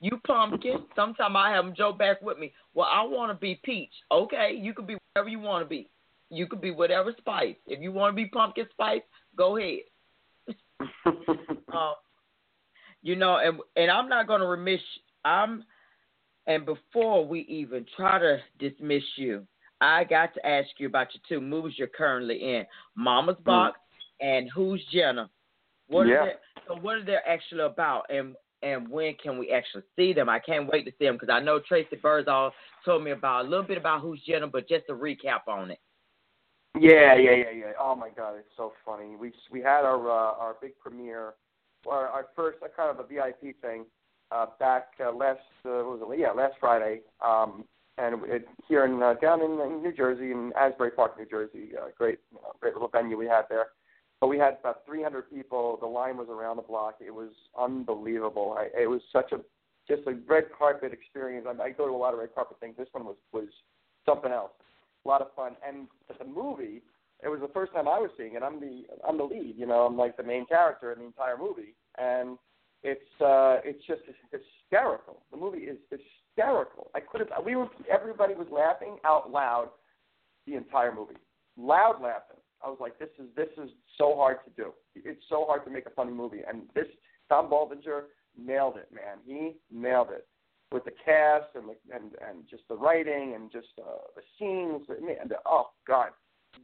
you 0.00 0.18
pumpkin." 0.26 0.86
Sometimes 0.96 1.34
I 1.36 1.50
have 1.52 1.64
them 1.64 1.74
joke 1.76 1.98
back 1.98 2.20
with 2.20 2.38
me. 2.38 2.52
Well, 2.74 2.88
I 2.92 3.02
want 3.02 3.30
to 3.30 3.38
be 3.38 3.60
peach. 3.62 3.92
Okay, 4.10 4.58
you 4.60 4.74
could 4.74 4.86
be 4.86 4.96
whatever 5.14 5.28
you 5.28 5.38
want 5.38 5.64
to 5.64 5.68
be. 5.68 5.88
You 6.30 6.46
could 6.46 6.60
be 6.60 6.72
whatever 6.72 7.14
spice. 7.16 7.56
If 7.66 7.80
you 7.80 7.92
want 7.92 8.16
to 8.16 8.22
be 8.22 8.28
pumpkin 8.28 8.66
spice, 8.72 9.02
go 9.36 9.56
ahead. 9.56 9.80
Um, 11.70 11.94
you 13.02 13.14
know, 13.14 13.36
and 13.36 13.60
and 13.76 13.90
I'm 13.90 14.08
not 14.08 14.26
going 14.26 14.40
to 14.40 14.46
remiss. 14.46 14.80
I'm, 15.24 15.64
and 16.48 16.64
before 16.64 17.24
we 17.24 17.40
even 17.42 17.86
try 17.94 18.18
to 18.18 18.38
dismiss 18.58 19.02
you, 19.16 19.46
I 19.80 20.02
got 20.02 20.34
to 20.34 20.44
ask 20.44 20.68
you 20.78 20.88
about 20.88 21.08
your 21.14 21.22
two 21.28 21.44
movies 21.44 21.74
you're 21.76 21.86
currently 21.86 22.56
in, 22.56 22.64
Mama's 22.96 23.36
Box 23.44 23.78
and 24.20 24.50
Who's 24.52 24.84
Jenna. 24.90 25.30
What 25.86 26.08
Yeah. 26.08 26.14
are 26.14 26.26
they, 26.26 26.34
so 26.66 26.74
what 26.80 26.96
are 26.96 27.04
they 27.04 27.16
actually 27.26 27.60
about, 27.60 28.06
and 28.10 28.34
and 28.62 28.88
when 28.88 29.14
can 29.14 29.38
we 29.38 29.52
actually 29.52 29.84
see 29.94 30.12
them? 30.12 30.28
I 30.28 30.40
can't 30.40 30.66
wait 30.66 30.84
to 30.86 30.90
see 30.98 31.04
them 31.04 31.14
because 31.14 31.28
I 31.30 31.38
know 31.38 31.60
Tracy 31.60 31.94
Birdsall 31.94 32.52
told 32.84 33.04
me 33.04 33.12
about 33.12 33.46
a 33.46 33.48
little 33.48 33.64
bit 33.64 33.78
about 33.78 34.00
Who's 34.00 34.20
Jenna, 34.26 34.48
but 34.48 34.68
just 34.68 34.88
a 34.88 34.92
recap 34.92 35.46
on 35.46 35.70
it. 35.70 35.78
Yeah, 36.76 37.14
yeah, 37.14 37.36
yeah, 37.36 37.50
yeah. 37.50 37.72
Oh 37.78 37.94
my 37.94 38.08
God, 38.10 38.34
it's 38.36 38.48
so 38.56 38.72
funny. 38.84 39.16
We 39.16 39.32
we 39.50 39.60
had 39.60 39.84
our 39.84 40.10
uh, 40.10 40.34
our 40.38 40.56
big 40.60 40.76
premiere, 40.78 41.34
our, 41.86 42.08
our 42.08 42.26
first 42.34 42.58
uh, 42.62 42.68
kind 42.76 42.90
of 42.90 43.04
a 43.04 43.06
VIP 43.06 43.60
thing, 43.60 43.86
uh, 44.30 44.46
back 44.58 44.88
uh, 45.04 45.12
last 45.12 45.40
uh, 45.64 45.84
was 45.84 46.00
it? 46.02 46.20
Yeah, 46.20 46.32
last 46.32 46.54
Friday. 46.60 47.00
Um, 47.24 47.64
and 47.98 48.22
it, 48.26 48.48
here 48.68 48.84
in 48.84 49.02
uh, 49.02 49.14
down 49.14 49.40
in, 49.42 49.60
in 49.60 49.82
New 49.82 49.92
Jersey, 49.92 50.30
in 50.30 50.52
Asbury 50.58 50.92
Park, 50.92 51.18
New 51.18 51.26
Jersey, 51.26 51.70
uh, 51.76 51.88
great, 51.96 52.18
you 52.30 52.38
know, 52.42 52.52
great 52.60 52.74
little 52.74 52.88
venue 52.88 53.16
we 53.16 53.26
had 53.26 53.42
there. 53.48 53.66
But 54.20 54.28
we 54.28 54.38
had 54.38 54.56
about 54.60 54.84
300 54.86 55.30
people. 55.30 55.78
The 55.80 55.86
line 55.86 56.16
was 56.16 56.28
around 56.28 56.56
the 56.56 56.62
block. 56.62 56.96
It 57.04 57.14
was 57.14 57.30
unbelievable. 57.58 58.56
I, 58.58 58.68
it 58.82 58.86
was 58.86 59.00
such 59.12 59.32
a 59.32 59.40
just 59.88 60.06
a 60.06 60.14
red 60.26 60.44
carpet 60.56 60.92
experience. 60.92 61.46
I, 61.48 61.62
I 61.62 61.70
go 61.70 61.86
to 61.86 61.92
a 61.92 61.96
lot 61.96 62.12
of 62.12 62.20
red 62.20 62.34
carpet 62.34 62.58
things. 62.60 62.76
This 62.76 62.88
one 62.92 63.04
was 63.04 63.16
was 63.32 63.48
something 64.06 64.32
else. 64.32 64.52
A 65.04 65.08
lot 65.08 65.20
of 65.22 65.28
fun. 65.34 65.56
And 65.66 65.86
the 66.18 66.24
movie, 66.24 66.82
it 67.22 67.28
was 67.28 67.40
the 67.40 67.48
first 67.48 67.72
time 67.72 67.88
I 67.88 67.98
was 67.98 68.10
seeing 68.16 68.34
it. 68.34 68.42
I'm 68.42 68.60
the 68.60 68.84
I'm 69.06 69.18
the 69.18 69.24
lead. 69.24 69.54
You 69.56 69.66
know, 69.66 69.86
I'm 69.86 69.96
like 69.96 70.16
the 70.16 70.22
main 70.22 70.46
character 70.46 70.92
in 70.92 71.00
the 71.00 71.06
entire 71.06 71.38
movie, 71.38 71.74
and 71.96 72.38
it's 72.82 73.20
uh 73.20 73.58
it's 73.64 73.84
just 73.86 74.02
hysterical. 74.30 75.22
The 75.30 75.36
movie 75.36 75.64
is 75.64 75.78
hysterical. 75.90 76.90
I 76.94 77.00
could 77.00 77.20
have. 77.20 77.44
We 77.44 77.56
were. 77.56 77.68
Everybody 77.90 78.34
was 78.34 78.46
laughing 78.50 78.98
out 79.04 79.30
loud 79.30 79.70
the 80.46 80.54
entire 80.54 80.94
movie. 80.94 81.16
Loud 81.56 82.00
laughing. 82.02 82.38
I 82.64 82.68
was 82.68 82.78
like, 82.80 82.98
this 82.98 83.08
is 83.18 83.26
this 83.36 83.48
is 83.56 83.70
so 83.96 84.14
hard 84.16 84.38
to 84.44 84.50
do. 84.62 84.72
It's 84.94 85.22
so 85.28 85.44
hard 85.46 85.64
to 85.64 85.70
make 85.70 85.86
a 85.86 85.90
funny 85.90 86.12
movie, 86.12 86.40
and 86.48 86.62
this 86.74 86.86
Tom 87.28 87.50
Baldinger 87.50 88.04
nailed 88.36 88.76
it, 88.76 88.88
man. 88.92 89.18
He 89.24 89.56
nailed 89.72 90.08
it 90.10 90.26
with 90.70 90.84
the 90.84 90.92
cast 91.04 91.46
and 91.54 91.68
the, 91.68 91.94
and 91.94 92.12
and 92.28 92.48
just 92.48 92.62
the 92.68 92.76
writing 92.76 93.34
and 93.34 93.50
just 93.50 93.68
uh, 93.78 93.98
the 94.14 94.22
scenes. 94.38 94.86
Man, 94.88 95.28
the, 95.28 95.36
oh 95.46 95.70
God, 95.86 96.10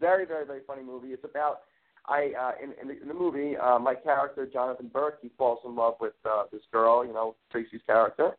very 0.00 0.24
very 0.26 0.46
very 0.46 0.60
funny 0.66 0.82
movie. 0.82 1.08
It's 1.08 1.24
about 1.24 1.60
I 2.06 2.32
uh, 2.38 2.52
in 2.62 2.72
in 2.80 2.88
the, 2.88 3.02
in 3.02 3.08
the 3.08 3.14
movie 3.14 3.56
uh, 3.56 3.78
my 3.78 3.94
character 3.94 4.46
Jonathan 4.46 4.90
Burke 4.92 5.18
he 5.22 5.30
falls 5.38 5.60
in 5.64 5.74
love 5.74 5.94
with 6.00 6.14
uh, 6.24 6.44
this 6.52 6.62
girl, 6.72 7.04
you 7.04 7.12
know 7.12 7.36
Tracy's 7.50 7.80
character. 7.86 8.32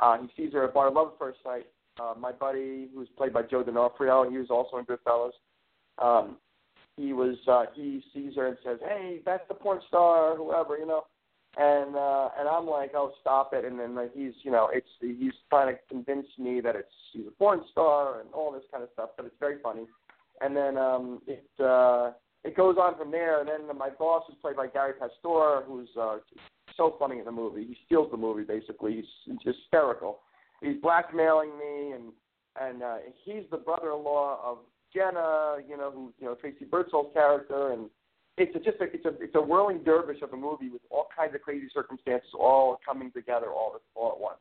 Uh, 0.00 0.18
he 0.18 0.44
sees 0.44 0.52
her 0.52 0.64
at 0.64 0.74
bar 0.74 0.90
love 0.90 1.12
at 1.12 1.18
first 1.18 1.38
sight. 1.42 1.66
Uh, 1.98 2.12
my 2.18 2.30
buddy, 2.30 2.88
who's 2.94 3.08
played 3.16 3.32
by 3.32 3.42
Joe 3.42 3.62
D'Onofrio, 3.62 4.28
he 4.28 4.36
was 4.36 4.50
also 4.50 4.76
in 4.76 4.84
Goodfellas. 4.84 5.32
Um, 5.98 6.36
he 6.96 7.12
was 7.12 7.36
uh, 7.46 7.64
he 7.74 8.02
sees 8.12 8.36
her 8.36 8.48
and 8.48 8.56
says, 8.64 8.78
"Hey, 8.86 9.20
that's 9.24 9.46
the 9.48 9.54
porn 9.54 9.80
star, 9.88 10.36
whoever," 10.36 10.76
you 10.76 10.86
know. 10.86 11.04
And 11.58 11.96
uh, 11.96 12.28
and 12.38 12.48
I'm 12.48 12.66
like, 12.66 12.92
"Oh, 12.94 13.12
stop 13.20 13.52
it!" 13.54 13.64
And 13.64 13.78
then 13.78 13.94
like, 13.94 14.14
he's 14.14 14.34
you 14.42 14.50
know, 14.50 14.68
it's 14.72 14.88
he's 15.00 15.32
trying 15.48 15.74
to 15.74 15.80
convince 15.88 16.26
me 16.38 16.60
that 16.60 16.76
it's 16.76 16.92
she's 17.12 17.26
a 17.26 17.30
porn 17.30 17.62
star 17.70 18.20
and 18.20 18.28
all 18.34 18.52
this 18.52 18.64
kind 18.70 18.82
of 18.82 18.90
stuff, 18.92 19.10
but 19.16 19.26
it's 19.26 19.34
very 19.40 19.56
funny. 19.62 19.86
And 20.42 20.54
then 20.54 20.76
um, 20.76 21.22
it 21.26 21.48
uh, 21.58 22.12
it 22.46 22.56
goes 22.56 22.76
on 22.80 22.96
from 22.96 23.10
there. 23.10 23.40
And 23.40 23.48
then 23.48 23.76
my 23.76 23.90
boss 23.90 24.24
is 24.28 24.36
played 24.40 24.56
by 24.56 24.68
Gary 24.68 24.92
Pastor, 24.92 25.62
who's 25.66 25.88
uh, 26.00 26.18
so 26.76 26.96
funny 26.98 27.18
in 27.18 27.24
the 27.24 27.32
movie. 27.32 27.64
He 27.64 27.76
steals 27.86 28.10
the 28.10 28.16
movie 28.16 28.44
basically. 28.44 28.96
He's, 29.26 29.36
hysterical. 29.44 30.20
He's 30.62 30.76
blackmailing 30.80 31.50
me, 31.58 31.92
and 31.92 32.12
and 32.60 32.82
uh, 32.82 32.96
he's 33.24 33.42
the 33.50 33.58
brother-in-law 33.58 34.40
of 34.42 34.58
Jenna, 34.94 35.56
you 35.68 35.76
know, 35.76 35.90
who 35.90 36.12
you 36.18 36.26
know 36.26 36.34
Tracy 36.34 36.64
Birdsall's 36.64 37.12
character, 37.12 37.72
and 37.72 37.90
it's 38.38 38.54
a, 38.56 38.58
just 38.58 38.80
a, 38.80 38.84
it's 38.84 39.04
a 39.04 39.22
it's 39.22 39.34
a 39.34 39.40
whirling 39.40 39.82
dervish 39.84 40.22
of 40.22 40.32
a 40.32 40.36
movie 40.36 40.70
with 40.70 40.80
all 40.90 41.08
kinds 41.14 41.34
of 41.34 41.42
crazy 41.42 41.68
circumstances 41.74 42.30
all 42.38 42.78
coming 42.84 43.10
together 43.12 43.48
all 43.48 43.78
all 43.94 44.12
at 44.12 44.18
once, 44.18 44.40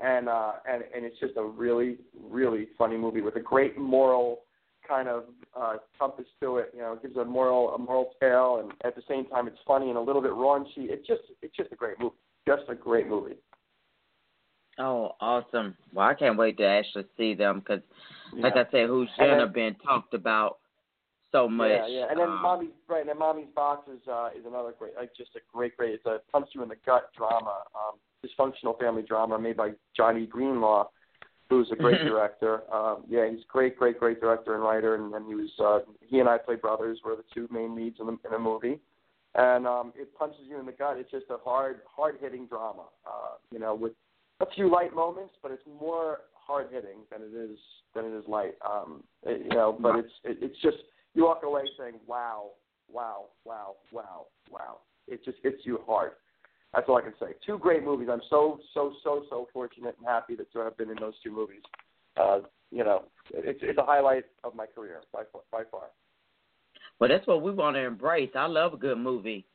and 0.00 0.28
uh, 0.28 0.52
and 0.70 0.84
and 0.94 1.04
it's 1.04 1.18
just 1.18 1.36
a 1.36 1.42
really 1.42 1.96
really 2.22 2.68
funny 2.76 2.96
movie 2.96 3.22
with 3.22 3.36
a 3.36 3.40
great 3.40 3.78
moral 3.78 4.40
kind 4.86 5.08
of 5.08 5.24
uh, 5.56 5.76
compass 5.98 6.26
to 6.40 6.58
it. 6.58 6.70
You 6.74 6.80
know, 6.80 6.92
it 6.94 7.02
gives 7.02 7.16
a 7.16 7.24
moral 7.24 7.74
a 7.74 7.78
moral 7.78 8.10
tale, 8.20 8.60
and 8.62 8.72
at 8.84 8.94
the 8.94 9.02
same 9.08 9.26
time 9.26 9.46
it's 9.46 9.58
funny 9.66 9.88
and 9.88 9.98
a 9.98 10.00
little 10.00 10.22
bit 10.22 10.32
raunchy. 10.32 10.90
It's 10.90 11.06
just 11.06 11.22
it's 11.42 11.56
just 11.56 11.72
a 11.72 11.76
great 11.76 11.98
movie, 11.98 12.14
just 12.46 12.62
a 12.68 12.74
great 12.74 13.08
movie. 13.08 13.36
Oh, 14.78 15.12
awesome! 15.20 15.76
Well, 15.92 16.06
I 16.06 16.14
can't 16.14 16.36
wait 16.36 16.56
to 16.58 16.64
actually 16.64 17.04
see 17.16 17.34
them 17.34 17.60
because, 17.60 17.82
like 18.32 18.54
Yeah. 18.56 18.62
I 18.62 18.70
said, 18.70 18.88
Who's 18.88 19.08
Jenna 19.16 19.46
been 19.46 19.76
talked 19.76 20.14
about 20.14 20.58
so 21.34 21.48
much. 21.48 21.70
Yeah, 21.70 21.86
yeah. 21.88 22.06
And 22.10 22.18
then 22.18 22.28
um, 22.28 22.42
Mommy's 22.42 22.70
right, 22.88 23.00
and 23.00 23.08
then 23.08 23.18
Mommy's 23.18 23.48
Box 23.54 23.88
is 23.88 24.00
uh, 24.08 24.30
is 24.38 24.46
another 24.46 24.72
great, 24.78 24.94
like 24.96 25.14
just 25.16 25.30
a 25.36 25.40
great, 25.52 25.76
great. 25.76 25.94
It's 25.94 26.06
a 26.06 26.20
punch 26.30 26.48
you 26.52 26.62
in 26.62 26.68
the 26.68 26.76
gut 26.86 27.10
drama, 27.16 27.62
um, 27.74 27.98
dysfunctional 28.24 28.78
family 28.78 29.02
drama 29.02 29.38
made 29.38 29.56
by 29.56 29.72
Johnny 29.96 30.26
Greenlaw, 30.26 30.88
who's 31.58 31.70
a 31.72 31.76
great 31.76 32.00
director. 32.00 32.62
Um, 32.72 33.04
yeah, 33.08 33.28
he's 33.30 33.44
great, 33.48 33.76
great, 33.76 33.98
great 33.98 34.20
director 34.20 34.54
and 34.54 34.62
writer. 34.62 34.94
And 34.96 35.12
then 35.12 35.24
he 35.26 35.34
was 35.34 35.50
uh, 35.62 35.90
he 36.06 36.20
and 36.20 36.28
I 36.28 36.38
play 36.38 36.56
brothers. 36.56 36.98
We're 37.04 37.16
the 37.16 37.24
two 37.32 37.48
main 37.50 37.74
leads 37.74 38.00
in 38.00 38.06
the 38.06 38.12
in 38.12 38.32
the 38.32 38.38
movie. 38.38 38.80
And 39.36 39.66
um, 39.66 39.92
it 39.96 40.14
punches 40.16 40.42
you 40.48 40.60
in 40.60 40.66
the 40.66 40.72
gut. 40.72 40.96
It's 40.96 41.10
just 41.10 41.26
a 41.28 41.38
hard, 41.38 41.80
hard 41.92 42.18
hitting 42.20 42.46
drama. 42.46 42.84
Uh, 43.04 43.36
you 43.50 43.58
know, 43.58 43.74
with 43.74 43.92
a 44.40 44.46
few 44.54 44.70
light 44.70 44.94
moments, 44.94 45.34
but 45.42 45.50
it's 45.50 45.62
more 45.80 46.18
hard 46.34 46.68
hitting 46.70 46.98
than 47.10 47.22
it 47.22 47.34
is 47.34 47.58
than 47.94 48.04
it 48.04 48.16
is 48.16 48.24
light. 48.28 48.54
Um, 48.68 49.02
it, 49.24 49.42
you 49.42 49.56
know, 49.56 49.76
but 49.78 49.96
it's 49.96 50.12
it, 50.24 50.38
it's 50.40 50.60
just 50.62 50.76
you 51.14 51.24
walk 51.24 51.42
away 51.44 51.62
saying, 51.78 51.94
"Wow, 52.06 52.50
wow, 52.90 53.26
wow, 53.44 53.74
wow, 53.92 54.26
wow." 54.50 54.78
It 55.08 55.24
just 55.24 55.38
hits 55.42 55.58
you 55.64 55.80
hard. 55.86 56.12
That's 56.74 56.88
all 56.88 56.96
I 56.96 57.02
can 57.02 57.14
say. 57.20 57.34
Two 57.46 57.58
great 57.58 57.84
movies. 57.84 58.08
I'm 58.10 58.22
so 58.28 58.58
so 58.74 58.92
so 59.04 59.24
so 59.30 59.48
fortunate 59.52 59.94
and 59.98 60.06
happy 60.06 60.34
that 60.36 60.52
to 60.52 60.58
have 60.60 60.76
been 60.76 60.90
in 60.90 60.96
those 61.00 61.14
two 61.22 61.30
movies. 61.30 61.62
Uh, 62.16 62.40
you 62.70 62.82
know, 62.82 63.04
it's 63.32 63.60
it's 63.62 63.78
a 63.78 63.84
highlight 63.84 64.24
of 64.42 64.54
my 64.54 64.66
career 64.66 65.00
by 65.12 65.22
far- 65.32 65.42
by 65.52 65.62
far. 65.70 65.84
Well, 66.98 67.08
that's 67.08 67.26
what 67.26 67.42
we 67.42 67.52
want 67.52 67.76
to 67.76 67.80
embrace. 67.80 68.30
I 68.34 68.46
love 68.46 68.74
a 68.74 68.76
good 68.76 68.98
movie. 68.98 69.46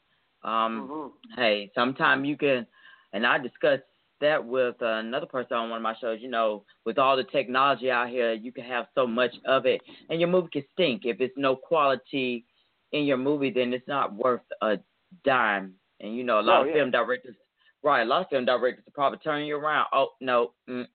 Um, 0.43 0.87
Mhm. 0.89 1.11
Hey, 1.35 1.71
sometimes 1.75 2.25
you 2.25 2.37
can, 2.37 2.65
and 3.11 3.25
I 3.27 3.37
discuss 3.37 3.81
that 4.21 4.43
with 4.43 4.81
uh, 4.81 4.85
another 4.85 5.25
person 5.25 5.57
on 5.57 5.69
one 5.69 5.77
of 5.77 5.83
my 5.83 5.95
shows. 5.95 6.21
You 6.21 6.29
know, 6.29 6.65
with 6.85 6.97
all 6.97 7.17
the 7.17 7.25
technology 7.25 7.91
out 7.91 8.09
here, 8.09 8.33
you 8.33 8.51
can 8.51 8.63
have 8.63 8.87
so 8.95 9.05
much 9.05 9.35
of 9.45 9.65
it, 9.65 9.81
and 10.09 10.19
your 10.21 10.29
movie 10.29 10.49
can 10.49 10.63
stink 10.73 11.05
if 11.05 11.19
it's 11.19 11.37
no 11.37 11.55
quality 11.55 12.45
in 12.93 13.03
your 13.03 13.17
movie. 13.17 13.51
Then 13.51 13.73
it's 13.73 13.87
not 13.87 14.13
worth 14.13 14.41
a 14.61 14.79
dime. 15.25 15.78
And 15.99 16.15
you 16.15 16.23
know, 16.23 16.39
a 16.39 16.41
lot 16.41 16.59
Oh, 16.59 16.61
of 16.63 16.67
yeah. 16.67 16.73
film 16.75 16.91
directors, 16.91 17.35
right? 17.83 18.01
A 18.01 18.05
lot 18.05 18.21
of 18.21 18.29
film 18.29 18.45
directors 18.45 18.83
will 18.85 18.93
probably 18.93 19.19
turn 19.19 19.43
you 19.45 19.57
around. 19.57 19.87
Oh 19.93 20.09
no, 20.21 20.51
mm, 20.69 20.87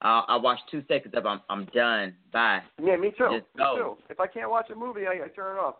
I, 0.00 0.24
I 0.28 0.36
watched 0.36 0.62
two 0.70 0.82
seconds 0.88 1.14
of. 1.16 1.26
I'm 1.26 1.40
I'm 1.48 1.64
done. 1.74 2.14
Bye. 2.32 2.60
Yeah, 2.82 2.96
me 2.96 3.10
too. 3.10 3.28
Just 3.30 3.54
me 3.56 3.58
go. 3.64 3.76
too. 3.76 4.02
If 4.10 4.20
I 4.20 4.26
can't 4.26 4.50
watch 4.50 4.70
a 4.70 4.74
movie, 4.74 5.06
I, 5.06 5.24
I 5.24 5.28
turn 5.28 5.56
it 5.56 5.60
off. 5.60 5.76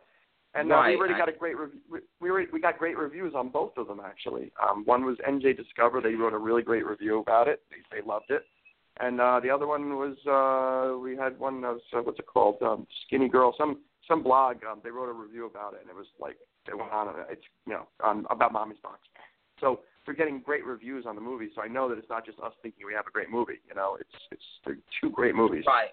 And 0.54 0.70
uh, 0.70 0.74
Right, 0.74 0.90
we 0.90 0.96
already 0.96 1.14
got 1.14 1.30
a 1.30 1.32
great 1.32 1.56
rev- 1.58 1.70
we 1.90 2.00
we, 2.20 2.30
already, 2.30 2.48
we 2.52 2.60
got 2.60 2.78
great 2.78 2.98
reviews 2.98 3.32
on 3.34 3.48
both 3.48 3.72
of 3.78 3.86
them 3.88 4.00
actually. 4.04 4.52
Um, 4.62 4.82
one 4.84 5.04
was 5.04 5.16
NJ 5.26 5.56
Discover. 5.56 6.02
They 6.02 6.14
wrote 6.14 6.34
a 6.34 6.38
really 6.38 6.62
great 6.62 6.84
review 6.84 7.20
about 7.20 7.48
it. 7.48 7.62
They 7.70 7.96
they 8.00 8.06
loved 8.06 8.30
it. 8.30 8.42
And 9.00 9.18
uh, 9.20 9.40
the 9.42 9.48
other 9.48 9.66
one 9.66 9.96
was 9.96 10.16
uh, 10.26 10.98
we 10.98 11.16
had 11.16 11.38
one 11.38 11.64
of 11.64 11.78
uh, 11.96 12.02
what's 12.02 12.18
it 12.18 12.26
called? 12.26 12.56
Um, 12.62 12.86
Skinny 13.06 13.28
Girl. 13.28 13.54
Some 13.56 13.78
some 14.08 14.22
blog. 14.22 14.56
Um, 14.70 14.80
they 14.82 14.90
wrote 14.90 15.08
a 15.08 15.12
review 15.12 15.46
about 15.46 15.74
it, 15.74 15.80
and 15.80 15.90
it 15.90 15.96
was 15.96 16.06
like 16.20 16.36
they 16.66 16.74
went 16.74 16.92
on. 16.92 17.08
and 17.08 17.16
It's 17.30 17.42
you 17.66 17.74
know 17.74 17.86
on 18.02 18.26
about 18.30 18.52
Mommy's 18.52 18.78
Box. 18.82 19.00
So 19.60 19.80
we're 20.06 20.14
getting 20.14 20.40
great 20.40 20.64
reviews 20.64 21.06
on 21.06 21.14
the 21.14 21.20
movie. 21.20 21.50
So 21.54 21.62
I 21.62 21.68
know 21.68 21.88
that 21.88 21.98
it's 21.98 22.10
not 22.10 22.26
just 22.26 22.38
us 22.40 22.52
thinking 22.62 22.86
we 22.86 22.94
have 22.94 23.06
a 23.06 23.10
great 23.10 23.30
movie. 23.30 23.60
You 23.68 23.74
know, 23.74 23.96
it's 24.00 24.10
it's 24.30 24.42
they're 24.64 24.78
two 25.00 25.10
great 25.10 25.34
movies. 25.34 25.64
Right. 25.66 25.90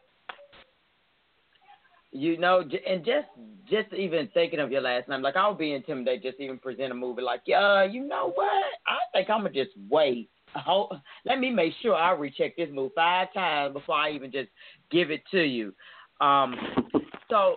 You 2.12 2.40
know, 2.40 2.64
and 2.88 3.06
just 3.06 3.28
just 3.70 3.94
even 3.94 4.30
thinking 4.34 4.60
of 4.60 4.72
your 4.72 4.82
last 4.82 5.08
name, 5.08 5.22
like 5.22 5.36
I 5.36 5.48
would 5.48 5.60
be 5.60 5.74
intimidated 5.74 6.24
just 6.24 6.40
even 6.40 6.58
present 6.58 6.92
a 6.92 6.96
movie 6.96 7.22
like, 7.22 7.42
yeah, 7.46 7.84
you 7.84 8.04
know 8.08 8.32
what? 8.34 8.64
I 8.88 8.98
think 9.14 9.30
I'm 9.30 9.42
gonna 9.44 9.54
just 9.54 9.76
wait. 9.90 10.30
Hold, 10.56 10.98
let 11.26 11.40
me 11.40 11.52
make 11.52 11.74
sure 11.84 11.94
I 11.94 12.12
recheck 12.14 12.58
this 12.58 12.70
movie 12.74 12.92
five 12.96 13.32
times 13.36 13.74
before 13.74 13.94
I 13.94 14.10
even 14.10 14.32
just 14.32 14.50
give 14.90 15.12
it 15.12 15.22
to 15.30 15.44
you. 15.44 15.72
Um, 16.20 16.56
so 17.30 17.56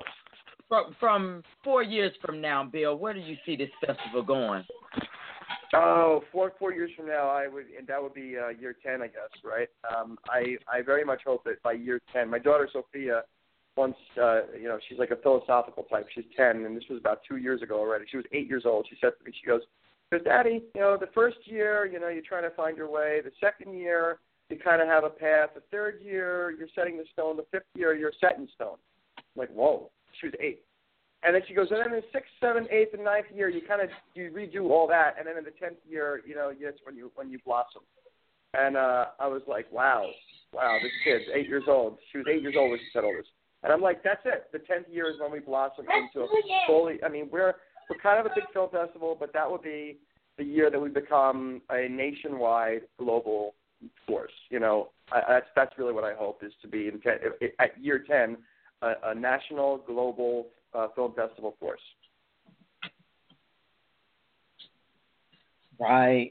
from 0.73 0.97
from 0.99 1.43
four 1.63 1.83
years 1.83 2.13
from 2.25 2.41
now, 2.41 2.65
Bill, 2.65 2.97
where 2.97 3.13
do 3.13 3.21
you 3.21 3.37
see 3.45 3.57
this 3.57 3.69
festival 3.85 4.23
going? 4.23 4.65
Oh, 5.75 6.25
four 6.33 6.55
four 6.59 6.73
years 6.73 6.91
from 6.97 7.07
now, 7.09 7.29
I 7.29 7.47
would, 7.47 7.67
and 7.77 7.87
that 7.89 8.03
would 8.03 8.15
be 8.15 8.37
uh, 8.39 8.49
year 8.49 8.75
ten, 8.83 9.03
I 9.03 9.09
guess, 9.09 9.29
right? 9.45 9.69
Um, 9.95 10.17
I 10.31 10.57
I 10.73 10.81
very 10.81 11.05
much 11.05 11.21
hope 11.27 11.45
that 11.45 11.63
by 11.63 11.73
year 11.73 12.01
ten, 12.11 12.31
my 12.31 12.39
daughter 12.39 12.71
Sophia, 12.73 13.23
once 13.77 13.97
uh, 14.19 14.41
you 14.59 14.65
know, 14.65 14.79
she's 14.89 14.99
like 14.99 15.11
a 15.11 15.17
philosophical 15.17 15.83
type. 15.85 16.07
She's 16.15 16.25
ten, 16.35 16.65
and 16.65 16.75
this 16.75 16.85
was 16.89 16.99
about 16.99 17.21
two 17.29 17.37
years 17.37 17.61
ago 17.61 17.79
already. 17.79 18.07
She 18.11 18.17
was 18.17 18.27
eight 18.33 18.49
years 18.49 18.63
old. 18.65 18.87
She 18.89 18.97
said 18.99 19.13
to 19.19 19.25
me, 19.27 19.33
she 19.39 19.47
goes, 19.47 19.61
"Because 20.11 20.25
Daddy, 20.25 20.63
you 20.75 20.81
know, 20.81 20.97
the 20.99 21.11
first 21.15 21.39
year, 21.45 21.85
you 21.85 22.01
know, 22.01 22.09
you're 22.09 22.23
trying 22.27 22.49
to 22.49 22.57
find 22.57 22.79
your 22.79 22.91
way. 22.91 23.21
The 23.23 23.33
second 23.41 23.75
year, 23.75 24.21
you 24.49 24.57
kind 24.59 24.81
of 24.81 24.89
have 24.89 25.05
a 25.05 25.11
path. 25.11 25.51
The 25.55 25.63
third 25.71 26.01
year, 26.03 26.55
you're 26.59 26.69
setting 26.75 26.97
the 26.97 27.05
stone. 27.13 27.37
The 27.37 27.45
fifth 27.51 27.69
year, 27.75 27.95
you're 27.95 28.13
set 28.23 28.39
in 28.39 28.49
stone." 28.55 28.79
I'm 29.17 29.41
like, 29.41 29.51
whoa, 29.51 29.91
she 30.20 30.27
was 30.27 30.35
eight. 30.40 30.62
And 31.25 31.35
then 31.35 31.42
she 31.46 31.55
goes, 31.55 31.68
and 31.70 31.79
then 31.79 31.94
in 31.94 32.01
the 32.01 32.03
sixth, 32.12 32.31
seventh, 32.40 32.68
eighth, 32.70 32.94
and 32.94 33.05
ninth 33.05 33.27
year, 33.33 33.48
you 33.48 33.62
kind 33.66 33.81
of 33.81 33.90
you 34.14 34.31
redo 34.35 34.70
all 34.70 34.88
that, 34.88 35.14
and 35.18 35.27
then 35.27 35.38
in 35.38 35.44
the 35.44 35.53
tenth 35.53 35.79
year, 35.88 36.20
you 36.27 36.35
know, 36.35 36.53
that's 36.62 36.79
when 36.85 36.96
you 36.96 37.12
when 37.14 37.31
you 37.31 37.38
blossom. 37.44 37.83
And 38.55 38.77
uh, 38.77 39.07
I 39.20 39.29
was 39.29 39.42
like, 39.46 39.70
wow, 39.72 40.11
wow, 40.53 40.79
this 40.83 40.92
kid's 41.05 41.25
eight 41.33 41.48
years 41.48 41.64
old. 41.68 41.98
She 42.11 42.18
was 42.18 42.27
eight 42.29 42.42
years 42.42 42.55
old 42.59 42.70
when 42.70 42.81
she 42.81 42.87
said 42.92 43.05
all 43.05 43.14
this, 43.16 43.27
and 43.62 43.72
I'm 43.72 43.81
like, 43.81 44.03
that's 44.03 44.20
it. 44.25 44.48
The 44.53 44.59
tenth 44.59 44.87
year 44.90 45.11
is 45.11 45.20
when 45.20 45.31
we 45.31 45.38
blossom 45.38 45.87
into 45.87 46.27
a 46.27 46.29
fully. 46.66 46.98
I 47.05 47.09
mean, 47.09 47.29
we're 47.31 47.55
we're 47.88 47.98
kind 48.03 48.18
of 48.18 48.27
a 48.27 48.35
big 48.35 48.44
film 48.53 48.70
festival, 48.70 49.16
but 49.18 49.33
that 49.33 49.48
would 49.48 49.62
be 49.62 49.98
the 50.38 50.44
year 50.44 50.70
that 50.70 50.81
we 50.81 50.88
become 50.88 51.62
a 51.70 51.88
nationwide 51.88 52.83
global 52.98 53.55
force. 54.07 54.33
You 54.51 54.61
know, 54.61 54.90
I, 55.12 55.22
that's 55.29 55.46
that's 55.55 55.79
really 55.79 55.92
what 55.92 56.05
I 56.05 56.14
hope 56.14 56.42
is 56.42 56.53
to 56.62 56.68
be 56.68 56.88
in 56.88 57.01
ten, 57.01 57.18
at 57.61 57.81
year 57.83 58.05
ten, 58.07 58.38
a, 58.83 59.11
a 59.11 59.14
national 59.14 59.79
global 59.87 60.49
uh, 60.75 60.88
film 60.95 61.12
festival 61.14 61.55
force. 61.59 61.81
Right. 65.79 66.31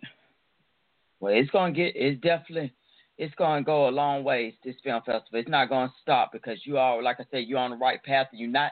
Well, 1.20 1.34
it's 1.34 1.50
gonna 1.52 1.74
get. 1.74 1.94
It's 1.96 2.22
definitely. 2.22 2.74
It's 3.18 3.34
gonna 3.36 3.64
go 3.64 3.88
a 3.88 3.92
long 3.92 4.24
ways. 4.24 4.54
This 4.64 4.76
film 4.84 5.02
festival. 5.06 5.40
It's 5.40 5.50
not 5.50 5.70
gonna 5.70 5.94
stop 6.02 6.32
because 6.32 6.60
you 6.66 6.78
are, 6.78 7.02
like 7.02 7.20
I 7.20 7.26
said, 7.32 7.46
you're 7.48 7.60
on 7.60 7.72
the 7.72 7.78
right 7.78 8.02
path. 8.04 8.28
You're 8.32 8.50
not, 8.50 8.72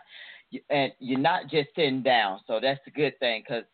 and 0.70 0.92
you're 1.00 1.20
not 1.20 1.44
just 1.50 1.70
sitting 1.76 2.02
down. 2.02 2.40
So 2.48 2.60
that's 2.62 2.80
a 2.88 2.92
good 2.92 3.18
thing 3.20 3.44
because 3.46 3.66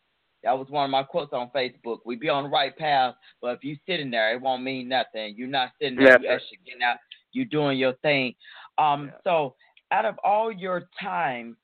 that 0.42 0.58
was 0.58 0.68
one 0.68 0.84
of 0.84 0.90
my 0.90 1.02
quotes 1.02 1.32
on 1.32 1.50
Facebook. 1.54 1.98
We 2.04 2.16
be 2.16 2.28
on 2.28 2.44
the 2.44 2.50
right 2.50 2.76
path, 2.76 3.14
but 3.40 3.52
if 3.52 3.64
you 3.64 3.76
sitting 3.86 4.10
there, 4.10 4.34
it 4.34 4.42
won't 4.42 4.62
mean 4.62 4.88
nothing. 4.88 5.34
You're 5.36 5.48
not 5.48 5.70
sitting 5.80 5.96
there. 5.96 6.08
Yeah, 6.08 6.18
you 6.18 6.26
sure. 6.26 6.34
actually 6.34 6.58
getting 6.66 6.82
out. 6.82 6.96
You're 7.32 7.46
doing 7.46 7.78
your 7.78 7.94
thing. 8.02 8.34
Um. 8.78 9.06
Yeah. 9.06 9.18
So 9.24 9.54
out 9.92 10.04
of 10.04 10.16
all 10.24 10.50
your 10.52 10.88
time 11.00 11.56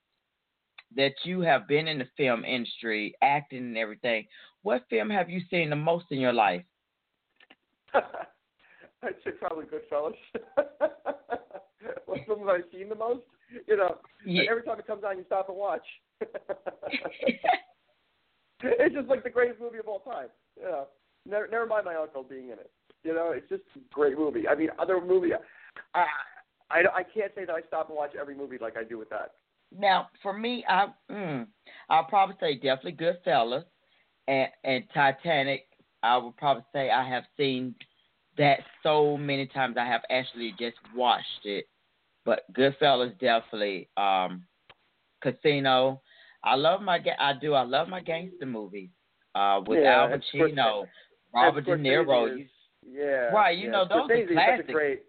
that 0.96 1.12
you 1.24 1.40
have 1.40 1.66
been 1.66 1.88
in 1.88 1.98
the 1.98 2.08
film 2.16 2.44
industry, 2.44 3.14
acting 3.22 3.58
and 3.58 3.78
everything, 3.78 4.26
what 4.62 4.84
film 4.90 5.10
have 5.10 5.28
you 5.30 5.40
seen 5.50 5.70
the 5.70 5.76
most 5.76 6.06
in 6.10 6.20
your 6.20 6.32
life? 6.32 6.62
I'd 7.94 9.14
say 9.24 9.32
probably 9.32 9.64
Goodfellas. 9.66 10.14
what 12.06 12.24
film 12.26 12.40
have 12.40 12.48
I 12.48 12.60
seen 12.72 12.88
the 12.88 12.94
most? 12.94 13.22
You 13.66 13.76
know, 13.76 13.98
Yeah. 14.24 14.44
every 14.50 14.62
time 14.62 14.78
it 14.78 14.86
comes 14.86 15.02
on, 15.04 15.18
you 15.18 15.24
stop 15.26 15.48
and 15.48 15.58
watch. 15.58 15.84
it's 18.62 18.94
just 18.94 19.08
like 19.08 19.24
the 19.24 19.30
greatest 19.30 19.60
movie 19.60 19.78
of 19.78 19.88
all 19.88 20.00
time. 20.00 20.28
You 20.56 20.64
know, 20.64 20.86
never, 21.26 21.48
never 21.48 21.66
mind 21.66 21.84
my 21.84 21.96
uncle 21.96 22.22
being 22.22 22.46
in 22.46 22.52
it. 22.52 22.70
You 23.02 23.14
know, 23.14 23.32
it's 23.34 23.48
just 23.48 23.62
a 23.76 23.80
great 23.92 24.16
movie. 24.16 24.46
I 24.48 24.54
mean, 24.54 24.68
other 24.78 25.00
movie, 25.04 25.30
I, 25.94 26.04
I, 26.70 26.80
I 26.94 27.02
can't 27.02 27.32
say 27.34 27.44
that 27.44 27.54
I 27.54 27.60
stop 27.68 27.88
and 27.88 27.96
watch 27.96 28.12
every 28.18 28.34
movie 28.34 28.58
like 28.60 28.76
I 28.76 28.84
do 28.84 28.98
with 28.98 29.10
that. 29.10 29.32
Now, 29.76 30.08
for 30.22 30.32
me, 30.32 30.64
I 30.68 30.86
mm, 31.10 31.46
I'll 31.88 32.04
probably 32.04 32.36
say 32.40 32.54
definitely 32.54 32.92
Goodfellas 32.92 33.64
and 34.28 34.48
and 34.64 34.84
Titanic. 34.92 35.66
I 36.02 36.16
would 36.18 36.36
probably 36.36 36.64
say 36.72 36.90
I 36.90 37.08
have 37.08 37.24
seen 37.36 37.74
that 38.38 38.60
so 38.82 39.16
many 39.16 39.46
times. 39.46 39.76
I 39.78 39.86
have 39.86 40.02
actually 40.10 40.54
just 40.58 40.76
watched 40.94 41.44
it, 41.44 41.66
but 42.24 42.40
Goodfellas 42.52 43.18
definitely. 43.18 43.88
Um, 43.96 44.44
Casino. 45.22 46.02
I 46.44 46.56
love 46.56 46.82
my 46.82 46.98
I 47.18 47.32
do. 47.40 47.54
I 47.54 47.62
love 47.62 47.88
my 47.88 48.00
gangster 48.00 48.46
movies. 48.46 48.90
Uh, 49.34 49.60
with 49.66 49.78
Yeah, 49.82 50.02
Al 50.02 50.18
Pacino, 50.18 50.86
Robert 51.32 51.64
De 51.64 51.76
Niro. 51.76 52.36
You, 52.36 52.46
yeah. 52.86 53.30
Right, 53.32 53.56
you 53.56 53.66
yeah. 53.66 53.70
know, 53.70 53.84
those 53.88 54.10
are 54.10 54.14
Scorsese 54.14 54.22
is 54.22 54.28
such 54.28 54.34
classics. 54.34 54.68
a 54.68 54.72
great. 54.72 55.02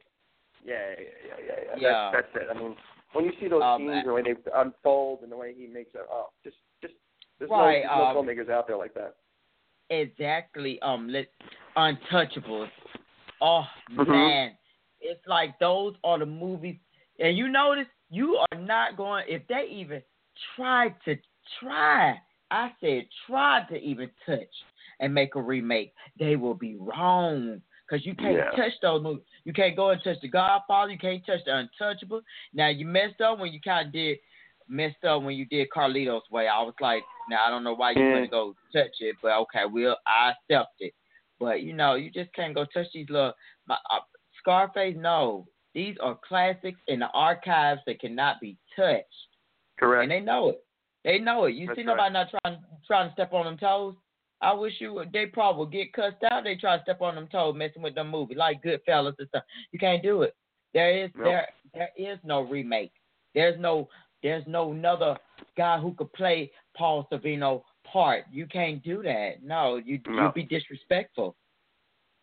Yeah, 0.66 0.74
yeah, 0.98 1.06
yeah, 1.28 1.56
yeah. 1.66 1.76
yeah. 1.78 2.12
That's, 2.12 2.28
that's 2.34 2.46
it. 2.46 2.56
I 2.56 2.60
mean, 2.60 2.76
when 3.14 3.26
you 3.26 3.32
see 3.40 3.48
those 3.48 3.62
Um, 3.64 3.82
scenes, 3.82 4.06
the 4.06 4.14
way 4.14 4.22
they 4.22 4.36
unfold, 4.56 5.20
and 5.24 5.32
the 5.32 5.38
way 5.38 5.54
he 5.54 5.68
makes 5.68 5.94
it, 5.94 6.02
oh, 6.12 6.30
just, 6.44 6.56
just, 6.82 6.94
there's 7.40 7.52
Right, 7.52 7.84
no, 7.84 7.92
um, 7.92 8.16
no 8.16 8.22
filmmakers 8.22 8.50
out 8.50 8.68
there 8.68 8.78
like 8.78 8.94
that. 8.94 9.16
exactly 9.90 10.80
um 10.82 11.10
let 11.10 11.28
untouchables 11.78 12.70
oh 13.42 13.66
Mhm. 13.92 14.08
man 14.08 14.58
it's 15.02 15.26
like 15.28 15.60
those 15.60 15.94
are 16.04 16.18
the 16.18 16.26
movies 16.26 16.78
and 17.20 17.38
you 17.38 17.48
notice 17.50 17.88
you 18.10 18.38
are 18.38 18.58
not 18.58 18.96
going 18.96 19.26
if 19.28 19.46
they 19.48 19.68
even 19.70 20.02
try 20.56 20.90
to 21.06 21.18
try 21.60 22.20
i 22.50 22.72
said 22.80 23.04
try 23.28 23.64
to 23.70 23.78
even 23.78 24.10
touch 24.26 24.54
and 25.02 25.14
make 25.14 25.36
a 25.36 25.42
remake 25.42 25.94
they 26.18 26.36
will 26.38 26.56
be 26.56 26.76
wrong 26.78 27.62
because 27.88 28.06
you 28.06 28.16
can't 28.16 28.36
Yeah. 28.38 28.52
touch 28.52 28.74
those 28.82 29.02
movies 29.02 29.24
you 29.44 29.54
can't 29.54 29.76
go 29.76 29.90
and 29.90 30.04
touch 30.04 30.20
the 30.22 30.28
godfather 30.28 30.92
you 30.92 30.98
can't 30.98 31.26
touch 31.26 31.44
the 31.46 31.56
untouchable 31.56 32.22
now 32.54 32.68
you 32.68 32.86
messed 32.86 33.22
up 33.22 33.40
when 33.40 33.52
you 33.52 33.60
kind 33.62 33.88
of 33.88 33.94
did 33.94 34.18
messed 34.70 35.04
up 35.04 35.22
when 35.22 35.36
you 35.36 35.46
did 35.46 35.68
Carlito's 35.76 36.24
way. 36.32 36.48
I 36.48 36.62
was 36.62 36.74
like, 36.80 37.04
now 37.30 37.44
I 37.46 37.50
don't 37.50 37.66
know 37.66 37.74
why 37.76 37.92
you 37.92 38.02
Yeah. 38.02 38.14
couldn't 38.14 38.32
go 38.32 38.56
touch 38.72 38.96
it, 39.02 39.18
but 39.22 39.34
okay, 39.40 39.66
we'll 39.66 39.98
I 40.08 40.32
accept 40.32 40.76
it. 40.80 40.94
But 41.38 41.64
you 41.64 41.74
know, 41.74 41.96
you 41.96 42.10
just 42.10 42.32
can't 42.34 42.56
go 42.56 42.64
touch 42.64 42.88
these 42.94 43.10
little 43.10 43.34
my, 43.68 43.78
uh, 43.92 44.00
Scarface. 44.40 44.96
No, 44.98 45.48
these 45.74 45.98
are 46.02 46.18
classics 46.28 46.80
in 46.88 47.00
the 47.00 47.10
archives 47.10 47.82
that 47.88 48.00
cannot 48.00 48.40
be 48.40 48.58
touched, 48.74 49.06
Correct. 49.78 50.04
and 50.04 50.12
they 50.12 50.22
know 50.22 50.50
it. 50.50 50.64
They 51.04 51.20
know 51.20 51.44
it. 51.44 51.56
You 51.56 51.68
That's 51.68 51.80
see 51.80 51.84
right. 51.84 51.98
nobody 51.98 52.14
not 52.14 52.30
trying 52.30 52.64
trying 52.88 53.10
to 53.10 53.14
step 53.14 53.34
on 53.34 53.44
them 53.46 53.58
toes. 53.58 53.96
I 54.44 54.54
wish 54.54 54.74
you 54.80 54.94
would. 54.94 55.12
They 55.14 55.26
probably 55.28 55.60
would 55.66 55.72
get 55.72 55.94
cussed 55.94 56.24
out. 56.30 56.44
They 56.44 56.56
try 56.56 56.78
to 56.78 56.84
step 56.84 57.02
on 57.02 57.16
them 57.16 57.28
toes, 57.28 57.56
messing 57.58 57.82
with 57.82 57.96
them 57.96 58.10
movie 58.10 58.36
like 58.36 58.62
Goodfellas 58.64 59.16
and 59.20 59.28
stuff. 59.30 59.44
You 59.72 59.80
can't 59.80 60.04
do 60.04 60.24
it. 60.24 60.36
There 60.74 61.04
is 61.06 61.10
Nope. 61.16 61.26
there 61.26 61.48
there 61.74 61.90
is 61.98 62.20
no 62.24 62.42
remake. 62.42 62.92
There's 63.34 63.60
no 63.60 63.88
there's 64.22 64.44
no 64.48 64.72
another 64.72 65.18
guy 65.58 65.80
who 65.80 65.94
could 65.94 66.12
play 66.14 66.52
Paul 66.76 67.08
Sorvino 67.12 67.64
part. 67.86 68.26
You 68.32 68.46
can't 68.48 68.84
do 68.84 69.02
that. 69.04 69.44
No, 69.44 69.78
you 69.78 70.00
No. 70.08 70.24
you'll 70.24 70.32
be 70.32 70.44
disrespectful. 70.44 71.36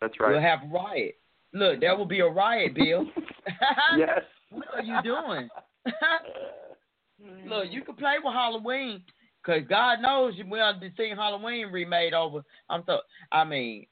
That's 0.00 0.18
right. 0.18 0.32
You'll 0.32 0.40
have 0.42 0.60
riot. 0.72 1.16
Look, 1.52 1.80
there 1.80 1.96
will 1.96 2.06
be 2.06 2.20
a 2.20 2.28
riot, 2.28 2.74
Bill. 2.74 3.04
yes. 3.98 4.20
what 4.50 4.66
are 4.74 4.82
you 4.82 5.00
doing? 5.02 5.48
Look, 7.46 7.66
you 7.70 7.82
can 7.82 7.96
play 7.96 8.14
with 8.22 8.32
Halloween, 8.32 9.02
cause 9.44 9.62
God 9.68 10.00
knows 10.00 10.34
you 10.36 10.46
will 10.46 10.78
be 10.78 10.92
seeing 10.96 11.16
Halloween 11.16 11.68
remade 11.68 12.14
over. 12.14 12.42
I'm 12.68 12.82
so. 12.86 13.00
I 13.32 13.44
mean, 13.44 13.86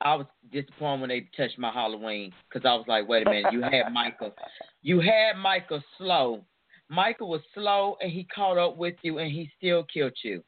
I 0.00 0.14
was 0.14 0.26
disappointed 0.50 1.00
when 1.00 1.08
they 1.10 1.28
touched 1.36 1.58
my 1.58 1.70
Halloween 1.70 2.32
because 2.48 2.66
I 2.66 2.74
was 2.74 2.86
like, 2.88 3.08
wait 3.08 3.26
a 3.26 3.30
minute, 3.30 3.52
you 3.52 3.62
had 3.62 3.88
Michael, 3.92 4.34
you 4.82 5.00
had 5.00 5.34
Michael 5.36 5.82
slow. 5.98 6.44
Michael 6.88 7.28
was 7.28 7.42
slow 7.54 7.96
and 8.00 8.10
he 8.10 8.24
caught 8.24 8.58
up 8.58 8.76
with 8.76 8.96
you 9.02 9.18
and 9.18 9.30
he 9.30 9.50
still 9.58 9.84
killed 9.84 10.16
you. 10.24 10.42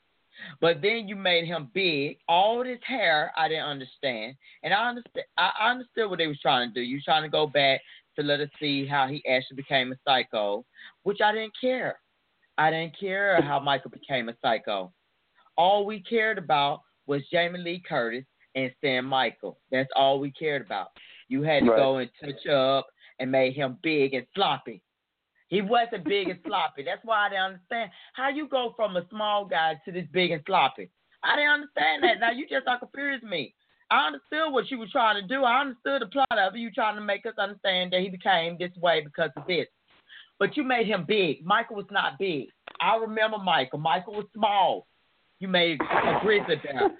But 0.60 0.80
then 0.80 1.06
you 1.06 1.14
made 1.14 1.44
him 1.44 1.70
big. 1.74 2.18
All 2.28 2.64
this 2.64 2.80
hair, 2.84 3.32
I 3.36 3.48
didn't 3.48 3.64
understand, 3.64 4.34
and 4.62 4.72
I 4.72 4.88
understand. 4.88 5.26
I 5.36 5.50
understood 5.70 6.08
what 6.08 6.18
they 6.18 6.26
was 6.26 6.40
trying 6.40 6.68
to 6.68 6.74
do. 6.74 6.80
You 6.80 7.00
trying 7.00 7.22
to 7.22 7.28
go 7.28 7.46
back 7.46 7.80
to 8.16 8.22
let 8.22 8.40
us 8.40 8.48
see 8.60 8.86
how 8.86 9.06
he 9.06 9.22
actually 9.26 9.56
became 9.56 9.92
a 9.92 9.96
psycho, 10.04 10.64
which 11.02 11.20
I 11.20 11.32
didn't 11.32 11.52
care. 11.60 11.98
I 12.62 12.70
didn't 12.70 12.96
care 12.98 13.42
how 13.42 13.58
Michael 13.58 13.90
became 13.90 14.28
a 14.28 14.36
psycho. 14.40 14.92
All 15.56 15.84
we 15.84 15.98
cared 15.98 16.38
about 16.38 16.82
was 17.08 17.20
Jamie 17.32 17.58
Lee 17.58 17.82
Curtis 17.88 18.24
and 18.54 18.70
Sam 18.80 19.04
Michael. 19.04 19.58
That's 19.72 19.90
all 19.96 20.20
we 20.20 20.30
cared 20.30 20.62
about. 20.62 20.90
You 21.26 21.42
had 21.42 21.64
to 21.64 21.70
right. 21.70 21.76
go 21.76 21.96
and 21.96 22.10
touch 22.20 22.46
up 22.46 22.86
and 23.18 23.32
made 23.32 23.54
him 23.54 23.78
big 23.82 24.14
and 24.14 24.24
sloppy. 24.36 24.80
He 25.48 25.60
wasn't 25.60 26.04
big 26.04 26.28
and 26.28 26.38
sloppy. 26.46 26.84
That's 26.84 27.04
why 27.04 27.26
I 27.26 27.28
didn't 27.30 27.44
understand 27.44 27.90
how 28.12 28.28
you 28.28 28.46
go 28.46 28.74
from 28.76 28.96
a 28.96 29.08
small 29.10 29.44
guy 29.44 29.74
to 29.84 29.90
this 29.90 30.06
big 30.12 30.30
and 30.30 30.42
sloppy. 30.46 30.88
I 31.24 31.34
didn't 31.34 31.50
understand 31.50 32.04
that. 32.04 32.20
Now 32.20 32.30
you 32.30 32.46
just 32.48 32.68
like 32.68 32.78
confused 32.78 33.24
me. 33.24 33.56
I 33.90 34.06
understood 34.06 34.52
what 34.52 34.70
you 34.70 34.78
were 34.78 34.86
trying 34.86 35.20
to 35.20 35.26
do. 35.26 35.42
I 35.42 35.62
understood 35.62 36.02
the 36.02 36.06
plot 36.06 36.38
of 36.38 36.54
it. 36.54 36.60
You 36.60 36.70
trying 36.70 36.94
to 36.94 37.00
make 37.00 37.26
us 37.26 37.34
understand 37.38 37.92
that 37.92 38.02
he 38.02 38.08
became 38.08 38.56
this 38.56 38.70
way 38.80 39.02
because 39.04 39.30
of 39.36 39.48
this. 39.48 39.66
But 40.42 40.56
you 40.56 40.64
made 40.64 40.88
him 40.88 41.04
big. 41.06 41.46
Michael 41.46 41.76
was 41.76 41.86
not 41.92 42.18
big. 42.18 42.48
I 42.80 42.96
remember 42.96 43.38
Michael. 43.38 43.78
Michael 43.78 44.14
was 44.14 44.24
small. 44.34 44.88
You 45.38 45.46
made 45.46 45.78
a 45.80 46.18
grizzly 46.20 46.56
bear. 46.56 46.90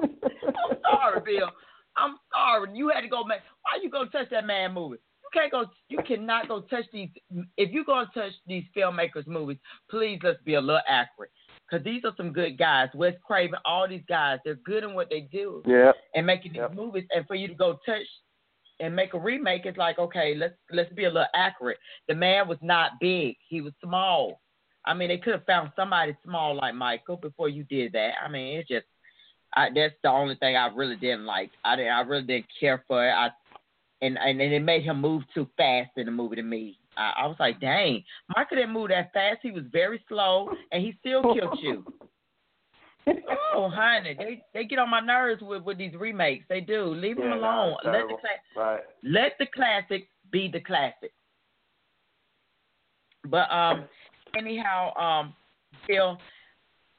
I'm 0.00 0.76
sorry, 0.88 1.20
Bill. 1.24 1.50
I'm 1.96 2.14
sorry. 2.32 2.70
You 2.72 2.90
had 2.90 3.00
to 3.00 3.08
go. 3.08 3.24
Make. 3.24 3.40
Why 3.62 3.82
you 3.82 3.90
go 3.90 4.04
touch 4.06 4.30
that 4.30 4.46
man 4.46 4.72
movie? 4.72 4.98
You 4.98 5.30
can't 5.40 5.50
go. 5.50 5.64
You 5.88 5.98
cannot 6.06 6.46
go 6.46 6.60
touch 6.60 6.84
these. 6.92 7.08
If 7.56 7.72
you're 7.72 7.84
gonna 7.84 8.08
touch 8.14 8.30
these 8.46 8.62
filmmakers' 8.76 9.26
movies, 9.26 9.58
please 9.90 10.20
let's 10.22 10.40
be 10.44 10.54
a 10.54 10.60
little 10.60 10.80
accurate. 10.88 11.32
Cause 11.68 11.80
these 11.84 12.04
are 12.04 12.14
some 12.16 12.32
good 12.32 12.56
guys. 12.56 12.88
Wes 12.94 13.14
Craven, 13.26 13.58
all 13.64 13.88
these 13.88 14.04
guys, 14.08 14.38
they're 14.44 14.54
good 14.54 14.84
in 14.84 14.94
what 14.94 15.10
they 15.10 15.22
do. 15.22 15.60
Yeah. 15.66 15.90
And 16.14 16.24
making 16.24 16.52
these 16.52 16.60
yep. 16.60 16.74
movies, 16.74 17.04
and 17.10 17.26
for 17.26 17.34
you 17.34 17.48
to 17.48 17.54
go 17.54 17.80
touch 17.84 18.06
and 18.80 18.94
make 18.94 19.14
a 19.14 19.18
remake, 19.18 19.66
it's 19.66 19.78
like 19.78 19.98
okay, 19.98 20.34
let's 20.36 20.54
let's 20.72 20.92
be 20.92 21.04
a 21.04 21.08
little 21.08 21.26
accurate. 21.34 21.78
The 22.08 22.14
man 22.14 22.48
was 22.48 22.58
not 22.62 22.92
big; 23.00 23.36
he 23.48 23.60
was 23.60 23.72
small. 23.82 24.40
I 24.86 24.94
mean, 24.94 25.08
they 25.08 25.18
could 25.18 25.32
have 25.32 25.46
found 25.46 25.72
somebody 25.76 26.16
small 26.24 26.56
like 26.56 26.74
Michael 26.74 27.16
before 27.16 27.48
you 27.48 27.64
did 27.64 27.92
that. 27.92 28.12
I 28.22 28.28
mean, 28.28 28.58
it's 28.58 28.68
just 28.68 28.86
I, 29.54 29.68
that's 29.74 29.94
the 30.02 30.10
only 30.10 30.34
thing 30.36 30.56
I 30.56 30.66
really 30.66 30.96
didn't 30.96 31.26
like. 31.26 31.50
I 31.64 31.76
didn't. 31.76 31.92
I 31.92 32.00
really 32.00 32.26
didn't 32.26 32.46
care 32.60 32.84
for 32.86 33.06
it. 33.06 33.12
I 33.12 33.30
and 34.02 34.18
and, 34.18 34.40
it 34.40 34.62
made 34.62 34.84
him 34.84 35.00
move 35.00 35.22
too 35.32 35.48
fast 35.56 35.90
in 35.96 36.06
the 36.06 36.12
movie 36.12 36.36
to 36.36 36.42
me. 36.42 36.78
I, 36.96 37.12
I 37.22 37.26
was 37.26 37.36
like, 37.38 37.60
dang, 37.60 38.04
Michael 38.36 38.56
didn't 38.56 38.72
move 38.72 38.88
that 38.88 39.12
fast. 39.12 39.38
He 39.42 39.50
was 39.50 39.64
very 39.72 40.04
slow, 40.08 40.50
and 40.72 40.82
he 40.82 40.94
still 41.00 41.22
killed 41.34 41.58
you. 41.62 41.84
Oh, 43.54 43.68
honey, 43.72 44.14
they 44.18 44.42
they 44.52 44.64
get 44.64 44.78
on 44.78 44.90
my 44.90 45.00
nerves 45.00 45.42
with 45.42 45.62
with 45.62 45.78
these 45.78 45.94
remakes. 45.94 46.44
They 46.48 46.60
do. 46.60 46.86
Leave 46.86 47.18
yeah, 47.18 47.24
them 47.24 47.32
alone. 47.32 47.76
No, 47.84 47.90
let 47.90 48.08
the 48.08 48.16
cla- 48.20 48.62
right. 48.62 48.80
let 49.02 49.32
the 49.38 49.46
classic 49.54 50.08
be 50.30 50.48
the 50.50 50.60
classic. 50.60 51.12
But 53.26 53.50
um, 53.50 53.84
anyhow, 54.36 54.94
um, 54.96 55.34
Bill, 55.88 56.18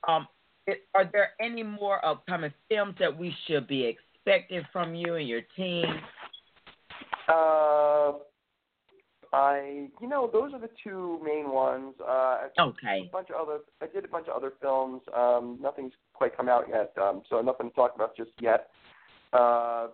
um, 0.08 0.28
it, 0.68 0.88
are 0.94 1.10
there 1.12 1.30
any 1.40 1.64
more 1.64 2.04
upcoming 2.06 2.54
films 2.70 2.96
that 3.00 3.16
we 3.16 3.36
should 3.46 3.68
be 3.68 3.86
expecting 3.86 4.64
from 4.72 4.96
you 4.96 5.16
and 5.16 5.28
your 5.28 5.42
team? 5.56 5.86
Uh, 7.28 8.14
I, 9.36 9.90
you 10.02 10.08
know, 10.08 10.30
those 10.32 10.54
are 10.54 10.60
the 10.60 10.70
two 10.82 11.20
main 11.24 11.52
ones. 11.52 11.94
Uh, 12.00 12.48
okay. 12.58 13.08
A 13.08 13.12
bunch 13.12 13.30
of 13.30 13.48
other, 13.48 13.60
I 13.82 13.88
did 13.88 14.06
a 14.06 14.08
bunch 14.08 14.28
of 14.28 14.36
other 14.36 14.54
films. 14.62 15.02
Um, 15.16 15.60
nothing's 15.62 15.94
quite 16.14 16.36
come 16.38 16.48
out 16.48 16.66
yet, 16.70 16.94
um, 17.02 17.22
so 17.30 17.42
nothing 17.42 17.70
to 17.70 17.76
talk 17.76 17.94
about 17.96 18.16
just 18.16 18.32
yet. 18.40 18.70
Uh, 19.34 19.88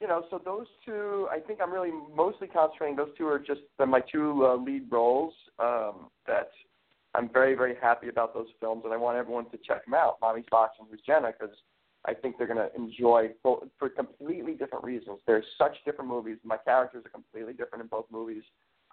you 0.00 0.06
know, 0.06 0.24
so 0.30 0.40
those 0.44 0.66
two, 0.84 1.26
I 1.30 1.40
think 1.40 1.60
I'm 1.60 1.72
really 1.72 1.90
mostly 2.14 2.46
concentrating. 2.46 2.96
Those 2.96 3.08
two 3.18 3.26
are 3.26 3.38
just 3.38 3.62
my 3.78 4.00
two 4.00 4.46
uh, 4.46 4.56
lead 4.56 4.84
roles 4.90 5.34
um, 5.58 6.10
that 6.26 6.50
I'm 7.14 7.28
very, 7.32 7.54
very 7.54 7.74
happy 7.80 8.08
about 8.08 8.34
those 8.34 8.48
films, 8.60 8.82
and 8.84 8.92
I 8.92 8.96
want 8.96 9.16
everyone 9.16 9.50
to 9.50 9.58
check 9.66 9.84
them 9.86 9.94
out. 9.94 10.18
Mommy's 10.20 10.44
Box 10.50 10.74
and 10.78 10.88
Who's 10.90 11.00
Jenna, 11.06 11.32
because 11.32 11.54
I 12.04 12.14
think 12.14 12.36
they're 12.36 12.46
going 12.46 12.58
to 12.58 12.74
enjoy 12.76 13.30
both 13.42 13.64
for 13.78 13.88
completely 13.88 14.54
different 14.54 14.84
reasons. 14.84 15.20
They're 15.26 15.44
such 15.56 15.76
different 15.84 16.10
movies. 16.10 16.36
My 16.44 16.58
characters 16.58 17.04
are 17.06 17.10
completely 17.10 17.54
different 17.54 17.82
in 17.82 17.88
both 17.88 18.06
movies. 18.10 18.42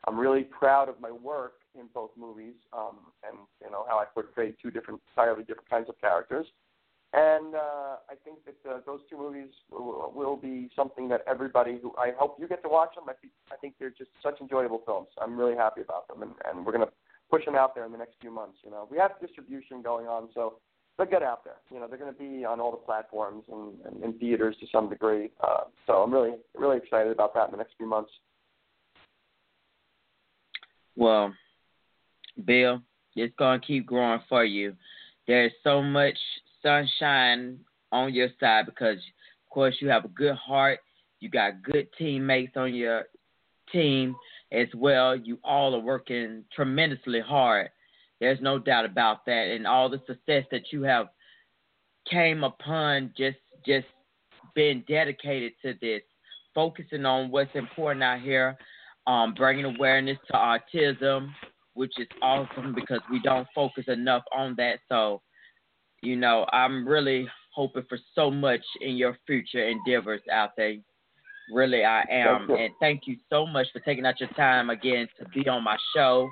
I'm 0.07 0.19
really 0.19 0.43
proud 0.43 0.89
of 0.89 0.99
my 0.99 1.11
work 1.11 1.53
in 1.79 1.87
both 1.93 2.11
movies, 2.17 2.55
um, 2.73 2.97
and 3.27 3.37
you 3.63 3.71
know 3.71 3.85
how 3.87 3.97
I 3.97 4.05
portrayed 4.05 4.55
two 4.61 4.71
different, 4.71 5.01
entirely 5.15 5.43
different 5.43 5.69
kinds 5.69 5.89
of 5.89 5.99
characters. 6.01 6.47
And 7.13 7.55
uh, 7.55 7.97
I 8.09 8.15
think 8.23 8.37
that 8.45 8.69
uh, 8.69 8.79
those 8.85 9.01
two 9.09 9.17
movies 9.17 9.49
will, 9.69 10.13
will 10.15 10.37
be 10.37 10.69
something 10.75 11.09
that 11.09 11.21
everybody 11.27 11.77
who 11.81 11.93
I 11.97 12.11
hope 12.17 12.37
you 12.39 12.47
get 12.47 12.63
to 12.63 12.69
watch 12.69 12.95
them. 12.95 13.05
I 13.09 13.13
think 13.13 13.33
I 13.51 13.57
think 13.57 13.75
they're 13.79 13.89
just 13.89 14.11
such 14.23 14.39
enjoyable 14.39 14.81
films. 14.85 15.09
I'm 15.21 15.37
really 15.37 15.55
happy 15.55 15.81
about 15.81 16.07
them, 16.07 16.21
and, 16.23 16.31
and 16.45 16.65
we're 16.65 16.71
to 16.77 16.87
push 17.29 17.45
them 17.45 17.55
out 17.55 17.75
there 17.75 17.85
in 17.85 17.91
the 17.91 17.97
next 17.97 18.15
few 18.21 18.31
months. 18.31 18.57
You 18.63 18.71
know, 18.71 18.87
we 18.89 18.97
have 18.97 19.11
distribution 19.21 19.81
going 19.81 20.07
on, 20.07 20.29
so 20.33 20.55
they'll 20.97 21.07
get 21.07 21.23
out 21.23 21.43
there. 21.43 21.55
You 21.71 21.79
know, 21.79 21.87
they're 21.87 21.97
going 21.97 22.13
to 22.13 22.19
be 22.19 22.45
on 22.45 22.59
all 22.59 22.71
the 22.71 22.77
platforms 22.77 23.43
and 23.51 24.03
in 24.03 24.13
theaters 24.19 24.55
to 24.59 24.67
some 24.71 24.89
degree. 24.89 25.31
Uh, 25.41 25.65
so 25.87 25.93
I'm 25.93 26.13
really, 26.13 26.33
really 26.55 26.77
excited 26.77 27.11
about 27.11 27.33
that 27.33 27.45
in 27.45 27.51
the 27.51 27.57
next 27.57 27.73
few 27.77 27.87
months. 27.87 28.11
Well, 30.95 31.33
Bill, 32.45 32.81
it's 33.15 33.33
going 33.37 33.59
to 33.59 33.65
keep 33.65 33.85
growing 33.85 34.21
for 34.29 34.43
you. 34.43 34.75
There's 35.27 35.51
so 35.63 35.81
much 35.81 36.17
sunshine 36.61 37.59
on 37.91 38.13
your 38.13 38.29
side 38.39 38.65
because, 38.65 38.97
of 38.97 39.49
course, 39.49 39.75
you 39.79 39.89
have 39.89 40.05
a 40.05 40.09
good 40.09 40.35
heart. 40.35 40.79
You 41.19 41.29
got 41.29 41.63
good 41.63 41.87
teammates 41.97 42.57
on 42.57 42.73
your 42.73 43.03
team 43.71 44.15
as 44.51 44.67
well. 44.75 45.15
You 45.15 45.39
all 45.43 45.75
are 45.75 45.79
working 45.79 46.43
tremendously 46.55 47.21
hard 47.21 47.69
there's 48.21 48.39
no 48.39 48.59
doubt 48.59 48.85
about 48.85 49.25
that, 49.25 49.47
and 49.47 49.67
all 49.67 49.89
the 49.89 49.99
success 50.05 50.45
that 50.51 50.71
you 50.71 50.83
have 50.83 51.07
came 52.09 52.43
upon 52.43 53.11
just 53.17 53.39
just 53.65 53.87
being 54.53 54.83
dedicated 54.87 55.53
to 55.63 55.73
this, 55.81 56.03
focusing 56.53 57.05
on 57.05 57.31
what's 57.31 57.53
important 57.55 58.03
out 58.03 58.21
here, 58.21 58.57
um, 59.07 59.33
bringing 59.33 59.65
awareness 59.65 60.17
to 60.27 60.33
autism, 60.33 61.29
which 61.73 61.93
is 61.97 62.07
awesome 62.21 62.73
because 62.75 62.99
we 63.09 63.19
don't 63.21 63.47
focus 63.53 63.85
enough 63.87 64.23
on 64.35 64.55
that. 64.57 64.79
So, 64.89 65.21
you 66.01 66.15
know, 66.15 66.45
I'm 66.51 66.87
really 66.87 67.27
hoping 67.53 67.83
for 67.89 67.97
so 68.15 68.31
much 68.31 68.61
in 68.81 68.95
your 68.95 69.17
future 69.25 69.67
endeavors 69.67 70.21
out 70.31 70.51
there. 70.57 70.75
Really, 71.53 71.83
I 71.83 72.03
am. 72.09 72.49
And 72.49 72.71
thank 72.79 73.01
you 73.07 73.17
so 73.29 73.45
much 73.45 73.67
for 73.73 73.79
taking 73.79 74.05
out 74.05 74.19
your 74.19 74.29
time 74.29 74.69
again 74.69 75.07
to 75.19 75.27
be 75.29 75.47
on 75.49 75.63
my 75.63 75.77
show. 75.95 76.29